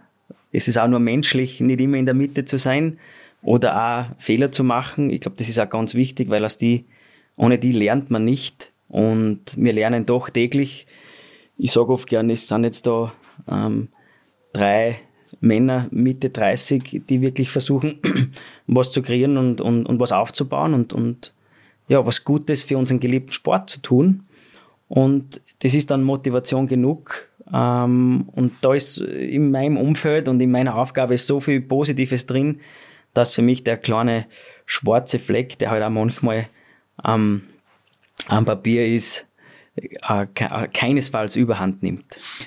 es 0.51 0.67
ist 0.67 0.77
auch 0.77 0.87
nur 0.87 0.99
menschlich, 0.99 1.59
nicht 1.59 1.81
immer 1.81 1.97
in 1.97 2.05
der 2.05 2.13
Mitte 2.13 2.45
zu 2.45 2.57
sein 2.59 2.99
oder 3.41 3.75
auch 3.75 4.21
Fehler 4.21 4.51
zu 4.51 4.63
machen. 4.63 5.09
Ich 5.09 5.21
glaube, 5.21 5.37
das 5.37 5.49
ist 5.49 5.57
auch 5.59 5.69
ganz 5.69 5.95
wichtig, 5.95 6.29
weil 6.29 6.45
aus 6.45 6.59
die, 6.59 6.85
ohne 7.35 7.57
die 7.57 7.71
lernt 7.71 8.11
man 8.11 8.25
nicht. 8.25 8.72
Und 8.93 9.57
wir 9.57 9.73
lernen 9.73 10.05
doch 10.05 10.29
täglich. 10.29 10.85
Ich 11.57 11.71
sage 11.71 11.89
oft 11.89 12.07
gern, 12.07 12.29
es 12.29 12.47
sind 12.47 12.63
jetzt 12.63 12.85
da 12.85 13.11
ähm, 13.49 13.87
drei 14.53 14.99
Männer 15.39 15.87
Mitte 15.89 16.29
30, 16.29 17.01
die 17.09 17.21
wirklich 17.21 17.49
versuchen, 17.49 17.99
was 18.67 18.91
zu 18.91 19.01
kreieren 19.01 19.37
und, 19.37 19.61
und, 19.61 19.87
und 19.87 19.99
was 19.99 20.11
aufzubauen 20.11 20.75
und, 20.75 20.93
und 20.93 21.33
ja, 21.87 22.05
was 22.05 22.23
Gutes 22.23 22.61
für 22.61 22.77
unseren 22.77 22.99
geliebten 22.99 23.31
Sport 23.31 23.67
zu 23.67 23.81
tun. 23.81 24.27
Und 24.89 25.41
das 25.63 25.73
ist 25.73 25.89
dann 25.89 26.03
Motivation 26.03 26.67
genug. 26.67 27.29
Ähm, 27.51 28.29
und 28.31 28.53
da 28.61 28.75
ist 28.75 28.99
in 28.99 29.49
meinem 29.49 29.77
Umfeld 29.77 30.29
und 30.29 30.39
in 30.39 30.51
meiner 30.51 30.75
Aufgabe 30.75 31.17
so 31.17 31.39
viel 31.39 31.61
Positives 31.61 32.27
drin, 32.27 32.59
dass 33.15 33.33
für 33.33 33.41
mich 33.41 33.63
der 33.63 33.77
kleine 33.77 34.27
schwarze 34.67 35.17
Fleck, 35.17 35.57
der 35.57 35.71
halt 35.71 35.81
auch 35.81 35.89
manchmal 35.89 36.47
ähm, 37.03 37.41
am 38.27 38.45
Papier 38.45 38.87
ist, 38.87 39.27
äh, 39.75 40.27
keinesfalls 40.71 41.35
überhand 41.35 41.81
nimmt. 41.81 42.05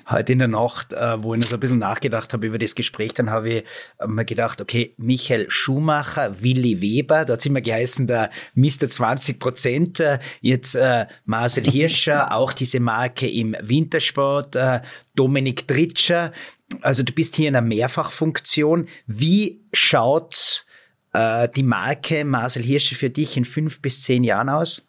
Heute 0.09 0.33
in 0.33 0.39
der 0.39 0.47
Nacht, 0.47 0.93
äh, 0.93 1.23
wo 1.23 1.35
ich 1.35 1.41
noch 1.41 1.49
so 1.49 1.57
ein 1.57 1.61
bisschen 1.61 1.81
nachgedacht 1.81 2.33
habe 2.33 2.47
über 2.47 2.59
das 2.59 2.77
Gespräch, 2.77 3.15
dann 3.15 3.31
habe 3.31 3.51
ich 3.51 3.65
mir 4.07 4.25
gedacht, 4.25 4.61
okay, 4.61 4.95
Michael 4.97 5.47
Schumacher, 5.49 6.41
Willi 6.41 6.81
Weber, 6.81 7.25
da 7.25 7.33
hat 7.33 7.41
es 7.41 7.47
immer 7.47 7.61
geheißen, 7.61 8.07
der 8.07 8.31
Mr. 8.55 8.89
20 8.89 9.41
Prozent, 9.41 9.99
äh, 9.99 10.21
jetzt 10.41 10.77
äh, 10.77 11.07
Marcel 11.25 11.69
Hirscher, 11.69 12.33
auch 12.37 12.53
diese 12.53 12.79
Marke 12.79 13.29
im 13.29 13.57
Wintersport, 13.61 14.55
äh, 14.55 14.81
Dominik 15.17 15.67
Tritscher, 15.67 16.33
also 16.81 17.03
du 17.03 17.13
bist 17.13 17.37
hier 17.37 17.49
in 17.49 17.57
einer 17.57 17.67
Mehrfachfunktion. 17.67 18.87
Wie 19.07 19.65
schaut 19.73 20.65
äh, 21.13 21.49
die 21.55 21.63
Marke 21.63 22.25
Marcel 22.25 22.63
Hirscher 22.63 22.97
für 22.97 23.11
dich 23.11 23.37
in 23.37 23.45
fünf 23.45 23.81
bis 23.81 24.03
zehn 24.03 24.25
Jahren 24.25 24.49
aus? 24.49 24.83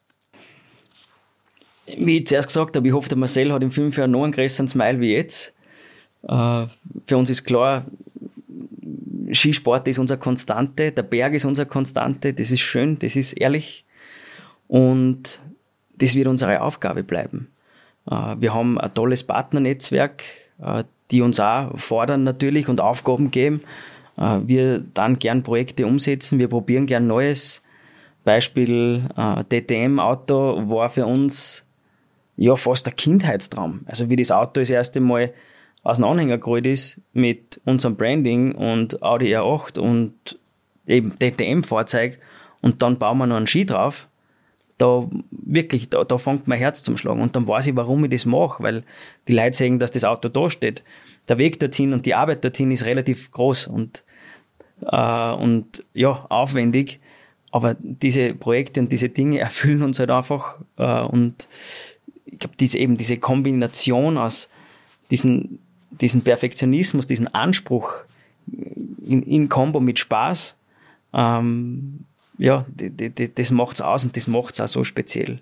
Wie 1.96 2.18
ich 2.18 2.28
zuerst 2.28 2.48
gesagt 2.48 2.76
habe, 2.76 2.88
ich 2.88 2.94
hoffe, 2.94 3.10
der 3.10 3.18
Marcel 3.18 3.52
hat 3.54 3.64
in 3.64 3.72
fünf 3.72 3.98
Jahren 3.98 4.12
noch 4.12 4.24
einen 4.24 4.34
größeren 4.34 4.68
Smile 4.68 5.00
wie 5.00 5.14
jetzt. 5.14 5.54
Äh, 6.24 6.66
für 7.06 7.18
uns 7.18 7.30
ist 7.30 7.44
klar, 7.44 7.86
Skisport 9.32 9.88
ist 9.88 10.00
unsere 10.00 10.20
Konstante, 10.20 10.92
der 10.92 11.04
Berg 11.04 11.34
ist 11.34 11.46
unsere 11.46 11.68
Konstante, 11.68 12.34
das 12.34 12.52
ist 12.52 12.62
schön, 12.62 12.98
das 13.00 13.16
ist 13.16 13.34
ehrlich 13.34 13.86
und 14.68 15.42
das 15.98 16.16
wird 16.16 16.28
unsere 16.28 16.62
Aufgabe 16.62 17.04
bleiben. 17.04 17.50
Äh, 18.10 18.36
wir 18.40 18.54
haben 18.54 18.80
ein 18.80 18.94
tolles 18.94 19.24
Partnernetzwerk, 19.24 20.24
äh, 20.62 20.84
die 21.12 21.22
uns 21.22 21.40
auch 21.40 21.78
fordern 21.78 22.24
natürlich 22.24 22.68
und 22.68 22.82
Aufgaben 22.82 23.32
geben. 23.32 23.62
Wir 24.20 24.80
dann 24.80 25.20
gern 25.20 25.44
Projekte 25.44 25.86
umsetzen, 25.86 26.40
wir 26.40 26.48
probieren 26.48 26.88
gern 26.88 27.06
Neues. 27.06 27.62
Beispiel 28.24 29.04
DTM-Auto 29.48 30.68
war 30.70 30.90
für 30.90 31.06
uns 31.06 31.67
ja 32.38 32.56
fast 32.56 32.88
ein 32.88 32.96
Kindheitstraum. 32.96 33.82
Also 33.86 34.10
wie 34.10 34.16
das 34.16 34.32
Auto 34.32 34.62
das 34.62 34.70
erste 34.70 35.00
Mal 35.00 35.34
aus 35.84 35.98
dem 35.98 36.06
Anhänger 36.06 36.38
gerollt 36.38 36.66
ist 36.66 37.02
mit 37.14 37.60
unserem 37.66 37.96
Branding 37.96 38.54
und 38.54 39.02
Audi 39.02 39.36
R8 39.36 39.80
und 39.80 40.40
eben 40.86 41.18
DTM-Fahrzeug 41.20 42.20
und 42.62 42.82
dann 42.82 42.98
bauen 42.98 43.18
wir 43.18 43.28
noch 43.28 43.38
einen 43.38 43.48
Ski 43.48 43.66
drauf, 43.66 44.08
da 44.78 45.08
wirklich, 45.32 45.90
da, 45.90 46.04
da 46.04 46.18
fängt 46.18 46.48
mein 46.48 46.60
Herz 46.60 46.84
zum 46.84 46.98
Schlagen 46.98 47.22
und 47.22 47.36
dann 47.36 47.48
weiß 47.48 47.68
ich, 47.68 47.76
warum 47.76 48.04
ich 48.04 48.12
das 48.12 48.26
mache, 48.26 48.62
weil 48.62 48.84
die 49.28 49.34
Leute 49.34 49.58
sehen, 49.58 49.80
dass 49.80 49.92
das 49.92 50.04
Auto 50.04 50.30
da 50.30 50.50
steht. 50.50 50.84
Der 51.30 51.38
Weg 51.38 51.60
dorthin 51.60 51.94
und 51.94 52.06
die 52.06 52.14
Arbeit 52.14 52.44
dorthin 52.44 52.72
ist 52.72 52.86
relativ 52.86 53.32
groß 53.32 53.68
und, 53.68 54.04
äh, 54.84 55.32
und 55.32 55.84
ja, 55.94 56.26
aufwendig, 56.30 57.00
aber 57.52 57.76
diese 57.80 58.36
Projekte 58.36 58.80
und 58.80 58.92
diese 58.92 59.10
Dinge 59.10 59.40
erfüllen 59.40 59.82
uns 59.82 60.00
halt 60.00 60.12
einfach 60.12 60.62
äh, 60.78 61.02
und 61.02 61.48
ich 62.32 62.40
glaube, 62.40 62.56
diese 62.60 62.78
eben 62.78 62.98
diese 62.98 63.18
Kombination 63.18 64.18
aus 64.18 64.50
diesen, 65.10 65.60
diesen 65.92 66.22
Perfektionismus, 66.22 67.08
diesen 67.08 67.34
Anspruch 67.34 68.06
in, 69.06 69.24
in 69.24 69.50
Kombo 69.50 69.80
mit 69.80 70.00
Spaß, 70.00 70.56
ähm, 71.14 72.06
ja, 72.38 72.66
das 73.36 73.52
macht's 73.52 73.82
aus 73.82 74.04
und 74.04 74.16
das 74.16 74.28
macht's 74.28 74.62
auch 74.62 74.68
so 74.68 74.84
speziell 74.84 75.42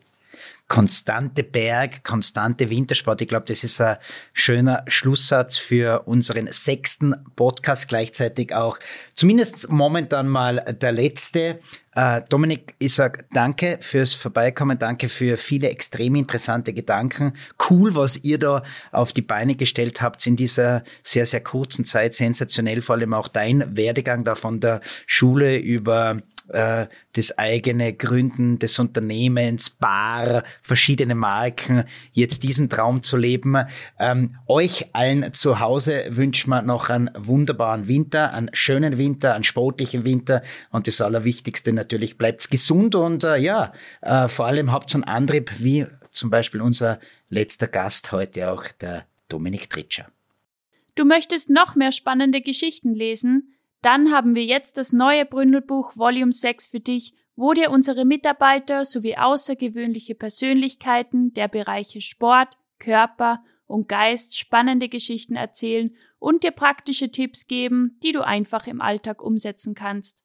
konstante 0.67 1.43
Berg, 1.43 2.03
konstante 2.03 2.69
Wintersport. 2.69 3.21
Ich 3.21 3.27
glaube, 3.27 3.45
das 3.45 3.63
ist 3.63 3.79
ein 3.79 3.97
schöner 4.33 4.83
Schlusssatz 4.87 5.57
für 5.57 6.07
unseren 6.07 6.47
sechsten 6.47 7.15
Podcast, 7.35 7.87
gleichzeitig 7.87 8.53
auch 8.53 8.79
zumindest 9.13 9.69
momentan 9.69 10.27
mal 10.27 10.65
der 10.81 10.91
letzte. 10.91 11.59
Äh, 11.93 12.23
Dominik, 12.29 12.73
ich 12.79 12.93
sag 12.93 13.25
danke 13.31 13.77
fürs 13.79 14.15
Vorbeikommen, 14.15 14.79
danke 14.79 15.07
für 15.07 15.37
viele 15.37 15.69
extrem 15.69 16.15
interessante 16.15 16.73
Gedanken. 16.73 17.33
Cool, 17.69 17.93
was 17.93 18.17
ihr 18.23 18.39
da 18.39 18.63
auf 18.91 19.13
die 19.13 19.21
Beine 19.21 19.55
gestellt 19.55 20.01
habt 20.01 20.25
in 20.25 20.35
dieser 20.35 20.83
sehr, 21.03 21.27
sehr 21.27 21.41
kurzen 21.41 21.85
Zeit. 21.85 22.15
Sensationell, 22.15 22.81
vor 22.81 22.95
allem 22.95 23.13
auch 23.13 23.27
dein 23.27 23.77
Werdegang 23.77 24.23
da 24.23 24.33
von 24.35 24.59
der 24.59 24.81
Schule 25.05 25.57
über 25.57 26.21
äh, 26.49 26.87
das 27.13 27.37
eigene 27.37 27.93
Gründen 27.93 28.59
des 28.59 28.77
Unternehmens, 28.79 29.69
Bar, 29.69 30.43
verschiedene 30.61 31.15
Marken, 31.15 31.85
jetzt 32.11 32.43
diesen 32.43 32.69
Traum 32.69 33.03
zu 33.03 33.17
leben. 33.17 33.57
Ähm, 33.99 34.37
euch 34.47 34.93
allen 34.93 35.33
zu 35.33 35.59
Hause 35.59 36.05
wünschen 36.09 36.49
wir 36.49 36.61
noch 36.61 36.89
einen 36.89 37.09
wunderbaren 37.15 37.87
Winter, 37.87 38.33
einen 38.33 38.49
schönen 38.53 38.97
Winter, 38.97 39.33
einen 39.33 39.43
sportlichen 39.43 40.05
Winter 40.05 40.41
und 40.71 40.87
das 40.87 41.01
Allerwichtigste 41.01 41.73
natürlich, 41.73 42.17
bleibt 42.17 42.49
gesund 42.49 42.95
und 42.95 43.23
äh, 43.23 43.37
ja, 43.37 43.73
äh, 44.01 44.27
vor 44.27 44.45
allem 44.45 44.71
habt 44.71 44.93
einen 44.93 45.03
Antrieb, 45.03 45.51
wie 45.59 45.85
zum 46.11 46.29
Beispiel 46.29 46.61
unser 46.61 46.99
letzter 47.29 47.67
Gast 47.67 48.11
heute 48.11 48.51
auch, 48.51 48.67
der 48.79 49.05
Dominik 49.29 49.69
Tritscher. 49.69 50.07
Du 50.95 51.03
möchtest 51.03 51.49
noch 51.49 51.75
mehr 51.75 51.91
spannende 51.91 52.41
Geschichten 52.41 52.93
lesen? 52.93 53.54
Dann 53.85 54.11
haben 54.11 54.33
wir 54.33 54.43
jetzt 54.43 54.77
das 54.77 54.93
neue 54.93 55.27
Bründelbuch 55.27 55.95
Volume 55.95 56.31
6 56.31 56.65
für 56.69 56.79
dich, 56.79 57.13
wo 57.35 57.53
dir 57.53 57.69
unsere 57.69 58.03
Mitarbeiter 58.03 58.83
sowie 58.83 59.15
außergewöhnliche 59.15 60.15
Persönlichkeiten 60.15 61.33
der 61.33 61.47
Bereiche 61.47 62.01
Sport, 62.01 62.57
Körper 62.79 63.43
und 63.67 63.87
Geist 63.87 64.39
spannende 64.39 64.89
Geschichten 64.89 65.35
erzählen 65.35 65.95
und 66.17 66.41
dir 66.41 66.49
praktische 66.49 67.11
Tipps 67.11 67.45
geben, 67.45 67.99
die 68.01 68.11
du 68.11 68.25
einfach 68.25 68.65
im 68.65 68.81
Alltag 68.81 69.21
umsetzen 69.21 69.75
kannst. 69.75 70.23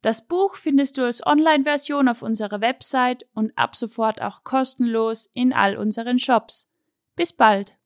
Das 0.00 0.26
Buch 0.26 0.56
findest 0.56 0.96
du 0.96 1.02
als 1.02 1.22
Online-Version 1.26 2.08
auf 2.08 2.22
unserer 2.22 2.62
Website 2.62 3.26
und 3.34 3.52
ab 3.58 3.76
sofort 3.76 4.22
auch 4.22 4.42
kostenlos 4.42 5.28
in 5.34 5.52
all 5.52 5.76
unseren 5.76 6.18
Shops. 6.18 6.66
Bis 7.14 7.34
bald! 7.34 7.76